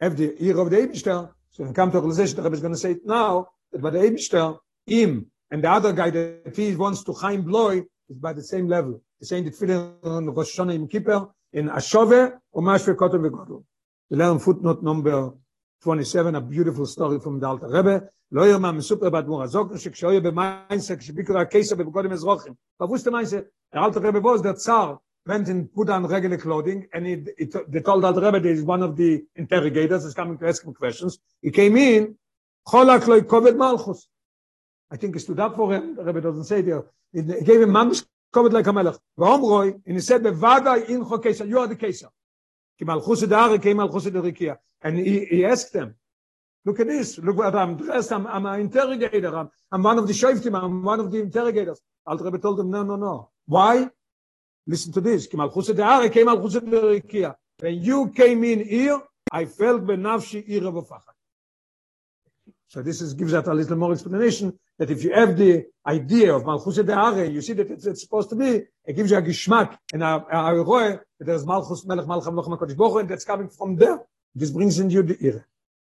have 0.00 0.16
the 0.16 0.34
ear 0.44 0.58
of 0.58 0.70
the 0.70 0.76
Eibishter, 0.76 1.30
so 1.50 1.64
in 1.64 1.72
come 1.72 1.90
to 1.90 1.98
realization, 1.98 2.36
the 2.36 2.42
Rebbe 2.42 2.54
is 2.54 2.60
going 2.60 2.74
to 2.74 2.78
say 2.78 2.92
it 2.92 3.06
now, 3.06 3.48
that 3.72 3.80
by 3.80 3.90
the 3.90 3.98
Eibishter, 3.98 4.58
him 4.86 5.30
and 5.50 5.64
the 5.64 5.70
other 5.70 5.92
guy 5.92 6.10
that 6.10 6.52
he 6.54 6.74
wants 6.76 7.02
to 7.04 7.12
Chaim 7.12 7.42
Bloy 7.42 7.82
is 8.08 8.18
by 8.18 8.32
the 8.32 8.42
same 8.42 8.68
level. 8.68 9.00
He's 9.18 9.28
saying 9.28 9.44
that 9.44 9.54
Tefillin 9.54 9.94
on 10.04 10.26
Rosh 10.34 10.58
Hashanah 10.58 10.74
in 10.74 10.88
Kippur, 10.88 11.28
in 11.52 11.68
Ashove, 11.68 12.32
or 12.52 12.62
Mashve 12.62 12.94
Kotel 12.94 13.20
Vegodl. 13.20 13.64
We 14.10 14.16
learn 14.18 14.38
footnote 14.38 14.82
number 14.82 15.32
27, 15.81 16.35
a 16.35 16.41
beautiful 16.41 16.85
story 16.85 17.19
from 17.19 17.39
the 17.39 17.47
Alter 17.47 17.67
Rebbe, 17.67 17.99
לא 18.31 18.47
ירמה 18.47 18.71
מסופר 18.71 19.09
באדמו"ר 19.09 19.43
הזוק, 19.43 19.77
שכשהוא 19.77 20.11
יהיה 20.11 20.21
במיינסה, 20.21 20.95
כשביקרו 20.95 21.37
הקיסר 21.37 21.75
בבגודים 21.75 22.11
אזרוכים. 22.11 22.53
פבוסט 22.77 23.07
המיינסה, 23.07 23.39
אלתר 23.75 23.99
רבי 23.99 24.19
בוז, 24.19 24.41
דר 24.41 24.53
צר, 24.53 24.95
went 25.27 25.47
and 25.47 25.73
put 25.73 25.89
on 25.89 26.05
regular 26.07 26.37
clothing 26.37 26.87
and 26.93 27.05
he, 27.05 27.23
he 27.37 27.45
they 27.67 27.79
told 27.79 28.03
that 28.03 28.15
Rebbe 28.15 28.47
is 28.47 28.63
one 28.63 28.81
of 28.81 28.95
the 28.95 29.23
interrogators 29.35 30.03
is 30.03 30.15
coming 30.15 30.37
to 30.39 30.47
ask 30.47 30.63
him 30.63 30.73
questions. 30.73 31.19
He 31.41 31.51
came 31.51 31.77
in, 31.77 32.15
Cholak 32.67 33.07
loy 33.07 33.21
kovet 33.21 33.55
malchus. 33.55 34.07
I 34.89 34.97
think 34.97 35.15
he 35.15 35.19
stood 35.19 35.39
up 35.39 35.55
for 35.55 35.73
him. 35.73 35.95
The 35.95 36.03
Rebbe 36.03 36.21
doesn't 36.21 36.45
say 36.45 36.61
there. 36.61 36.85
He 37.13 37.21
gave 37.21 37.61
him 37.61 37.71
mamish 37.71 38.03
kovet 38.33 38.51
like 38.51 38.67
a 38.67 38.73
melech. 38.73 38.95
Roy, 39.17 39.73
and 39.85 39.95
he 39.95 39.99
said, 39.99 40.23
Bevada 40.23 40.87
in 40.89 41.05
chokesa, 41.05 41.47
you 41.47 41.59
are 41.59 41.67
the 41.67 41.75
kesa. 41.75 42.07
Ki 42.77 42.85
malchus 42.85 43.21
edare 43.23 43.61
came 43.61 43.77
malchus 43.77 44.05
edarikia. 44.05 44.57
And 44.86 44.92
he, 44.98 45.24
he 45.24 45.44
asked 45.52 45.72
them, 45.72 45.88
look 46.64 46.78
at 46.80 46.86
this, 46.86 47.18
look 47.18 47.36
what 47.36 47.54
I'm 47.62 47.76
dressed, 47.76 48.12
I'm, 48.12 48.26
I'm 48.26 48.46
an 48.46 48.60
interrogator, 48.60 49.32
I'm, 49.40 49.50
I'm 49.72 49.82
one 49.82 49.98
of 49.98 50.06
the 50.06 50.12
shoftim, 50.12 50.54
I'm 50.62 50.82
one 50.82 51.00
of 51.00 51.10
the 51.12 51.20
interrogators. 51.20 51.80
Alter 52.06 52.24
Rebbe 52.24 52.38
told 52.38 52.58
them, 52.58 52.70
no, 52.70 52.82
no, 52.82 52.96
no. 52.96 53.30
Why? 53.46 53.90
listen 54.66 54.92
to 54.92 55.00
this. 55.00 55.28
When 57.58 57.82
you 57.88 57.98
came 58.10 58.44
in 58.44 58.64
here 58.64 59.00
i 59.32 59.44
felt 59.44 59.82
benafshi 59.84 60.48
ira 60.48 60.70
bafach 60.70 61.02
so 62.68 62.82
this 62.82 63.00
is 63.00 63.14
gives 63.14 63.32
that 63.32 63.46
a 63.48 63.54
little 63.54 63.76
more 63.76 63.92
explanation 63.92 64.56
that 64.78 64.90
if 64.90 65.02
you 65.02 65.12
have 65.12 65.36
the 65.36 65.64
idea 65.86 66.34
of 66.34 66.44
malchus 66.44 66.76
de 66.76 66.92
are 66.92 67.24
you 67.24 67.42
see 67.42 67.52
that 67.54 67.70
it's, 67.70 67.86
it's 67.86 68.02
supposed 68.02 68.30
to 68.30 68.36
be 68.36 68.62
it 68.84 68.94
gives 68.94 69.10
you 69.10 69.16
a 69.16 69.22
geschmack 69.22 69.76
and 69.92 70.02
a, 70.02 70.24
a, 70.32 70.60
a 70.60 70.64
that 71.18 71.26
there's 71.26 71.44
malchus 71.44 71.84
melch 71.84 72.06
malcham 72.06 72.34
noch 72.34 72.48
ma 72.48 72.56
kodesh 72.56 72.76
bochu 72.76 73.00
and 73.00 73.08
that's 73.08 73.24
coming 73.24 73.48
from 73.48 73.74
there 73.76 73.98
this 74.40 74.50
brings 74.50 74.78
in 74.78 74.88
you 74.90 75.02
the 75.02 75.16
ira 75.28 75.44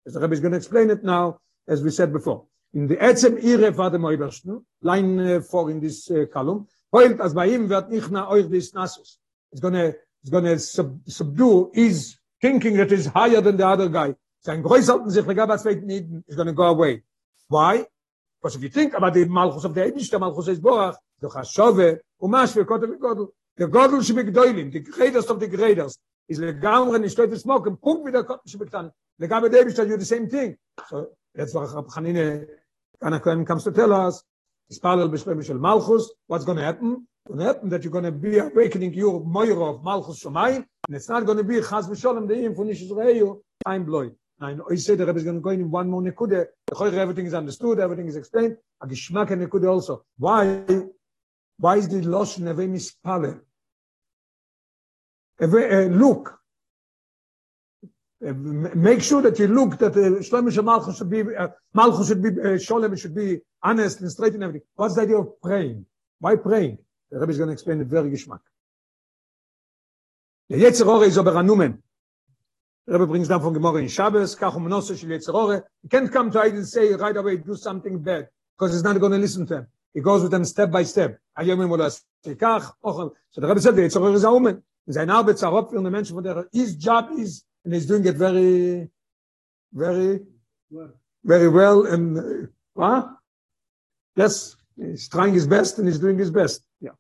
as 0.07 0.15
the 0.15 0.21
rabbi 0.21 0.35
is 0.39 0.41
going 0.41 0.57
to 0.57 0.61
explain 0.63 0.89
it 0.91 1.03
now 1.05 1.39
as 1.69 1.83
we 1.85 1.91
said 1.91 2.13
before 2.13 2.41
in 2.75 2.89
the 2.91 2.97
etzem 2.97 3.35
for 3.79 3.89
the 3.91 3.99
moibersten 3.99 4.63
line 4.83 5.13
uh, 5.21 5.41
4 5.41 5.71
in 5.73 5.81
this 5.81 6.11
uh, 6.11 6.25
column 6.33 6.67
Point 6.91 7.21
as 7.21 7.35
bei 7.35 7.47
ihm 7.47 7.69
wird 7.69 7.91
nicht 7.91 8.11
nach 8.11 8.29
euch 8.31 8.49
des 8.49 8.73
Nassus. 8.73 9.19
It's 9.53 9.61
gonna 9.61 9.95
it's 10.23 10.31
gonna 10.31 10.59
sub, 10.59 11.01
subdue 11.07 11.71
is 11.73 12.19
thinking 12.41 12.77
that 12.79 12.91
is 12.91 13.07
higher 13.07 13.41
than 13.41 13.57
the 13.57 13.67
other 13.67 13.89
guy. 13.89 14.15
Sein 14.41 14.65
sollten 14.83 15.11
sich 15.11 15.27
egal 15.27 15.49
was 15.49 15.65
weit 15.65 15.85
nicht 15.85 16.07
is 16.27 16.35
gonna 16.35 16.53
go 16.53 16.65
away. 16.65 17.03
Why? 17.49 17.87
Because 18.41 18.57
if 18.57 18.63
you 18.63 18.71
think 18.71 18.95
about 18.95 19.15
the 19.15 19.25
Malchus 19.27 19.65
of 19.65 19.75
the 19.75 19.83
Eidish, 19.83 20.11
the 20.11 20.19
Malchus 20.19 20.49
is 20.49 20.61
Boach, 20.61 20.97
the 21.21 21.29
Chashove, 21.29 21.99
Umash, 22.21 22.57
Vekote, 22.57 22.87
Vekote, 22.87 23.29
the 23.57 23.67
Godel 23.67 24.05
should 24.05 24.17
be 24.17 24.25
Gdoilim, 24.25 24.73
the 24.73 24.81
greatest 24.81 25.29
of 25.31 25.39
the 25.39 25.47
greatest, 25.47 26.01
is 26.31 26.39
nicht 26.39 27.13
steht 27.13 27.33
es 27.33 27.43
smoke, 27.43 27.71
Punkt 27.77 28.07
wieder 28.07 28.23
kommt 28.23 28.45
nicht 28.45 28.59
bekannt. 28.59 28.93
Legamre 29.19 29.51
David 29.51 29.77
you 29.77 29.97
the 29.97 30.05
same 30.05 30.29
thing. 30.29 30.57
So, 30.89 31.09
jetzt 31.35 31.55
war 31.55 31.69
Hanine, 31.97 32.47
Kana 33.01 33.19
comes 33.19 33.65
to 33.65 33.73
tell 33.73 33.93
us, 33.93 34.25
Spalal 34.73 35.11
b'shpem 35.11 35.45
shel 35.45 35.59
Malchus, 35.59 36.13
what's 36.29 36.45
going 36.45 36.59
to 36.59 36.65
happen? 36.65 37.09
It's 37.27 37.35
going 37.35 37.41
to 37.41 37.45
happen 37.47 37.69
that 37.71 37.83
you're 37.83 37.91
going 37.91 38.05
to 38.05 38.13
be 38.13 38.39
awakening 38.39 38.95
your 38.95 39.25
moira 39.25 39.75
of 39.75 39.83
Malchus 39.83 40.23
Shomayim, 40.23 40.65
and 40.87 40.97
it's 40.97 41.09
not 41.09 41.27
going 41.27 41.39
to 41.39 41.45
be 41.45 41.57
Chaz 41.57 41.89
v'sholem 41.89 42.29
de'im 42.29 42.55
for 42.55 42.65
Nish 42.65 42.83
Yisraelu, 42.83 43.41
I'm 43.67 43.85
blood. 43.85 44.13
Now, 44.41 44.57
I 44.71 44.77
say 44.77 44.95
the 44.95 45.05
Rebbe 45.05 45.19
is 45.19 45.25
going 45.25 45.37
to 45.37 45.43
go 45.43 45.51
in 45.51 45.69
one 45.69 45.91
more 45.91 46.01
nekude. 46.01 46.47
Everything 46.81 47.27
is 47.27 47.35
understood, 47.35 47.81
everything 47.81 48.07
is 48.07 48.17
explained. 48.17 48.57
A 48.81 48.87
gishmak 48.87 49.33
and 49.33 49.43
nekude 49.47 49.69
also. 49.69 50.05
Why? 50.17 50.65
Why 51.59 51.77
is 51.77 51.89
the 51.89 52.01
losh 52.03 52.39
neve 52.39 52.69
mispale? 52.71 53.41
Uh, 55.43 55.47
look, 55.47 56.39
make 58.21 59.03
sure 59.03 59.23
that 59.23 59.39
you 59.39 59.49
look 59.49 59.79
that 59.79 59.93
uh, 59.93 60.21
Shlomo 60.21 60.65
Malchus 60.65 60.99
should 60.99 61.09
be 61.09 61.23
uh, 61.35 61.49
Malchus 61.73 62.09
should 62.09 62.23
be 62.23 62.29
uh, 62.29 62.59
Sholem 62.59 63.01
should 63.01 63.15
be 63.15 63.39
honest 63.63 64.01
and 64.01 64.11
straight 64.11 64.35
in 64.35 64.43
everything. 64.43 64.67
What's 64.75 64.97
the 64.97 65.03
idea 65.03 65.17
of 65.19 65.41
praying? 65.41 65.87
Why 66.19 66.37
praying? 66.37 66.79
The 67.11 67.19
Rebbe 67.19 67.33
is 67.33 67.39
going 67.39 67.49
to 67.49 67.55
explain 67.55 67.81
it 67.81 67.87
very 67.87 68.11
geschmack. 68.11 68.41
Der 70.51 70.59
Yetzirore 70.59 71.07
is 71.07 71.17
aber 71.17 71.33
anumen. 71.33 71.79
Rebbe 72.87 73.07
brings 73.07 73.29
down 73.29 73.41
from 73.41 73.55
Gemara 73.55 73.77
in 73.77 73.89
Shabbos, 73.89 74.37
kach 74.37 74.55
um 74.55 74.69
nosse 74.69 74.99
shel 74.99 75.09
Yetzirore. 75.09 75.63
You 75.83 75.89
can't 75.89 76.13
come 76.13 76.31
to 76.33 76.41
and 76.41 76.69
say 76.69 76.93
right 76.93 77.17
away, 77.17 77.39
do 77.39 77.57
something 77.57 77.99
bad, 78.03 78.29
because 78.59 78.75
he's 78.75 78.85
not 78.85 79.01
going 79.01 79.13
to 79.13 79.19
listen 79.19 79.47
to 79.47 79.57
him. 79.59 79.67
He 79.95 80.03
goes 80.03 80.23
with 80.23 80.33
them 80.33 80.45
step 80.45 80.71
by 80.71 80.83
step. 80.83 81.19
Ayomim 81.39 81.71
olas 81.71 82.03
kach. 82.27 82.71
So 83.31 83.41
the 83.41 83.49
Rebbe 83.49 83.61
said, 83.61 83.77
the 83.77 83.83
Yetzirore 83.83 84.15
is 84.15 84.25
a 84.25 84.31
woman. 84.31 84.63
Sein 84.93 85.11
Arbeit 85.11 85.39
zarop 85.39 85.71
für 85.71 85.79
eine 85.79 85.91
Menschen, 85.91 86.15
von 86.15 86.25
der 86.25 86.47
his 86.53 86.77
job 86.79 87.11
is, 87.17 87.45
and 87.65 87.75
he's 87.75 87.87
doing 87.87 88.05
it 88.05 88.17
very, 88.17 88.91
very, 89.73 90.27
very 91.23 91.49
well, 91.49 91.87
and, 91.87 92.19
uh, 92.19 92.47
what? 92.75 93.09
Yes, 94.17 94.57
he's 94.77 95.09
trying 95.09 95.35
his 95.35 95.47
best, 95.47 95.79
and 95.79 95.87
he's 95.87 95.99
doing 95.99 96.19
his 96.19 96.31
best. 96.31 96.65
Yeah. 96.81 96.93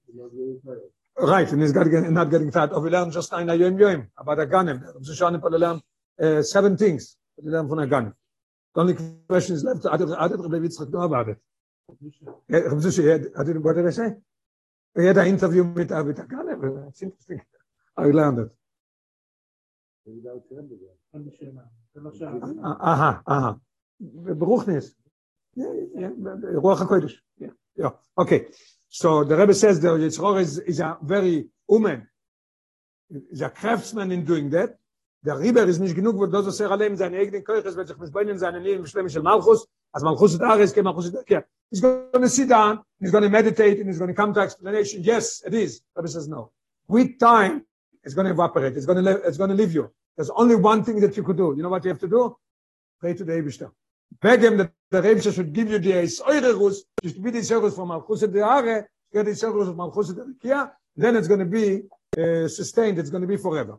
Right, 1.16 1.50
and 1.52 1.60
he's 1.60 1.72
got 1.72 1.86
not 1.86 2.30
getting 2.30 2.50
fat. 2.50 2.72
Or 2.72 2.80
we 2.80 2.90
just 2.90 3.32
ein 3.34 3.48
yom 3.48 3.78
yom 3.78 4.08
about 4.16 4.40
a 4.40 4.46
ganem. 4.46 4.82
So 5.02 5.12
shani 5.12 5.40
learn 5.42 5.82
uh, 6.18 6.42
seven 6.42 6.76
things. 6.76 7.16
We 7.36 7.50
learn 7.50 7.68
from 7.68 7.78
a 7.80 7.86
ganem. 7.86 8.14
The 8.74 8.80
only 8.80 8.96
question 9.28 9.56
is 9.56 9.64
left. 9.64 9.84
Rabbi 9.84 10.04
Yitzchak 10.04 10.90
know 10.90 11.02
about 11.02 11.28
it. 11.28 11.38
Rabbi 11.88 12.06
Yitzchak, 12.48 13.32
Adel, 13.38 13.60
what 13.60 13.76
did 13.76 13.86
I 13.86 13.90
say? 13.90 14.14
We 14.94 15.06
had 15.06 15.18
an 15.18 15.26
interview 15.26 15.64
with 15.64 15.92
uh, 15.92 16.02
with 16.06 16.18
a 16.20 16.24
ganem. 16.24 16.86
It's 16.88 17.02
interesting. 17.02 17.42
I 18.00 18.10
learned 18.10 18.38
it. 18.38 18.50
Aha, 22.62 23.22
aha. 23.26 23.56
Beruchnis. 24.00 24.94
Yeah, 25.54 25.72
yeah, 25.94 26.08
Ruach 26.08 26.78
HaKodesh. 26.78 27.14
Yeah, 27.38 27.48
yeah. 27.76 27.90
Okay. 28.16 28.46
So 28.88 29.24
the 29.24 29.36
Rebbe 29.36 29.54
says 29.54 29.80
the 29.80 29.88
Yitzchor 29.88 30.40
is, 30.40 30.58
is 30.58 30.80
a 30.80 30.96
very 31.02 31.48
woman, 31.68 32.08
is 33.30 33.40
a 33.42 33.50
craftsman 33.50 34.10
in 34.12 34.24
doing 34.24 34.50
that. 34.50 34.76
Der 35.22 35.38
Rieber 35.38 35.66
ist 35.66 35.80
nicht 35.80 35.94
genug, 35.94 36.16
wo 36.16 36.26
das 36.26 36.46
so 36.46 36.50
sehr 36.50 36.70
allein 36.70 36.96
seine 36.96 37.18
eigenen 37.18 37.44
Kirche, 37.44 37.76
wird 37.76 37.88
sich 37.88 37.98
mit 37.98 38.10
Beinen 38.10 38.38
seine 38.38 38.58
Leben 38.58 38.86
schlimm 38.86 39.06
של 39.08 39.22
Malchus, 39.22 39.68
als 39.92 40.02
Malchus 40.02 40.32
ist 40.32 40.40
Ares, 40.40 40.72
kein 40.72 40.84
Malchus 40.84 41.06
ist 41.06 41.28
yeah. 41.28 41.42
He's 41.70 41.82
going 41.82 42.10
to 42.12 42.28
sit 42.28 42.48
down, 42.48 42.80
he's 43.00 43.12
going 43.12 43.22
to 43.22 43.28
meditate, 43.28 43.78
and 43.78 43.86
he's 43.86 43.98
going 43.98 44.08
to 44.08 44.14
come 44.14 44.32
to 44.32 44.40
explanation. 44.40 45.02
Yes, 45.02 45.42
it 45.44 45.52
is. 45.52 45.82
Rebbe 45.94 46.08
says 46.08 46.26
no. 46.26 46.52
With 46.88 47.18
time, 47.18 47.66
it's 48.04 48.14
going 48.14 48.26
to 48.26 48.32
evaporate. 48.32 48.76
It's 48.76 48.86
going 48.86 49.04
to, 49.04 49.16
it's 49.22 49.38
going 49.38 49.50
to 49.50 49.56
leave 49.56 49.74
you. 49.74 49.90
There's 50.16 50.30
only 50.30 50.56
one 50.56 50.84
thing 50.84 51.00
that 51.00 51.16
you 51.16 51.22
could 51.22 51.36
do. 51.36 51.54
You 51.56 51.62
know 51.62 51.68
what 51.68 51.84
you 51.84 51.90
have 51.90 52.00
to 52.00 52.08
do? 52.08 52.36
Pray 53.00 53.14
to 53.14 53.24
the 53.24 53.32
Eibishter. 53.32 53.70
beg 54.20 54.42
him 54.42 54.56
that 54.58 54.72
the 54.90 55.02
Rebbe 55.02 55.20
should 55.20 55.52
give 55.52 55.70
you 55.70 55.78
the 55.78 55.92
Esoirerus, 55.92 56.78
just 57.02 57.22
be 57.22 57.30
the 57.30 57.38
Esoirerus 57.38 57.74
from 57.76 57.88
Malchus 57.88 58.20
de 58.20 58.40
Are, 58.40 58.88
get 59.12 59.24
the 59.24 59.30
Esoirerus 59.30 59.68
of 59.68 59.76
Malchus 59.76 60.08
de 60.08 60.24
Rikia, 60.24 60.72
then 60.96 61.16
it's 61.16 61.28
going 61.28 61.40
to 61.40 61.46
be 61.46 61.82
uh, 62.18 62.48
sustained, 62.48 62.98
it's 62.98 63.10
going 63.10 63.22
to 63.22 63.28
be 63.28 63.36
forever. 63.36 63.78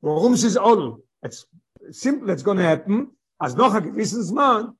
Warum 0.00 0.34
ist 0.34 0.56
all? 0.56 1.00
It's 1.22 1.46
simple, 1.90 2.30
it's 2.30 2.42
going 2.42 2.58
to 2.58 2.62
happen, 2.62 3.10
as 3.42 3.56
noch 3.56 3.74
a 3.74 3.80
gewissen 3.80 4.22
Zman, 4.22 4.74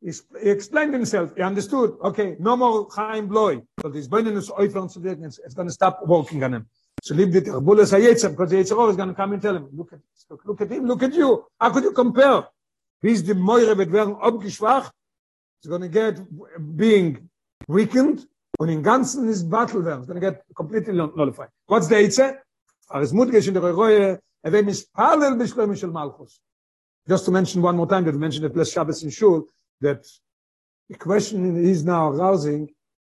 he 0.00 0.50
explained 0.50 0.92
himself, 0.92 1.34
he 1.36 1.42
understood, 1.42 1.96
okay, 2.02 2.36
no 2.38 2.56
more 2.56 2.88
Chaim 2.94 3.26
Bloy, 3.26 3.60
so 3.80 3.88
this 3.88 4.06
burning 4.06 4.36
is 4.36 4.50
oifern 4.50 4.90
zu 4.90 5.00
wirken, 5.00 5.26
it's 5.26 5.54
going 5.54 5.66
to 5.66 5.74
stop 5.74 6.00
working 6.06 6.42
on 6.44 6.54
him. 6.54 6.66
So 7.04 7.16
leave 7.16 7.32
the 7.32 7.42
Terbulas 7.42 7.92
HaYetzer, 7.92 8.30
because 8.30 8.50
the 8.50 8.58
Yetzirah 8.58 8.90
is 8.90 8.96
going 8.96 9.08
to 9.08 9.14
come 9.14 9.32
and 9.32 9.42
tell 9.42 9.56
him, 9.56 9.66
look 9.72 9.92
at, 9.92 9.98
look 10.44 10.60
at 10.60 10.70
him, 10.70 10.86
look 10.86 11.02
at 11.02 11.12
you, 11.12 11.44
how 11.60 11.70
could 11.70 11.82
you 11.82 11.90
compare? 11.90 12.46
die 13.02 13.34
Meure 13.34 13.76
wird 13.76 13.90
werden 13.90 14.14
abgeschwacht, 14.14 14.92
it's 15.58 15.66
going 15.66 15.82
to 15.82 15.88
get 15.88 16.20
being 16.76 17.28
weakened, 17.66 18.28
und 18.56 18.68
im 18.68 18.84
Ganzen 18.84 19.28
ist 19.28 19.50
battle 19.50 19.84
werden, 19.84 20.02
it's 20.02 20.06
going 20.06 20.20
to 20.20 20.30
get 20.30 20.44
completely 20.54 20.92
nullified. 20.94 21.48
What's 21.66 21.88
the 21.88 21.96
Eitze? 21.96 22.38
Aris 22.88 23.12
Mutgesh 23.12 23.48
in 23.48 23.54
der 23.54 23.64
Reroye, 23.64 24.20
er 24.44 24.52
wird 24.52 24.64
mispalel 24.64 25.36
beschleumen 25.36 25.74
של 25.74 25.90
Malchus. 25.90 26.40
Just 27.08 27.24
to 27.24 27.32
mention 27.32 27.62
one 27.62 27.76
more 27.76 27.88
time, 27.88 28.04
that 28.04 28.14
we 28.14 28.20
mentioned 28.20 28.44
it 28.44 28.56
last 28.56 28.72
Shabbos 28.72 29.02
in 29.02 29.10
Shul, 29.10 29.48
that 29.80 30.06
the 30.88 30.96
question 30.96 31.56
is 31.56 31.84
now 31.84 32.10
arousing, 32.10 32.72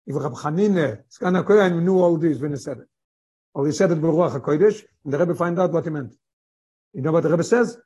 if 0.06 0.16
Rab 0.16 0.32
Chanine, 0.36 1.04
Skana 1.10 1.44
Koyan, 1.44 1.82
knew 1.82 2.00
all 2.00 2.16
this 2.16 2.38
when 2.38 2.52
he 2.52 2.56
said 2.56 2.78
it. 2.78 2.88
Or 3.54 3.66
he 3.66 3.72
said 3.72 3.92
it 3.92 4.00
Beruach 4.00 4.40
HaKodesh, 4.40 4.82
and 5.04 5.12
the 5.12 5.18
Rebbe 5.18 5.34
find 5.34 5.58
out 5.60 5.72
what 5.72 5.84
he 5.84 5.90
meant. 5.90 6.12
You 6.92 7.02
know 7.02 7.12
what 7.12 7.22
the 7.22 7.30
Rebbe 7.30 7.44
says? 7.44 7.76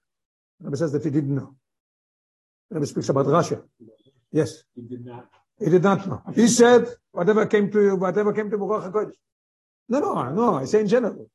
The 0.61 0.65
Rebbe 0.65 0.77
says 0.77 0.93
that 0.93 1.05
he 1.05 1.11
didn't 1.11 1.35
know. 1.35 1.55
The 2.71 2.77
Rebbe 2.77 2.87
speaks 2.87 3.09
about 3.11 3.27
Russia. 3.27 3.63
Yes. 4.33 4.63
He 4.75 4.83
did 4.83 5.05
not. 5.05 5.29
He 5.59 5.71
did 5.71 5.83
not 5.83 6.07
know. 6.07 6.23
He 6.35 6.49
said, 6.49 6.87
whatever 7.13 7.47
came 7.47 7.71
to 7.71 7.83
you, 7.83 7.97
whatever 7.97 8.33
came 8.33 8.51
to 8.51 8.57
Beruach 8.57 8.91
HaKodesh. 8.91 9.13
No, 9.91 10.01
no, 10.01 10.31
no, 10.31 10.55
I 10.57 10.65
say 10.65 10.81
in 10.81 10.89
general. 10.89 11.31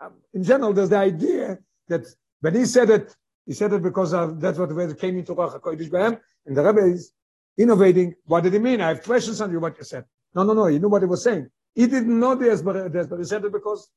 Um, 0.00 0.12
in 0.34 0.44
general, 0.44 0.72
there's 0.72 0.90
the 0.90 0.96
idea 0.96 1.58
that 1.88 2.04
when 2.40 2.54
he 2.54 2.66
said 2.66 2.90
it, 2.90 3.14
he 3.46 3.52
said 3.52 3.72
it 3.72 3.82
because 3.82 4.12
of 4.14 4.40
that's 4.40 4.58
what 4.58 4.70
came 4.98 5.18
into 5.18 5.34
Beruach 5.34 5.60
HaKodesh 5.60 5.90
Bahem, 5.90 6.20
and 6.46 6.56
the 6.56 6.62
Rebbe 6.62 6.84
is 6.92 7.12
innovating. 7.58 8.14
What 8.26 8.44
did 8.44 8.52
he 8.52 8.58
mean? 8.60 8.80
I 8.80 8.88
have 8.88 9.02
questions 9.02 9.40
on 9.40 9.50
you, 9.50 9.58
what 9.58 9.76
you 9.78 9.84
said. 9.84 10.04
No, 10.34 10.44
no, 10.44 10.52
no, 10.52 10.66
you 10.68 10.78
knew 10.78 10.88
what 10.88 11.02
he 11.02 11.06
was 11.06 11.24
saying. 11.24 11.48
He 11.74 11.86
didn't 11.86 12.18
know 12.18 12.34
this, 12.34 12.62
but, 12.62 12.92
but 12.92 13.18
he 13.18 13.24
said 13.24 13.44
it 13.44 13.52
because, 13.52 13.88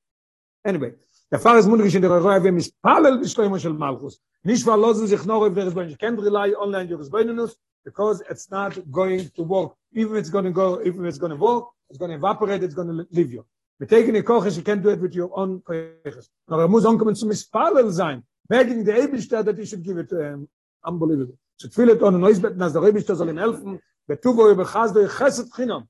anyway. 0.64 0.94
Der 1.32 1.40
Fall 1.40 1.58
ist 1.58 1.68
mundrisch 1.68 1.96
in 1.96 2.02
der 2.02 2.12
Reue, 2.12 2.44
wenn 2.44 2.58
es 2.58 2.72
Palel 2.72 3.18
beschleunigung 3.20 3.60
של 3.60 3.74
Malchus. 3.74 4.22
Nicht 4.44 4.64
verlassen 4.64 5.08
sich 5.08 5.26
noch 5.26 5.42
auf 5.42 5.54
der 5.54 5.66
Resbein. 5.66 5.90
You 5.90 5.98
can't 5.98 6.22
rely 6.22 6.54
on 6.56 6.72
your 6.90 7.00
Resbeinus, 7.00 7.58
because 7.84 8.22
it's 8.30 8.50
not 8.50 8.74
going 8.92 9.30
to 9.36 9.44
work. 9.44 9.76
Even 9.94 10.16
if 10.16 10.20
it's 10.20 10.30
going 10.30 10.46
to 10.46 10.52
go, 10.52 10.82
even 10.82 11.06
if 11.06 11.10
it's 11.10 11.18
going 11.18 11.32
to 11.32 11.38
work, 11.38 11.66
it's 11.90 11.98
going 11.98 12.12
to 12.12 12.18
evaporate, 12.18 12.64
it's 12.64 12.74
going 12.74 12.88
to 12.88 13.08
leave 13.12 13.32
you. 13.32 13.46
Taking 13.88 14.16
a 14.18 14.24
koches, 14.24 14.58
you 14.58 14.64
can't 14.64 14.82
do 14.82 14.90
it 14.90 15.00
with 15.00 15.14
your 15.14 15.30
own 15.38 15.62
koches. 15.62 16.30
Aber 16.48 16.64
er 16.64 16.68
muss 16.68 16.86
ankommen 16.86 17.16
zum 17.16 17.30
Mispalel 17.30 17.92
sein. 17.92 18.24
Begging 18.48 18.84
the 18.84 18.92
Eibishter 18.92 19.44
that 19.44 19.58
he 19.58 19.66
should 19.66 19.84
give 19.84 19.98
it 19.98 20.10
to 20.10 20.20
him. 20.20 20.48
Unbelievable. 20.84 21.38
So 21.58 21.68
tfill 21.68 21.90
it 21.90 22.02
on 22.02 22.16
a 22.16 22.18
noise 22.18 22.40
beten, 22.40 22.62
as 22.62 22.74
der 22.74 22.82
Eibishter 22.82 23.16
soll 23.16 23.30
ihm 23.30 23.38
helfen, 23.38 23.80
betuvo 24.08 24.52
über 24.52 24.66
chasdo, 24.66 25.08
chesed 25.08 25.50
chinam. 25.52 25.88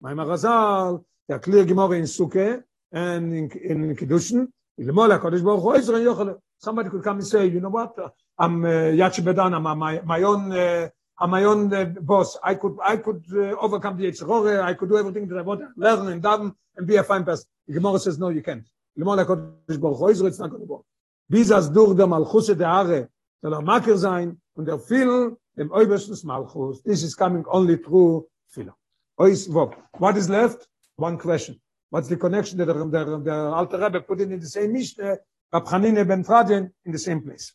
Maim 0.00 0.18
Arazal, 0.18 1.04
der 1.28 1.38
clear 1.38 1.64
gemorre 1.64 1.96
in 1.96 2.06
Suke, 2.06 2.64
and 2.92 3.32
in, 3.32 3.50
in 3.50 3.96
Kedushin, 3.96 4.48
Ilmola 4.78 5.18
Kodesh 5.18 5.42
Baruch 5.42 5.62
Hu 5.62 5.74
Ezra 5.74 5.98
Yochel. 5.98 6.38
Somebody 6.58 6.90
could 6.90 7.02
come 7.02 7.18
and 7.18 7.26
say, 7.26 7.46
you 7.46 7.60
know 7.60 7.68
what? 7.68 7.94
I'm 8.38 8.64
uh, 8.64 8.68
Yachi 8.68 9.22
Bedan. 9.22 9.54
I'm 9.54 9.78
my, 9.78 10.00
my 10.02 10.22
own 10.22 10.52
uh, 10.52 10.88
I'm 11.18 11.30
my 11.30 11.44
own 11.44 11.72
uh, 11.72 11.84
boss. 12.00 12.38
I 12.42 12.54
could 12.54 12.76
I 12.82 12.96
could 12.98 13.24
uh, 13.32 13.56
overcome 13.58 13.96
the 13.96 14.04
Yitzchore. 14.04 14.62
I 14.62 14.74
could 14.74 14.88
do 14.88 14.98
everything 14.98 15.28
that 15.28 15.38
I 15.38 15.42
want, 15.42 15.62
learn 15.76 16.08
and 16.08 16.22
daven 16.22 16.54
and 16.76 16.86
be 16.86 16.96
a 16.96 17.02
fine 17.02 17.24
person. 17.24 17.46
The 17.66 17.74
Gemara 17.74 17.98
says 17.98 18.18
no, 18.18 18.28
you 18.28 18.42
can't. 18.42 18.66
Ilmola 18.98 19.26
Kodesh 19.26 19.80
Baruch 19.80 19.98
Hu 19.98 20.10
Ezra. 20.10 20.26
It's 20.28 20.38
not 20.38 20.50
going 20.50 20.62
to 20.62 20.66
work. 20.66 20.82
Bis 21.28 21.50
as 21.50 21.70
dur 21.70 21.94
der 21.94 22.06
Malchus 22.06 22.46
der 22.46 22.68
Are 22.68 23.08
soll 23.40 23.52
er 23.52 23.62
Maker 23.62 23.98
sein 23.98 24.40
und 24.54 24.68
er 24.68 24.78
viel 24.78 25.36
dem 25.56 25.70
obersten 25.70 26.16
Malchus. 26.24 26.82
This 26.82 27.02
is 27.02 27.16
coming 27.16 27.44
only 27.46 27.76
through 27.76 28.26
Fila. 28.48 28.74
What 29.16 30.16
is 30.16 30.28
left? 30.28 30.68
One 30.96 31.18
question. 31.18 31.60
What's 31.90 32.08
the 32.08 32.16
connection 32.16 32.58
that 32.58 32.66
the, 32.66 32.74
the, 32.74 33.20
the 33.20 33.34
Alter 33.34 33.78
Rebbe 33.78 34.00
put 34.00 34.20
in, 34.20 34.32
in 34.32 34.40
the 34.40 34.48
same 34.48 34.72
Mishnah, 34.72 35.18
Rab 35.52 35.66
Chanine 35.66 36.06
ben 36.06 36.24
Fradjen, 36.24 36.70
in 36.84 36.92
the 36.92 36.98
same 36.98 37.22
place? 37.22 37.52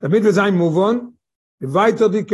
Damit 0.00 0.22
wir 0.22 0.32
sein 0.34 0.54
move 0.54 0.76
on, 0.76 1.14
weiter 1.60 2.10
die 2.10 2.26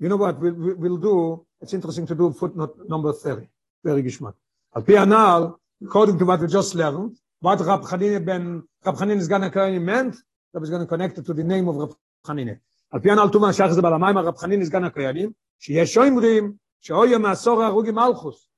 you 0.00 0.08
know 0.08 0.16
what 0.16 0.38
we'll, 0.40 0.76
we'll 0.76 0.96
do, 0.96 1.44
it's 1.60 1.74
interesting 1.74 2.06
to 2.06 2.14
do 2.14 2.32
footnote 2.32 2.88
number 2.88 3.12
30, 3.12 3.46
very 3.84 4.02
geschmack. 4.02 4.34
Al 4.74 4.82
pi 4.82 4.94
anal, 4.94 5.60
according 5.84 6.18
to 6.18 6.24
what 6.24 6.40
we 6.40 6.46
just 6.46 6.74
learned, 6.74 7.16
what 7.40 7.60
Rab 7.60 7.82
Chanine 7.86 8.24
ben, 8.24 8.62
Rab 8.84 8.94
is 9.10 9.28
going 9.28 9.50
to 9.50 9.80
meant, 9.80 10.16
that 10.54 10.62
is 10.62 10.70
going 10.70 10.82
to 10.82 10.86
connect 10.86 11.18
it 11.18 11.26
to 11.26 11.34
the 11.34 11.44
name 11.44 11.68
of 11.68 11.76
Rab 11.76 11.94
Chanine. 12.26 12.60
על 12.90 13.00
פי 13.00 13.10
הנעל 13.10 13.28
טובה 13.28 13.52
שייך 13.52 13.72
זה 13.72 13.82
בעל 13.82 13.94
המים 13.94 14.16
הרב 14.16 14.36
חנין 14.36 14.60
לסגן 14.60 14.84
הכללים, 14.84 15.30
שיש 15.58 15.94
שאומרים 15.94 16.52
שאויה 16.80 17.18
מעשור 17.18 17.62
הרוגי 17.62 17.90
מלכוס. 17.90 18.48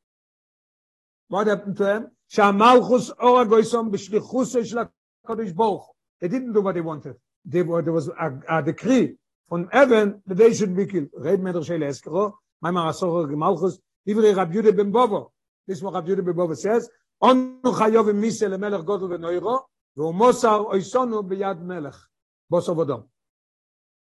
מה 1.31 1.43
אתה 1.43 1.51
מתואם? 1.67 2.03
שהמלכוס 2.29 3.11
אור 3.11 3.41
הגויסום 3.41 3.91
בשליחוס 3.91 4.57
של 4.63 4.79
הקודש 4.79 5.51
ברוך. 5.51 5.93
They 6.23 6.29
didn't 6.29 6.53
do 6.53 6.61
what 6.61 6.75
they 6.75 6.81
wanted. 6.81 7.15
They, 7.45 7.63
were, 7.63 7.83
there 7.83 7.93
was 7.93 8.09
a, 8.09 8.59
a 8.59 8.63
decree 8.63 9.17
from 9.49 9.69
heaven 9.73 10.23
that 10.27 10.37
they 10.37 10.53
should 10.55 10.77
be 10.77 10.87
killed. 10.87 11.09
Red 11.15 11.41
Meder 11.41 11.61
Shele 11.61 11.89
Eskero, 11.89 12.35
Maimar 12.63 12.91
Asor 12.91 13.31
Malchus, 13.31 13.79
Ivri 14.07 14.37
Rab 14.37 14.53
Yudah 14.53 14.77
Ben 14.77 14.93
Bovo. 14.93 15.33
This 15.67 15.83
one 15.83 15.95
Rab 15.95 16.07
Yudah 16.07 16.25
Ben 16.25 16.35
Bovo 16.35 16.55
says, 16.55 16.89
Onu 17.23 17.63
Chayov 17.63 18.11
Im 18.11 18.21
Misa 18.21 18.49
Le 18.49 18.59
Melech 18.59 18.85
Godel 18.85 19.09
Ve 19.09 19.19
Neuro, 19.19 19.67
Ve 19.97 20.03
Umosar 20.03 20.67
Oysonu 20.67 21.29
Biyad 21.29 21.63
Melech. 21.63 21.97
Bosov 22.53 22.77
Odom. 22.77 23.05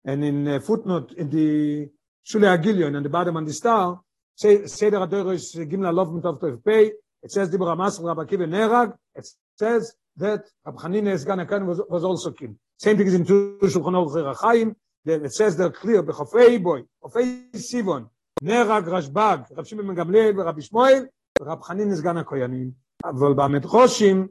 and 0.05 0.23
in 0.23 0.47
a 0.47 0.59
footnote 0.59 1.13
in 1.13 1.29
the 1.29 1.89
Shule 2.27 2.47
Agilion 2.57 2.95
and 2.95 3.05
the 3.05 3.09
bottom 3.09 3.37
on 3.37 3.45
the 3.45 3.53
star 3.53 3.99
say 4.35 4.65
say 4.65 4.89
the 4.89 4.99
Rador 4.99 5.33
is 5.33 5.55
gimla 5.55 5.93
love 5.93 6.13
mit 6.13 6.25
of 6.25 6.63
pay 6.63 6.91
it 7.23 7.31
says 7.31 7.49
the 7.49 7.57
Ramas 7.57 7.99
Rabbi 7.99 8.25
Kiva 8.25 8.45
Nerag 8.45 8.93
it 9.15 9.27
says 9.57 9.93
that 10.17 10.45
Rab 10.65 10.77
Hanina 10.77 11.11
is 11.11 11.25
gonna 11.25 11.45
was, 11.65 11.81
was 11.89 12.03
also 12.03 12.31
killed 12.31 12.55
same 12.77 12.97
thing 12.97 13.07
is 13.07 13.13
in 13.13 13.25
Shulchan 13.25 13.95
Aruch 13.97 14.37
Chaim 14.41 14.75
then 15.05 15.25
it 15.25 15.33
says 15.33 15.57
there 15.57 15.71
clear 15.71 16.01
בחופי 16.03 16.59
boy 16.63 16.83
חופי 17.01 17.49
סיבון 17.55 18.05
נרג 18.41 18.89
רשב"ג 18.89 19.37
רב 19.57 19.63
שמעון 19.63 19.87
בן 19.87 19.95
גמליאל 19.95 20.39
ורבי 20.39 20.61
שמואל 20.61 21.05
ורב 21.41 21.61
חנין 21.61 21.95
סגן 21.95 22.17
הכהנים 22.17 22.71
אבל 23.05 23.33
במדרושים 23.33 24.27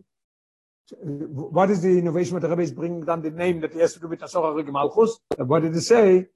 what 0.91 1.69
is 1.69 1.81
the 1.81 1.97
innovation 1.97 2.34
that 2.36 2.41
the 2.41 2.49
Rebbe 2.49 2.61
is 2.61 2.71
bringing 2.71 3.05
down 3.05 3.21
the 3.21 3.31
name 3.31 3.61
that 3.61 3.73
he 3.73 3.79
has 3.79 3.93
to 3.93 3.99
do 3.99 4.07
with 4.07 4.19
Asor 4.19 4.43
HaRig 4.43 4.71
Malchus? 4.71 5.17
What 5.38 5.61
did 5.61 5.73
he 5.73 5.79
say? 5.79 6.27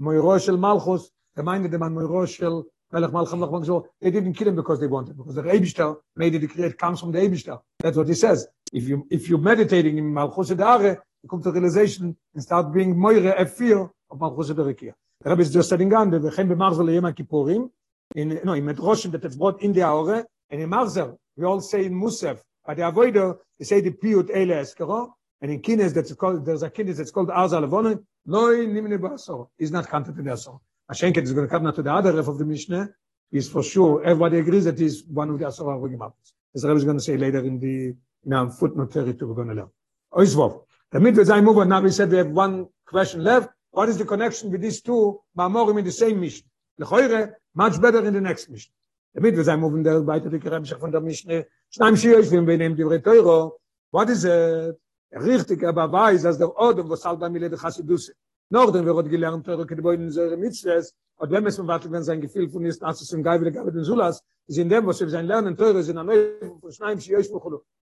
Moiro 0.00 0.42
shel 0.44 0.56
Malchus. 0.56 1.10
Reminded 1.34 1.70
them 1.70 1.82
on 1.82 1.94
Moiro 1.94 2.26
shel 2.26 2.64
Melech 2.92 3.10
Malcham 3.10 3.40
Lach 3.40 3.84
they 4.00 4.10
didn't 4.10 4.34
kill 4.34 4.48
him 4.48 4.56
because 4.56 4.78
they 4.78 4.86
wanted 4.86 5.16
because 5.16 5.34
the 5.34 5.42
Eibishter 5.42 5.96
made 6.14 6.34
it 6.34 6.44
it 6.44 6.78
comes 6.78 7.00
from 7.00 7.10
the 7.10 7.18
Eibishter 7.18 7.60
that's 7.80 7.96
what 7.96 8.06
he 8.06 8.14
says. 8.14 8.46
If 8.72 8.88
you 8.88 9.06
if 9.10 9.28
you're 9.28 9.38
meditating 9.38 9.98
in 9.98 10.14
Malchus 10.14 10.48
Dare 10.50 11.02
you 11.22 11.28
come 11.28 11.42
to 11.42 11.50
realization 11.50 12.16
and 12.34 12.42
start 12.42 12.72
being 12.72 12.96
Moire 12.96 13.34
a 13.36 13.44
fear 13.44 13.90
of 14.10 14.20
Malchus 14.20 14.48
Dare 14.48 14.72
The 14.72 14.94
Rebbe 15.24 15.42
is 15.42 15.52
just 15.52 15.68
setting 15.68 15.92
on 15.94 16.10
the 16.10 16.20
Vechem 16.20 16.48
b'Marzel 16.48 16.94
Yom 16.94 17.12
Kippurim, 17.12 17.70
in 18.14 18.40
no 18.44 18.52
in 18.52 18.64
Medroshim 18.64 19.10
that 19.12 19.24
it's 19.24 19.36
brought 19.36 19.60
in 19.62 19.72
the 19.72 19.80
Aure, 19.80 20.24
and 20.50 20.62
in 20.62 20.70
Marzel 20.70 21.18
we 21.36 21.44
all 21.44 21.60
say 21.60 21.86
in 21.86 21.92
Musaf, 21.92 22.38
by 22.66 22.74
the 22.74 22.82
Avoider 22.82 23.38
they 23.58 23.64
say 23.64 23.80
the 23.80 23.92
Piyut 23.92 24.34
Eile 24.34 24.60
Eskero, 24.60 25.12
and 25.40 25.50
in 25.52 25.62
Kines 25.62 25.94
that's 25.94 26.12
called 26.14 26.44
there's 26.44 26.62
a 26.62 26.70
Kines 26.70 26.96
that's 26.96 27.10
called 27.10 27.28
Arza 27.28 27.64
Levone, 27.64 28.04
Loi 28.26 28.66
Nimne 28.66 28.98
Ba'asor, 28.98 29.48
is 29.58 29.70
not 29.70 29.88
counted 29.88 30.18
in 30.18 30.24
the 30.24 30.32
Asor. 30.32 30.58
Ashenket 30.90 31.22
is 31.22 31.32
going 31.32 31.46
to 31.46 31.50
come 31.50 31.72
to 31.72 31.82
the 31.82 31.92
other 31.92 32.12
ref 32.12 32.28
of 32.28 32.38
the 32.38 32.44
Mishnah, 32.44 32.90
is 33.32 33.48
for 33.48 33.62
sure 33.62 34.02
everybody 34.04 34.38
agrees 34.38 34.64
that 34.64 34.78
he's 34.78 35.04
one 35.04 35.30
of 35.30 35.38
the 35.38 35.44
Asor 35.46 35.66
Arugim 35.66 35.98
Apos. 35.98 36.32
As 36.54 36.62
the 36.62 36.68
Rebbe 36.68 36.78
is 36.78 36.84
going 36.84 36.96
to 36.96 37.02
say 37.02 37.16
later 37.16 37.38
in 37.38 37.60
the 37.60 37.94
in 38.24 38.32
our 38.32 38.50
footnote 38.50 38.92
32 38.92 39.26
we're 39.26 39.34
going 39.34 39.48
to 39.48 39.54
learn. 39.54 39.70
Oizvov. 40.12 40.62
The 40.90 41.00
mitzvah 41.00 41.42
move 41.42 41.58
on 41.58 41.68
now 41.68 41.80
we 41.80 41.90
said 41.90 42.10
we 42.10 42.18
have 42.18 42.28
one 42.30 42.66
question 42.86 43.22
left. 43.22 43.50
What 43.70 43.88
is 43.88 43.98
the 43.98 44.04
connection 44.04 44.50
with 44.50 44.62
these 44.62 44.80
two 44.80 45.20
Mamorim 45.36 45.78
in 45.78 45.84
the 45.84 45.92
same 45.92 46.20
mission? 46.20 46.46
Lechoire, 46.80 47.34
much 47.54 47.80
better 47.80 48.04
in 48.04 48.14
the 48.14 48.20
next 48.20 48.48
mission. 48.48 48.72
Damit 49.14 49.34
wir 49.34 49.44
sein 49.44 49.60
moving 49.60 49.82
der 49.82 50.06
weiter 50.06 50.28
die 50.28 50.36
Rebschach 50.36 50.78
von 50.78 50.92
der 50.92 51.00
Mischne. 51.00 51.46
Wenn 51.78 52.46
wir 52.46 52.58
nehmen 52.58 52.76
die 52.76 53.02
Teuro. 53.02 53.58
What 53.90 54.08
is 54.10 54.24
it? 54.24 54.76
Richtig, 55.12 55.64
aber 55.64 55.90
weiß, 55.90 56.22
dass 56.22 56.38
der 56.38 56.54
Ode, 56.58 56.88
wo 56.88 56.96
Salba 56.96 57.28
Mille 57.28 57.48
de 57.48 57.58
Chassidus, 57.58 58.12
noch 58.50 58.70
den 58.70 58.84
wir 58.84 58.94
heute 58.94 59.08
gelernt, 59.08 59.46
Teuro, 59.46 59.64
kede 59.64 59.94
in 59.94 60.10
Säure 60.10 60.36
Mitzvahs, 60.36 60.92
und 61.16 61.30
wenn 61.30 61.46
es 61.46 61.56
man 61.58 61.68
wartet, 61.68 61.90
wenn 61.92 62.02
sein 62.02 62.20
Gefühl 62.20 62.50
von 62.50 62.64
ist, 62.66 62.82
als 62.82 63.00
es 63.00 63.12
im 63.12 63.22
Geibel, 63.22 63.50
Gabe 63.50 63.72
den 63.72 63.84
Sulas, 63.84 64.22
ist 64.46 64.58
in 64.58 64.68
dem, 64.68 64.86
was 64.86 65.00
wir 65.00 65.08
sein 65.08 65.26
Lernen, 65.26 65.56
Teuro, 65.56 65.80
sind 65.80 65.96
an 65.96 66.10
euch, 66.10 66.40
von 66.60 66.72
Schneim 66.72 66.98
sie 66.98 67.16
euch, 67.16 67.30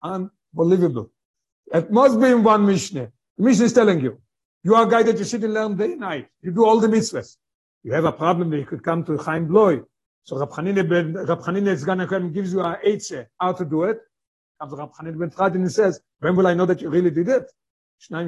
unbelievable. 0.02 1.10
It 1.74 1.92
must 1.92 2.20
be 2.20 2.28
in 2.28 2.46
one 2.46 2.66
Mischne. 2.66 3.12
The 3.36 3.44
Mischne 3.44 3.66
is 3.66 3.74
telling 3.74 4.00
you, 4.00 4.18
You 4.68 4.76
are 4.76 4.86
guided 4.86 5.16
to 5.18 5.24
sit 5.24 5.44
and 5.46 5.54
learn 5.54 5.78
day 5.78 5.96
night. 5.96 6.28
You 6.42 6.52
do 6.52 6.66
all 6.66 6.80
the 6.80 6.88
mitzvahs. 6.88 7.38
You 7.84 7.94
have 7.94 8.04
a 8.06 8.12
problem 8.12 8.52
you 8.52 8.66
could 8.66 8.84
come 8.84 9.04
to 9.06 9.18
Chaim 9.18 9.48
Bloy. 9.48 9.82
So 10.28 10.38
Rab 10.38 10.54
Chanine 10.54 10.86
ben, 10.86 11.14
Rab 11.14 11.40
is 11.68 11.86
going 11.86 12.00
to 12.00 12.30
gives 12.30 12.52
you 12.52 12.60
a 12.60 12.78
eitze 12.86 13.28
how 13.40 13.54
to 13.54 13.64
do 13.64 13.84
it. 13.84 14.00
Comes 14.60 14.74
Rab 14.74 14.92
Chanine 14.94 15.18
ben 15.18 15.64
he 15.64 15.70
says, 15.70 16.02
when 16.20 16.36
will 16.36 16.48
I 16.48 16.54
know 16.54 16.66
that 16.66 16.82
you 16.82 16.90
really 16.90 17.12
did 17.12 17.30
it? 17.30 17.50
Shnaim 18.04 18.26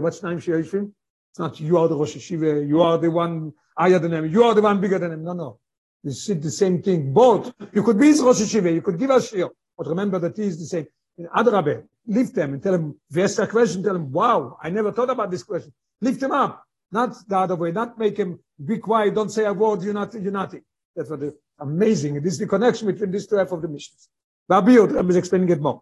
what's 0.00 0.20
Shnaim 0.20 0.36
sheyoshvim? 0.36 0.92
It's 1.30 1.38
not 1.40 1.58
you 1.58 1.76
are 1.78 1.88
the 1.88 1.96
Rosh 1.96 2.14
Hashiva, 2.14 2.68
you 2.68 2.82
are 2.82 2.98
the 2.98 3.10
one 3.10 3.52
higher 3.76 3.98
than 3.98 4.12
him, 4.12 4.30
you 4.30 4.44
are 4.44 4.54
the 4.54 4.62
one 4.62 4.80
bigger 4.80 5.00
than 5.00 5.10
him. 5.10 5.24
No, 5.24 5.32
no. 5.32 5.58
You 6.04 6.12
sit 6.12 6.40
the 6.40 6.52
same 6.52 6.80
thing. 6.80 7.12
Both. 7.12 7.52
You 7.72 7.82
could 7.82 7.98
be 7.98 8.06
his 8.06 8.22
Rosh 8.22 8.40
Hashiva, 8.40 8.72
you 8.72 8.80
could 8.80 8.96
give 8.96 9.10
us 9.10 9.30
shir. 9.30 9.48
But 9.76 9.88
remember 9.88 10.20
that 10.20 10.36
he 10.36 10.44
is 10.44 10.60
the 10.60 10.66
same. 10.66 10.86
In 11.18 11.26
Adrabe, 11.34 11.82
lift 12.06 12.36
them 12.36 12.54
and 12.54 12.62
tell 12.62 12.72
them, 12.72 13.00
if 13.10 13.38
a 13.40 13.46
question, 13.48 13.82
tell 13.82 13.94
them, 13.94 14.12
wow, 14.12 14.56
I 14.62 14.70
never 14.70 14.92
thought 14.92 15.10
about 15.10 15.32
this 15.32 15.42
question. 15.42 15.72
Lift 16.00 16.22
him 16.22 16.30
up, 16.30 16.62
not 16.92 17.16
the 17.26 17.38
other 17.38 17.56
way, 17.56 17.72
not 17.72 17.98
make 17.98 18.16
him 18.16 18.38
be 18.64 18.78
quiet, 18.78 19.16
don't 19.16 19.30
say 19.30 19.46
a 19.46 19.52
word, 19.52 19.82
you're 19.82 19.94
not, 19.94 20.14
you're 20.14 20.30
not. 20.30 20.54
That's 20.95 21.09
what 21.09 21.23
is 21.23 21.33
amazing. 21.59 22.21
This 22.21 22.33
is 22.33 22.39
the 22.39 22.47
connection 22.47 22.87
between 22.87 23.11
these 23.11 23.27
two 23.27 23.37
half 23.37 23.51
of 23.51 23.61
the 23.61 23.67
missions. 23.67 24.09
Rabbi 24.49 24.77
I'm 24.77 25.11
explaining 25.11 25.49
it 25.49 25.61
more. 25.61 25.81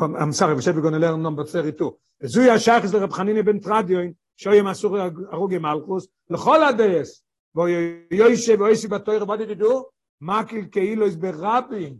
I'm, 0.00 0.14
I'm 0.16 0.32
sorry, 0.32 0.54
we 0.54 0.62
said 0.62 0.74
we're 0.74 0.82
going 0.82 0.94
to 0.94 1.00
learn 1.00 1.22
number 1.22 1.44
32. 1.44 1.98
זוי 2.24 2.50
השייך 2.50 2.86
זה 2.86 2.98
רב 2.98 3.12
חניני 3.12 3.42
בן 3.42 3.58
טרדיון, 3.58 4.12
שוים 4.36 4.66
אסור 4.66 4.98
הרוגי 5.32 5.58
מלכוס, 5.58 6.06
לכל 6.30 6.64
הדייס, 6.64 7.24
ויושב 7.54 8.60
ואויסי 8.60 8.88
בתויר, 8.88 9.24
what 9.24 9.38
did 9.38 9.58
he 9.58 9.62
do? 9.62 9.84
מקל 10.20 10.64
כאילו 10.72 11.06
is 11.06 11.16
ברבים, 11.16 11.98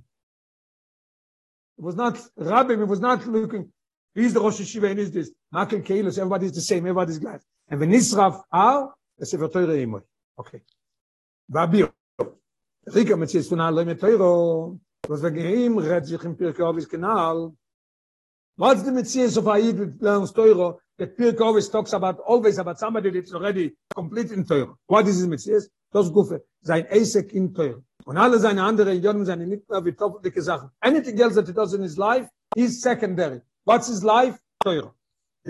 It 1.79 1.85
was 1.85 1.97
not 1.97 2.18
Rabbim, 2.39 2.83
it 2.83 2.89
was 2.89 3.01
not 3.01 3.27
looking, 3.27 3.73
he's 4.14 4.35
the 4.35 4.41
Rosh 4.41 4.61
Hashiva 4.61 4.91
and 4.91 5.01
is 5.01 5.11
this. 5.11 5.31
Makel 5.53 5.83
Keilos, 5.83 6.18
everybody 6.18 6.47
is 6.47 6.53
the 6.53 6.61
same, 6.61 6.85
everybody 6.87 7.12
is 7.12 7.18
glad. 7.18 7.41
And 7.68 7.81
when 7.81 7.91
Nisraf 7.91 8.43
Ar, 8.53 8.95
the 9.18 9.27
Sefer 9.27 9.49
Torah 9.49 9.66
Imoy. 9.66 10.03
Okay. 10.39 10.61
Metzies 13.18 13.48
von 13.48 13.60
Aloi 13.60 13.86
Metoiro, 13.86 14.80
was 15.08 15.22
wir 15.22 15.32
geheim, 15.32 15.78
red 15.78 16.06
sich 16.06 16.24
im 16.24 16.36
Pirke 16.36 16.66
Ovis 16.66 16.88
Kanal. 16.88 17.54
What's 18.58 18.84
the 18.84 18.91
Metzies 18.91 19.38
of 19.38 19.48
Aid 19.48 19.80
with 19.80 20.02
learns 20.02 20.34
Torah, 20.34 20.78
that 20.98 21.16
Pirke 21.16 21.41
Ovis 21.41 21.70
talks 21.70 21.93
about 21.93 22.20
always 22.26 22.58
about 22.58 22.80
somebody 22.80 23.12
that's 23.12 23.34
already 23.34 23.76
complete 23.95 24.32
in 24.32 24.45
Torah. 24.45 24.76
What 24.88 25.08
is 25.08 25.22
the 25.22 25.28
Metzies? 25.28 25.70
Das 25.93 26.12
Gufe, 26.12 26.41
sein 26.62 26.86
Eisek 26.91 27.32
in 27.34 27.54
Torah. 27.54 27.82
Und 28.06 28.18
alle 28.18 28.39
seine 28.39 28.64
andere 28.64 28.88
Religionen 28.88 29.26
seine 29.26 29.48
nicht 29.48 29.70
mehr 29.70 29.86
wie 29.86 29.93
topfliche 29.93 30.41
Sachen. 30.41 30.70
Anything 30.82 31.20
else 31.20 31.36
that 31.36 31.48
he 31.48 31.54
does 31.54 31.74
in 31.74 31.82
his 31.82 31.98
life 31.98 32.30
is 32.56 32.82
secondary. 32.82 33.41
What's 33.64 33.88
his 33.88 34.04
life? 34.04 34.38
Teure. 34.64 34.97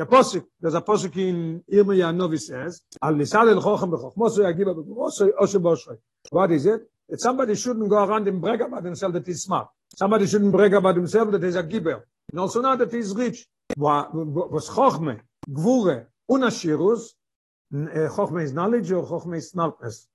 Posik, 0.06 0.46
there's 0.62 0.76
a 0.76 0.82
Posik 0.82 1.16
in 1.18 1.64
Irmia 1.72 2.16
Novi 2.16 2.38
says, 2.38 2.82
Al 3.02 3.16
Nisal 3.16 3.50
el 3.50 3.62
Chochem 3.62 3.92
bechokmoso 3.92 4.40
yagiba 4.40 4.76
bechokmoso 4.76 5.30
oshe 5.40 5.60
boshoy. 5.60 5.98
What 6.30 6.52
is 6.52 6.66
it? 6.66 6.82
That 7.10 7.22
somebody 7.22 7.56
shouldn't 7.56 7.90
go 7.90 8.04
around 8.04 8.28
and 8.28 8.42
brag 8.42 8.62
about 8.62 8.84
himself 8.84 9.14
that 9.14 9.26
he's 9.26 9.44
smart. 9.44 9.70
Somebody 9.96 10.28
shouldn't 10.28 10.52
brag 10.52 10.74
about 10.74 10.96
himself 10.96 11.32
that 11.32 11.42
he's 11.42 11.56
a 11.56 11.64
giver. 11.64 12.08
And 12.32 12.40
also 12.40 12.62
not 12.62 12.80
that 12.80 12.92
he's 12.92 13.16
rich. 13.16 13.46
Was 13.78 14.70
Chochme, 14.70 15.22
Gvure, 15.50 16.08
Unashirus, 16.30 17.14
eh, 17.74 18.08
Chochme 18.10 18.44
is 18.44 18.54
knowledge 18.54 18.92
or 18.92 19.06
Chochme 19.06 19.38
is 19.38 19.50
smartness? 19.50 20.08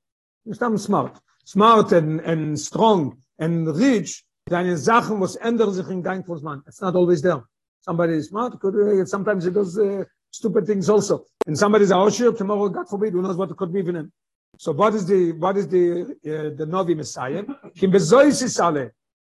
You're 0.45 0.79
smart. 0.79 1.19
smart 1.45 1.93
and, 1.93 2.21
and 2.21 2.59
strong 2.59 3.19
and 3.39 3.67
rich, 3.77 4.25
deine 4.49 4.77
Sachen, 4.77 5.19
was 5.19 5.37
ändern 5.37 5.73
sich 5.73 5.89
in 5.89 6.03
dein 6.03 6.25
Kursmann. 6.25 6.63
It's 6.67 6.81
not 6.81 6.95
always 6.95 7.23
there. 7.23 7.43
Somebody 7.83 8.15
is 8.15 8.29
smart, 8.29 8.59
could, 8.61 9.07
sometimes 9.09 9.45
he 9.45 9.51
does 9.51 9.79
uh, 9.79 10.05
stupid 10.31 10.67
things 10.67 10.89
also. 10.89 11.25
And 11.47 11.59
somebody 11.59 11.85
is 11.85 11.91
a 11.91 12.33
tomorrow, 12.37 12.69
God 12.69 12.89
forbid, 12.89 13.13
who 13.13 13.23
knows 13.23 13.37
what 13.37 13.57
could 13.57 13.73
be 13.73 13.81
even 13.81 13.97
him. 13.97 14.13
So 14.59 14.73
what 14.73 14.95
is 14.95 15.07
the, 15.07 15.33
what 15.33 15.57
is 15.57 15.67
the, 15.69 16.03
uh, 16.03 16.57
the 16.57 16.67
Novi 16.67 16.95
Messiah? 16.95 17.43
Kim 17.77 17.93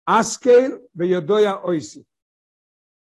askel 0.08 0.80
oisi. 0.98 2.04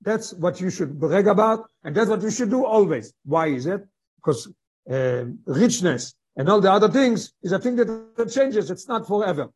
That's 0.01 0.33
what 0.35 0.61
you 0.61 0.71
should 0.71 0.99
brag 0.99 1.27
about, 1.27 1.69
and 1.83 1.95
that's 1.95 2.09
what 2.09 2.23
you 2.23 2.31
should 2.31 2.51
do 2.51 2.65
always. 2.65 3.13
Why 3.25 3.49
is 3.49 3.67
it? 3.67 3.85
Because 4.17 4.49
uh, 4.91 5.25
richness 5.47 6.15
and 6.39 6.49
all 6.49 6.61
the 6.61 6.73
other 6.73 6.89
things 6.89 7.35
is 7.43 7.53
a 7.53 7.59
thing 7.59 7.77
that, 7.77 8.31
changes 8.33 8.71
it's 8.71 8.89
not 8.89 9.07
forever 9.07 9.51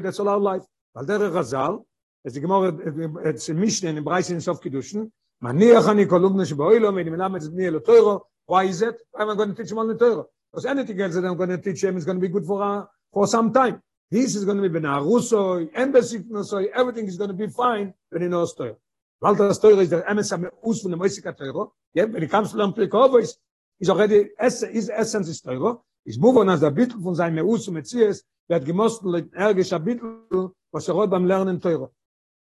that's 0.00 0.18
all 0.20 0.28
our 0.28 0.38
life 0.38 0.62
al 0.96 1.06
der 1.06 1.30
gazal 1.30 1.84
es 2.24 2.34
gemor 2.34 2.68
et 3.24 3.54
mishne 3.54 3.90
in 3.90 4.04
breisen 4.04 4.40
sof 4.40 4.60
geduschen 4.60 5.10
man 5.40 5.56
nea 5.56 5.82
kan 5.82 5.98
ikol 5.98 6.24
um 6.24 6.36
nes 6.36 6.52
boy 6.52 6.78
lo 6.78 6.90
mit 6.92 7.06
el 7.06 7.80
toiro 7.80 8.22
why 8.46 8.64
is 8.64 8.80
it? 8.80 8.96
I 9.18 9.22
am 9.22 9.36
going 9.36 9.54
to 9.54 9.62
teach 9.62 9.72
him 9.72 9.78
on 9.78 9.88
the 9.88 9.94
toiro 9.94 10.26
was 10.52 10.64
anything 10.64 11.00
else 11.00 11.14
that 11.14 11.24
I'm 11.24 11.36
going 11.36 11.50
to 11.50 11.58
teach 11.58 11.84
him 11.84 11.96
is 11.96 12.04
going 12.04 12.16
to 12.16 12.20
be 12.20 12.28
good 12.28 12.46
for 12.46 12.62
a 12.62 12.88
for 13.12 13.26
some 13.26 13.52
time. 13.52 13.82
This 14.10 14.34
is 14.36 14.44
going 14.44 14.56
to 14.56 14.62
be 14.62 14.68
ben 14.68 14.82
aruso 14.82 15.68
embassy 15.74 16.24
no 16.28 16.42
so 16.42 16.58
everything 16.74 17.06
is 17.06 17.16
going 17.16 17.28
to 17.28 17.34
be 17.36 17.48
fine 17.48 17.92
but 18.10 18.22
in 18.22 18.30
ostoy 18.30 18.74
alta 19.22 19.42
ostoy 19.42 19.78
is 19.80 19.90
the 19.90 20.02
emes 20.02 20.32
am 20.32 20.44
us 20.44 20.82
von 20.82 20.90
dem 20.92 21.00
Oisika 21.00 21.32
kategorie 21.32 21.70
yeah 21.94 22.04
when 22.04 22.22
it 22.22 22.30
comes 22.30 22.52
to 22.52 22.56
lampicovis 22.56 23.34
is 23.80 23.90
already 23.90 24.28
is 24.40 24.90
essence 24.90 25.28
is 25.28 25.40
toiro 25.42 25.82
Ich 26.08 26.20
buvo 26.20 26.44
nas 26.44 26.62
a 26.62 26.70
bitl 26.70 27.02
von 27.02 27.16
seinem 27.16 27.44
us 27.44 27.66
und 27.66 27.84
zies, 27.84 28.24
wird 28.46 28.64
gemost 28.64 29.02
ergisch 29.32 29.72
a 29.72 29.78
bitl, 29.78 30.52
was 30.70 30.86
er 30.86 30.94
rot 30.94 31.10
beim 31.10 31.26
lernen 31.26 31.60
teuro. 31.60 31.92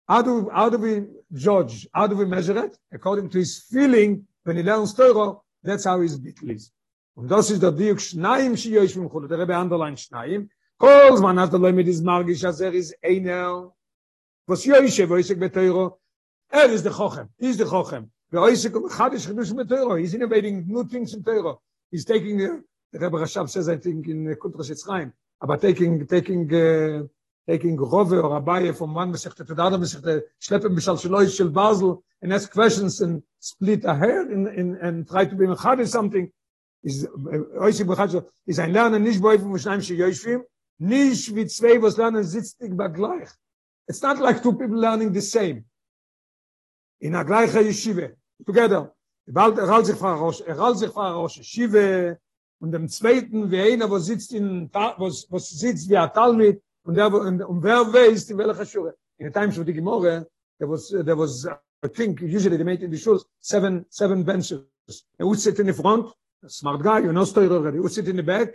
How 0.08 0.20
do 0.20 0.50
how 0.50 0.68
do 0.68 0.78
we 0.78 1.06
judge? 1.30 1.88
How 1.94 2.08
do 2.08 2.16
we 2.16 2.26
measure 2.26 2.58
it? 2.64 2.76
According 2.90 3.30
to 3.30 3.38
his 3.38 3.58
feeling 3.70 4.26
when 4.42 4.56
he 4.56 4.64
learns 4.64 4.94
teuro, 4.94 5.44
that's 5.62 5.84
how 5.84 6.00
his 6.00 6.18
bitl 6.18 6.50
is. 6.50 6.72
Und 7.14 7.28
das 7.30 7.50
ist 7.52 7.62
der 7.62 7.70
Diuk 7.70 8.00
Schneim, 8.00 8.56
sie 8.56 8.76
ich 8.78 8.96
im 8.96 9.08
Khol, 9.08 9.28
der 9.28 9.38
Rebbe 9.38 9.56
Anderlein 9.56 9.96
Schneim. 9.96 10.50
Kol 10.76 11.20
man 11.20 11.38
hat 11.38 11.52
der 11.52 11.60
mit 11.60 11.86
is 11.86 12.02
magisch, 12.02 12.44
as 12.44 12.60
er 12.60 12.74
is 12.74 12.92
einer. 13.00 13.72
Was 14.48 14.62
sie 14.62 14.72
ich 14.72 15.08
wo 15.08 15.14
ich 15.14 15.36
mit 15.36 15.54
teuro. 15.54 16.00
Er 16.48 16.68
is 16.68 16.82
der 16.82 16.92
Khochem, 16.92 17.28
is 17.38 17.56
der 17.58 17.66
Khochem. 17.68 18.10
ve 18.28 18.50
ich 18.50 18.72
kommt 18.72 18.98
hat 18.98 19.14
ich 19.14 19.28
mit 19.28 19.68
teuro, 19.68 19.94
is 19.94 20.14
in 20.14 20.28
waiting 20.28 20.66
new 20.66 20.82
things 20.82 21.14
in 21.14 21.22
teuro. 21.22 21.60
He's 21.92 22.04
taking 22.04 22.38
the 22.38 22.64
Rebbe 22.92 23.16
Rashab 23.18 23.48
says, 23.48 23.68
I 23.68 23.76
think, 23.76 24.08
in 24.08 24.30
uh, 24.30 24.34
Kuntras 24.34 24.70
Yitzchayim, 24.70 25.12
about 25.40 25.60
taking, 25.60 26.06
taking, 26.06 26.52
uh, 26.54 27.02
taking 27.48 27.76
Rove 27.76 28.12
or 28.12 28.40
Abaye 28.40 28.76
from 28.76 28.94
one 28.94 29.12
Masechta 29.12 29.46
to 29.46 29.54
the 29.54 29.62
other 29.62 29.78
Masechta, 29.78 30.22
schleppen 30.40 30.74
Bishal 30.76 30.96
Shaloi 30.96 31.34
Shel 31.34 31.48
Basel, 31.48 32.02
and 32.22 32.32
ask 32.32 32.50
questions 32.50 33.00
and 33.00 33.22
split 33.40 33.84
a 33.84 33.94
hair 33.94 34.30
in, 34.30 34.46
in, 34.48 34.76
and 34.76 35.08
try 35.08 35.24
to 35.24 35.34
be 35.34 35.46
mechad 35.46 35.86
something, 35.86 36.30
is 36.82 37.06
oisi 37.06 37.84
bechad 37.84 38.24
is 38.46 38.58
ein 38.58 38.72
lernen 38.72 39.02
nicht 39.02 39.20
bei 39.20 39.38
von 39.38 39.58
schneim 39.58 39.82
shi 39.82 39.96
yoshvim 39.96 40.42
nicht 40.78 41.34
wie 41.34 41.46
zwei 41.46 41.82
was 41.82 41.96
lernen 41.96 42.24
sitzt 42.24 42.62
ich 42.62 42.76
bei 42.76 42.88
it's 43.88 44.02
not 44.02 44.18
like 44.18 44.42
two 44.42 44.52
people 44.52 44.78
learning 44.78 45.12
the 45.12 45.20
same. 45.20 45.64
In 47.00 47.14
a 47.14 47.24
gleiche 47.24 47.62
yeshiva. 47.62 48.12
Together. 48.44 48.92
Er 49.26 49.68
halt 49.68 49.86
sich 49.86 49.96
von 49.96 50.18
rosh 50.18 50.40
er 50.40 50.56
halt 50.56 50.78
sich 50.78 50.90
von 50.90 51.12
rosh 51.12 51.40
shiva 51.42 52.16
und 52.60 52.72
dem 52.72 52.88
zweiten 52.88 53.50
wie 53.50 53.60
einer 53.60 53.90
wo 53.90 53.98
sitzt 53.98 54.32
in 54.32 54.70
was 54.72 55.26
was 55.30 55.50
sitzt 55.50 55.88
wie 55.88 55.96
a 55.96 56.08
talmid 56.08 56.62
und 56.84 56.94
der 56.94 57.12
und 57.12 57.62
wer 57.62 57.92
weiß 57.92 58.30
in 58.30 58.38
welcher 58.38 58.64
shura 58.64 58.92
in 59.18 59.26
the 59.26 59.32
times 59.32 59.58
of 59.58 59.66
the 59.66 59.72
gemore 59.72 60.26
there 60.58 60.70
was 60.70 60.88
there 60.88 61.16
was 61.16 61.46
i 61.82 61.88
think 61.88 62.20
usually 62.20 62.56
they 62.56 62.64
made 62.64 62.82
in 62.82 62.90
the 62.90 62.98
shuls 62.98 63.24
seven 63.40 63.84
seven 63.90 64.24
benches. 64.24 64.60
Er 65.20 65.26
would 65.26 65.40
sit 65.40 65.58
in 65.58 65.66
the 65.66 65.74
front 65.74 66.06
a 66.42 66.48
smart 66.48 66.82
guy 66.82 67.00
you 67.00 67.12
know 67.12 67.24
story 67.24 67.48
already 67.48 67.78
who 67.78 67.88
sit 67.88 68.08
in 68.08 68.16
the 68.16 68.22
back. 68.22 68.48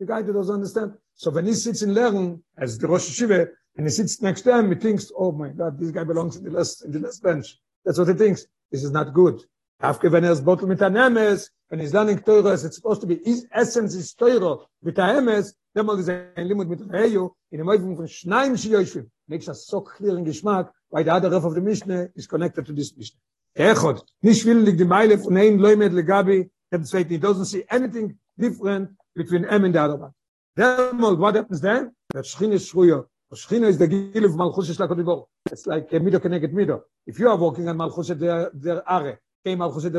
The 0.00 0.06
guy 0.06 0.22
that 0.22 0.32
doesn't 0.32 0.54
understand. 0.54 0.94
So 1.14 1.30
when 1.30 1.46
he 1.46 1.54
sits 1.54 1.82
in 1.82 1.92
learn 1.92 2.42
as 2.56 2.78
the 2.78 2.86
rosh 2.86 3.08
shiva 3.08 3.48
and 3.76 3.86
he 3.86 3.90
sits 3.90 4.20
next 4.22 4.42
to 4.42 4.56
him 4.56 4.70
he 4.70 4.78
thinks 4.78 5.10
oh 5.16 5.32
my 5.32 5.48
god 5.48 5.78
this 5.78 5.90
guy 5.90 6.04
belongs 6.04 6.36
in 6.36 6.44
the 6.44 6.50
last 6.50 6.84
in 6.84 6.92
the 6.92 7.00
last 7.00 7.22
bench. 7.22 7.58
That's 7.84 7.98
what 7.98 8.08
he 8.08 8.14
thinks. 8.14 8.46
This 8.70 8.84
is 8.84 8.90
not 8.90 9.14
good 9.14 9.42
after 9.80 10.10
when 10.10 10.24
he's 10.24 10.40
bottle 10.40 10.68
mit 10.68 10.78
anemes 10.78 11.50
when 11.68 11.80
he's 11.80 11.94
learning 11.94 12.18
torah 12.20 12.52
it's 12.52 12.76
supposed 12.76 13.00
to 13.00 13.06
be 13.06 13.20
his 13.24 13.46
essence 13.52 13.94
is 13.94 14.12
torah 14.14 14.56
mit 14.82 14.96
anemes 14.96 15.54
then 15.74 15.88
is 15.98 16.08
ein 16.08 16.48
limit 16.48 16.68
mit 16.68 16.80
reyo 16.88 17.30
in 17.52 17.60
a 17.60 17.64
way 17.64 17.78
von 17.78 17.96
schneim 18.06 18.56
shi 18.56 19.02
makes 19.28 19.48
us 19.48 19.66
so 19.66 19.80
clear 19.80 20.18
in 20.18 20.24
geschmack 20.24 20.70
weil 20.90 21.04
the 21.04 21.12
other 21.12 21.30
half 21.30 21.44
of 21.44 21.54
the 21.54 21.60
mishne 21.60 22.10
is 22.16 22.26
connected 22.26 22.66
to 22.66 22.72
this 22.72 22.92
mishne 22.92 23.18
Echot, 23.56 24.02
nicht 24.22 24.44
will 24.46 24.64
die 24.64 24.84
Meile 24.84 25.18
von 25.18 25.36
ein 25.36 25.58
Leumet 25.58 25.92
legabi 25.92 26.48
and 26.70 26.86
say 26.86 27.02
he 27.02 27.18
doesn't 27.18 27.46
see 27.46 27.64
anything 27.70 28.16
different 28.38 28.90
between 29.16 29.44
him 29.44 29.64
and 29.64 29.74
the 29.74 29.80
other 29.80 29.96
one. 29.96 30.12
Then 30.54 30.98
what 31.18 31.34
happens 31.34 31.60
then? 31.60 31.92
That 32.14 32.24
Shechina 32.24 32.54
is 32.54 32.70
Shchuya. 32.70 33.06
Shechina 33.32 33.66
is 33.66 33.78
the 33.78 33.88
Gil 33.88 34.24
of 34.24 34.36
Malchus 34.36 34.76
Shla 34.76 34.88
Kodibor. 34.88 35.26
It's 35.50 35.66
like 35.66 35.92
a 35.92 35.98
Mido 35.98 36.22
connected 36.22 36.52
Mido. 36.52 36.82
If 37.06 37.18
you 37.18 37.28
are 37.28 37.36
walking 37.36 37.68
on 37.68 37.76
Malchus 37.76 38.08
der 38.08 38.50
der 38.50 38.82
Are, 38.86 39.18
came 39.48 39.62
al 39.62 39.72
Chesed 39.72 39.92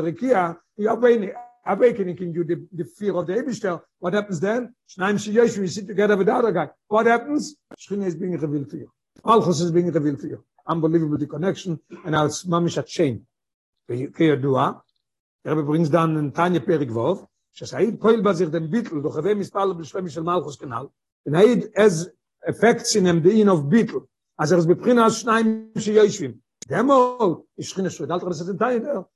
the 0.78 0.86
awakening, 0.86 1.32
awakening 1.66 2.18
in 2.24 2.32
you 2.36 2.44
the, 2.44 2.56
the 2.72 2.84
fear 2.96 3.14
of 3.16 3.26
the 3.26 3.34
Eibishter. 3.34 3.80
What 3.98 4.12
happens 4.14 4.38
then? 4.40 4.74
Shnaim 4.90 5.16
Sheyesh, 5.24 5.58
we 5.58 5.66
sit 5.66 5.86
together 5.92 6.16
with 6.16 6.26
the 6.26 6.34
other 6.34 6.52
guy. 6.52 6.68
What 6.88 7.06
happens? 7.06 7.56
Shechina 7.80 8.06
is 8.06 8.14
being 8.14 8.36
revealed 8.38 8.70
to 8.70 8.78
you. 8.82 8.88
Malchus 9.24 9.60
is 9.60 9.72
being 9.72 9.90
revealed 9.98 10.20
to 10.20 10.28
you. 10.28 10.44
Unbelievable 10.66 11.18
the 11.18 11.26
connection, 11.26 11.80
and 12.04 12.12
now 12.12 12.26
it's 12.26 12.44
mamish 12.44 12.78
chain. 12.86 13.26
כידוע, 13.88 14.72
הרב 15.44 15.66
brings 15.66 15.88
down 15.88 16.16
in 16.16 16.30
Tanya 16.30 16.60
פרק 16.60 16.88
ווב, 16.90 17.26
שסעיד 17.52 18.00
פועל 18.00 18.20
בזיר 18.20 18.48
דם 18.48 18.70
ביטל, 18.70 19.00
דוחבי 19.00 19.34
מספר 19.34 19.64
לבשלמי 19.64 20.10
Malchus 20.10 20.22
מלכוס 20.22 20.62
And 20.62 20.74
ונעיד 21.26 21.64
as 21.76 22.08
effects 22.46 22.94
in 22.94 23.04
them 23.04 23.20
the 23.22 23.42
in 23.42 23.48
of 23.48 23.68
ביטל, 23.68 23.98
as 24.42 24.54
אז 24.54 24.66
בבחינה 24.66 25.10
שניים 25.10 25.70
שיושבים, 25.78 26.32
demol 26.70 27.44
ich 27.56 27.74
kenne 27.74 27.90
so 27.90 28.04
alt 28.04 28.22
das 28.22 28.56
teil 28.58 28.80
der 28.80 29.06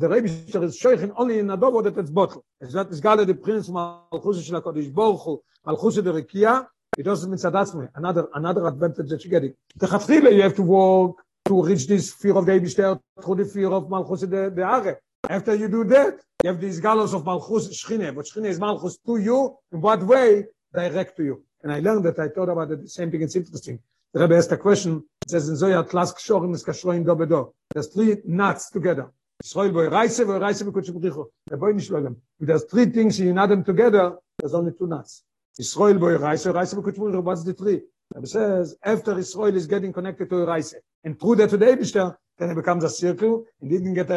der 0.00 0.10
rebe 0.10 0.28
is 0.28 0.76
scheuchen 0.78 1.10
only 1.16 1.38
in 1.38 1.50
adobo 1.50 1.82
that 1.82 1.96
it's 1.96 2.10
bottle 2.10 2.42
is 2.60 2.72
that 2.72 2.90
is 2.90 3.00
gale 3.00 3.24
the 3.24 3.34
prince 3.34 3.68
mal 3.68 4.08
khus 4.24 4.36
the 4.46 4.60
kodesh 4.60 4.90
borchu 4.92 5.40
mal 5.64 5.76
khus 5.76 5.94
der 6.02 6.12
rekia 6.12 6.66
it 6.98 7.04
doesn't 7.04 7.30
mean 7.30 7.40
that's 7.56 7.74
me 7.74 7.86
another 7.94 8.28
another 8.34 8.66
advantage 8.66 9.08
that 9.08 9.24
you 9.24 9.30
get 9.30 9.42
getting. 9.42 9.54
the 9.76 9.86
khafrila 9.86 10.30
you 10.36 10.42
have 10.42 10.54
to 10.54 10.62
walk 10.62 11.22
to 11.48 11.62
reach 11.62 11.86
this 11.86 12.12
fear 12.12 12.36
of 12.36 12.44
the 12.44 12.52
Eibishter 12.52 13.00
through 13.22 13.36
the 13.36 13.44
fear 13.44 13.70
of 13.70 13.88
Malchus 13.88 14.20
the 14.20 14.52
Be'are. 14.54 14.96
After 15.28 15.54
you 15.54 15.68
do 15.68 15.82
that, 15.84 16.20
you 16.42 16.48
have 16.50 16.60
these 16.60 16.78
galos 16.80 17.14
of 17.14 17.24
Malchus 17.24 17.64
Shchine, 17.82 18.14
but 18.14 18.26
Shchine 18.26 18.46
is 18.46 18.60
Malchus 18.60 18.98
to 19.06 19.16
you, 19.16 19.56
in 19.72 19.80
what 19.80 20.02
way? 20.02 20.44
Direct 20.74 21.16
to 21.16 21.24
you. 21.24 21.44
And 21.62 21.72
I 21.72 21.80
learned 21.80 22.04
that 22.04 22.18
I 22.18 22.28
thought 22.28 22.50
about 22.50 22.70
it, 22.70 22.82
the 22.82 22.88
same 22.88 23.10
thing, 23.10 23.22
it's 23.22 23.34
interesting. 23.34 23.80
The 24.14 24.20
Rebbe 24.20 24.36
asked 24.36 24.52
a 24.52 24.56
question, 24.56 25.04
it 25.22 25.30
says 25.30 25.50
in 25.50 25.56
Zoya, 25.56 25.84
Tlas 25.84 26.14
Kshorim 26.14 26.54
is 26.54 26.64
Kashroin 26.64 27.04
do 27.04 27.14
bedo. 27.14 27.52
There's 27.74 27.88
three 27.88 28.16
nuts 28.24 28.70
together. 28.70 29.12
Yisroel 29.44 29.72
boy 29.72 29.88
reise, 29.88 30.18
boy 30.24 30.38
reise 30.38 30.62
boy 30.62 30.70
kutsh 30.70 30.90
b'chicho. 30.90 31.26
The 31.46 31.56
boy 31.58 31.74
nishlo 31.74 32.16
There's 32.40 32.64
three 32.64 32.86
things, 32.86 33.20
you 33.20 33.34
nut 33.34 33.50
them 33.50 33.62
together, 33.64 34.16
there's 34.38 34.54
only 34.54 34.72
two 34.72 34.86
nuts. 34.86 35.24
Yisroel 35.60 36.00
boy 36.00 36.16
reise, 36.16 36.46
reise 36.46 36.72
boy 36.72 36.80
kutsh 36.80 36.96
b'chicho, 36.96 37.22
what's 37.22 37.44
the 37.44 37.52
three? 37.52 37.82
Rebbe 38.14 38.26
says, 38.26 38.76
after 38.82 39.14
Yisroel 39.14 39.54
is 39.54 39.66
getting 39.66 39.92
connected 39.92 40.30
to 40.30 40.46
reise, 40.46 40.74
and 41.04 41.20
through 41.20 41.36
that 41.36 41.50
to 41.50 41.58
the 41.58 41.66
Eibishter, 41.66 42.16
then 42.38 42.50
it 42.50 42.54
becomes 42.54 42.82
a 42.82 42.88
circle 42.88 43.44
and 43.60 43.70
didn't 43.70 43.92
get 43.94 44.08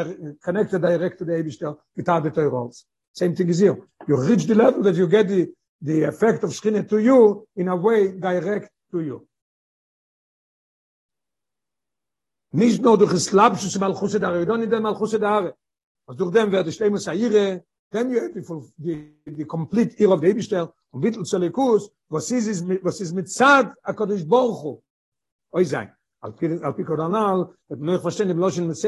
connected 0.41 0.81
direct 0.81 1.19
to 1.19 1.25
the 1.25 1.33
Eibishter 1.33 1.77
without 1.97 2.23
the 2.23 2.31
Torahs. 2.31 2.85
Same 3.13 3.35
thing 3.35 3.49
is 3.49 3.59
here. 3.59 3.77
You 4.07 4.23
reach 4.23 4.45
the 4.45 4.55
level 4.55 4.81
that 4.83 4.95
you 4.95 5.07
get 5.07 5.27
the, 5.27 5.51
the 5.81 6.03
effect 6.03 6.43
of 6.43 6.51
Shekhinah 6.51 6.87
to 6.89 6.99
you 6.99 7.45
in 7.57 7.67
a 7.67 7.75
way 7.75 8.11
direct 8.17 8.69
to 8.91 9.01
you. 9.01 9.27
nicht 12.51 12.81
nur 12.81 12.97
durch 12.97 13.13
es 13.13 13.31
labsch 13.31 13.69
zum 13.69 13.83
alchus 13.83 14.11
der 14.11 14.33
redon 14.33 14.63
in 14.63 14.69
dem 14.69 14.85
alchus 14.85 15.11
der 15.11 15.29
are 15.29 15.55
was 16.05 16.17
durch 16.17 16.31
dem 16.31 16.51
wird 16.51 16.73
steim 16.73 16.95
es 16.95 17.07
ihre 17.07 17.63
denn 17.93 18.11
ihr 18.11 18.33
die 18.33 18.43
die 18.77 19.33
die 19.37 19.45
komplett 19.45 19.99
ihre 19.99 20.21
webstel 20.21 20.69
und 20.91 21.01
bitte 21.01 21.23
zu 21.23 21.37
lekus 21.37 21.91
was 22.09 22.31
is 22.31 22.63
was 22.83 22.99
is 23.01 23.13
mit 23.13 23.29
sad 23.29 23.73
a 23.83 23.93
kodish 23.93 24.25
borchu 24.25 24.81
oi 25.55 25.65
sein 25.65 25.89
al 26.21 26.33
pir 26.33 26.63
al 26.63 26.73
pir 26.73 26.87
ronal 26.87 27.53
et 27.69 27.79
noi 27.79 27.99
verstehen 27.99 28.29
im 28.29 28.37
loschen 28.37 28.67
mit 28.67 28.83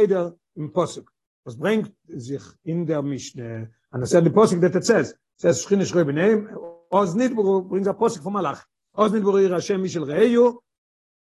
im 0.56 0.72
posuk. 0.72 1.12
Was 1.46 1.58
bringt 1.58 1.92
sich 2.08 2.44
in 2.64 2.86
der 2.86 3.02
mischne? 3.02 3.72
An 3.92 4.00
der 4.02 4.08
selbe 4.08 4.30
posuk 4.30 4.62
der 4.62 4.72
tzes 4.72 5.16
tzes 5.38 5.64
schrine 5.64 5.86
schreiben 5.86 6.16
nehmen 6.16 6.50
Oz 6.90 7.16
nit 7.16 7.36
bringt 7.36 7.86
der 7.86 7.94
posuk 7.94 8.24
vom 8.24 8.34
malach. 8.34 8.64
Aus 8.94 9.12
nit 9.12 9.24
bringt 9.24 9.50
ihr 9.50 9.62
schem 9.62 9.82
mischel 9.82 10.04
reyu 10.04 10.60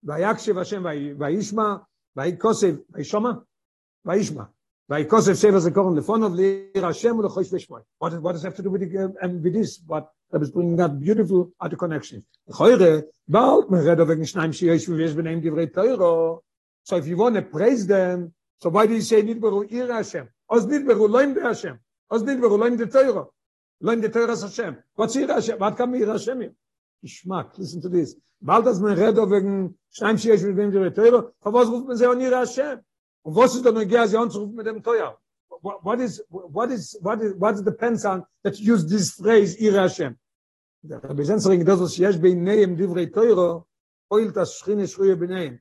ויקשב 0.06 0.58
השם 0.58 0.84
וישמע, 1.18 1.76
kosev 5.04 5.36
shev 5.36 5.60
ze 5.60 5.72
korn 5.72 5.96
lefon 5.96 6.24
of 6.26 6.40
ir 6.40 6.94
shem 6.94 7.20
lo 7.20 7.30
khosh 7.30 7.52
veshmoy 7.52 7.82
what 7.98 8.22
what 8.22 8.34
does 8.34 8.44
have 8.44 8.56
to 8.56 8.64
do 8.64 8.70
with 8.70 8.82
the, 8.82 9.14
and 9.22 9.44
with 9.44 9.54
this? 9.54 9.82
What 9.88 10.12
that 10.32 10.42
is 10.42 10.52
bringing 10.52 10.76
that 10.78 11.00
beautiful 11.00 11.52
at 11.62 11.72
the 11.72 11.78
connection 11.78 12.24
heute 12.52 13.06
bald 13.28 13.72
mir 13.72 13.84
red 13.84 14.00
wegen 14.00 14.26
schneim 14.26 14.52
wir 14.52 15.16
benehmen 15.16 15.42
die 15.42 15.66
teuro 15.66 16.44
so 16.84 16.98
if 16.98 17.08
you 17.08 17.18
want 17.18 17.36
to 17.36 17.42
praise 17.42 17.88
them 17.88 18.34
so 18.62 18.70
why 18.70 18.86
do 18.86 18.94
you 18.94 19.02
say 19.02 19.22
nit 19.22 19.42
beru 19.42 19.66
ir 19.70 19.92
hashem 19.92 20.30
aus 20.50 20.66
nit 20.66 20.86
beru 20.86 21.08
loim 21.08 21.34
be 21.34 21.42
hashem. 21.42 21.80
Aus 22.12 22.22
nit 22.22 22.40
beru 22.40 22.58
loim 22.58 22.78
de 22.78 22.86
teuro 22.86 23.32
loim 23.82 24.02
de 24.02 24.10
teuro 24.10 24.36
hashem. 24.36 24.78
Was 24.96 25.16
ir 25.16 25.28
hashem? 25.28 25.58
Was 25.60 25.76
kam 25.76 25.96
ir 25.96 26.08
hashem 26.08 26.56
geschmack. 27.06 27.58
Listen 27.58 27.82
to 27.82 27.90
this. 27.90 28.18
Bald 28.42 28.66
das 28.66 28.80
mir 28.80 28.98
red 28.98 29.18
wegen 29.18 29.78
schneim 29.90 30.16
ich 30.16 30.26
wir 30.26 30.54
benehmen 30.56 30.72
die 30.72 30.78
red 30.78 30.96
teuro 30.96 31.32
was 31.42 31.68
ruft 31.70 31.88
man 31.88 31.98
sie 31.98 32.06
an 32.06 32.20
ir 32.20 32.36
hashem 32.36 32.80
und 33.24 33.36
was 33.36 33.56
ist 33.56 33.66
dann 33.66 33.76
noch 33.76 33.88
gas 33.88 34.14
anzurufen 34.14 34.56
mit 34.56 34.66
dem 34.66 34.84
teuer? 34.84 35.18
What 35.62 36.00
is 36.00 36.24
what 36.30 36.70
is 36.72 36.98
what 37.02 37.22
is 37.22 37.34
what 37.40 37.56
depends 37.72 38.06
on 38.06 38.24
that 38.44 38.56
use 38.60 38.84
this 38.88 39.12
phrase 39.20 39.56
ir 39.58 39.74
hashem 39.74 40.18
der 40.84 41.00
besentsring 41.22 41.64
das 41.66 41.80
was 41.80 41.98
yes 41.98 42.18
bei 42.18 42.34
neim 42.34 42.76
divrei 42.78 43.08
toiro 43.18 43.66
oil 44.12 44.32
das 44.32 44.60
schine 44.60 44.86
shruye 44.88 45.16
beneim 45.16 45.60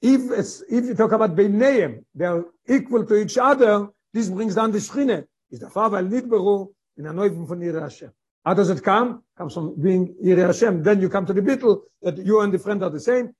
if 0.00 0.22
it's 0.38 0.62
if 0.68 0.84
you 0.86 0.94
talk 0.94 1.12
about 1.12 1.34
bei 1.36 1.48
neim 1.48 2.04
they're 2.14 2.44
equal 2.68 3.04
to 3.04 3.14
each 3.22 3.36
other 3.38 3.74
this 4.14 4.30
brings 4.30 4.54
down 4.54 4.70
the 4.72 4.80
schine 4.80 5.18
is 5.50 5.58
der 5.58 5.70
fa 5.70 5.90
weil 5.90 6.08
nit 6.14 6.28
beru 6.28 6.56
in 6.96 7.04
der 7.04 7.12
neufen 7.12 7.46
von 7.46 7.60
ir 7.62 7.80
hashem 7.80 8.12
how 8.44 8.54
does 8.54 8.70
it 8.70 8.82
come? 8.82 9.22
Comes 9.36 9.54
from 9.54 9.80
being 9.80 10.14
ir 10.22 10.46
hashem. 10.46 10.82
Then 10.82 11.00
you 11.00 11.08
come 11.08 11.26
to 11.26 11.32
the 11.32 11.40
bittel 11.40 11.82
that 12.02 12.18
you 12.18 12.40
and 12.40 12.52
the 12.52 12.58
friend 12.58 12.82
are 12.82 12.90
the 12.90 13.00
same. 13.00 13.34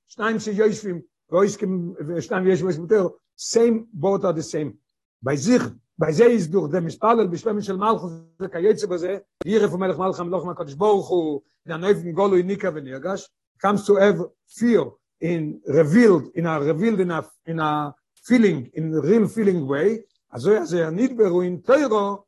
Same 3.35 3.87
both 3.93 4.23
are 4.23 4.33
the 4.33 4.43
same. 4.43 4.77
Bei 5.21 5.35
sich 5.35 5.61
bei 5.97 6.11
ze 6.11 6.25
is 6.25 6.49
durch 6.49 6.71
dem 6.71 6.89
spalel 6.89 7.27
beschwem 7.27 7.61
של 7.61 7.77
von 9.69 9.79
melch 9.79 9.97
malcham 9.97 10.29
loch 10.29 10.45
ma 10.45 10.53
kodesh 10.53 10.75
boruch 10.75 11.09
hu 11.09 11.41
der 11.65 11.77
neufen 11.77 12.13
golo 12.13 12.35
in 12.35 12.47
nika 12.47 12.71
wenn 12.71 12.85
gash 13.01 13.27
comes 13.61 13.85
to 13.85 13.95
have 13.95 14.19
fear 14.47 14.85
in 15.21 15.61
revealed 15.65 16.29
in 16.35 16.45
a 16.45 16.59
revealed 16.59 16.99
in 16.99 17.11
a 17.11 17.23
in 17.45 17.59
a 17.59 17.93
feeling 18.25 18.69
in 18.73 18.93
a 18.93 19.01
real 19.01 19.27
feeling 19.27 19.67
way. 19.67 20.03
Er 20.35 20.91
nit 20.91 21.15
beru 21.15 21.41
in 21.41 21.61
teuro 21.61 22.25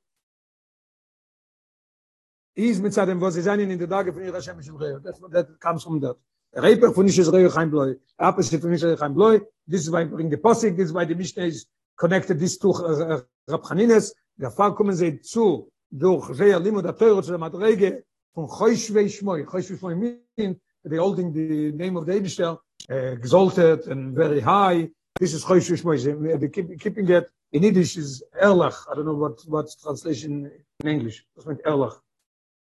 is 2.55 2.79
mit 2.79 2.93
zadem 2.93 3.19
was 3.21 3.35
sie 3.35 3.41
in 3.41 3.77
der 3.79 3.89
tage 3.89 4.13
von 4.13 4.23
ihrer 4.23 4.41
schemischen 4.41 4.75
rei 4.75 4.99
das 5.03 5.19
that 5.31 5.59
comes 5.59 5.83
from 5.83 6.01
that 6.01 6.17
Reiper 6.55 6.93
von 6.93 7.05
nicht 7.05 7.19
Israel 7.19 7.49
kein 7.49 7.69
Bloy. 7.69 7.99
Apes 8.17 8.49
von 8.49 8.69
nicht 8.69 8.81
Israel 8.81 8.95
kein 8.97 9.13
Bloy. 9.13 9.41
This 9.67 9.81
is 9.81 9.91
why 9.91 10.05
bring 10.05 10.29
the 10.29 10.37
posik, 10.37 10.77
this 10.77 10.85
is 10.85 10.93
why 10.93 11.05
the 11.05 11.15
Mishnah 11.15 11.43
is 11.43 11.67
connected 11.97 12.39
this 12.39 12.57
to 12.59 12.69
uh, 12.69 13.21
Rab 13.47 13.63
Chanines, 13.65 14.15
der 14.37 14.51
Fall 14.51 14.73
kommen 14.73 14.95
sie 14.95 15.19
zu 15.19 15.69
durch 15.91 16.33
sehr 16.33 16.59
Limo 16.59 16.81
der 16.81 16.95
Teure 16.95 17.21
zu 17.23 17.31
der 17.31 17.39
Madrege 17.39 18.05
von 18.33 18.47
Choyshwe 18.47 19.09
Shmoy, 19.09 19.45
Shmoy 19.45 19.95
mean, 19.95 20.59
they 20.85 20.97
holding 20.97 21.33
the 21.33 21.73
name 21.73 21.97
of 21.97 22.05
the 22.05 22.13
Eibishter, 22.13 22.57
uh, 22.89 22.95
exalted 22.95 23.87
and 23.87 24.15
very 24.15 24.39
high, 24.39 24.89
this 25.19 25.33
is 25.33 25.43
Chosh 25.43 25.71
Shmoy. 25.71 26.39
The 26.39 26.49
keep, 26.49 26.79
keeping 26.79 27.09
it 27.09 27.29
in 27.51 27.63
Yiddish 27.63 27.97
is 27.97 28.23
Erlach. 28.41 28.75
I 28.91 28.95
don't 28.95 29.05
know 29.05 29.13
what 29.13 29.39
what's 29.47 29.75
translation 29.75 30.51
in 30.81 30.87
English. 30.87 31.25
Das 31.35 31.45
meint 31.45 31.61
Erlach. 31.65 32.01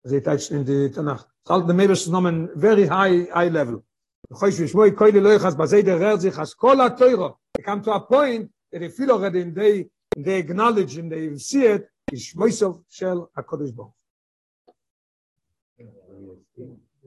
They 0.10 0.22
touched 0.22 0.52
in 0.52 0.64
the 0.64 0.90
Tanakh. 0.90 1.26
All 1.48 1.62
the 1.62 1.74
Meibers 1.74 2.08
nomen 2.10 2.50
very 2.56 2.88
high 2.88 3.28
high 3.34 3.50
level. 3.50 3.84
Chosh 4.32 4.60
Shmoy 4.72 4.92
koile 4.92 5.22
lo 5.22 5.38
yachas 5.38 5.56
bazei 5.56 5.84
der 5.84 6.00
rer 6.00 6.18
sich 6.18 6.34
kol 6.58 6.78
ha-toiro. 6.78 7.38
They 7.56 7.64
come 7.64 7.84
to 7.84 7.92
a 7.92 8.00
point 8.00 8.50
that 8.72 8.80
they 8.80 8.88
feel 8.88 9.12
already 9.12 9.42
in 9.42 9.54
they, 9.54 9.88
they 10.16 10.40
acknowledge 10.40 10.98
and 10.98 11.12
they 11.12 11.38
see 11.38 11.66
it 11.66 11.90
is 12.12 12.34
Shmoysov 12.34 12.84
Shel 12.90 13.30
HaKodesh 13.38 13.76
Baruch. 13.76 13.97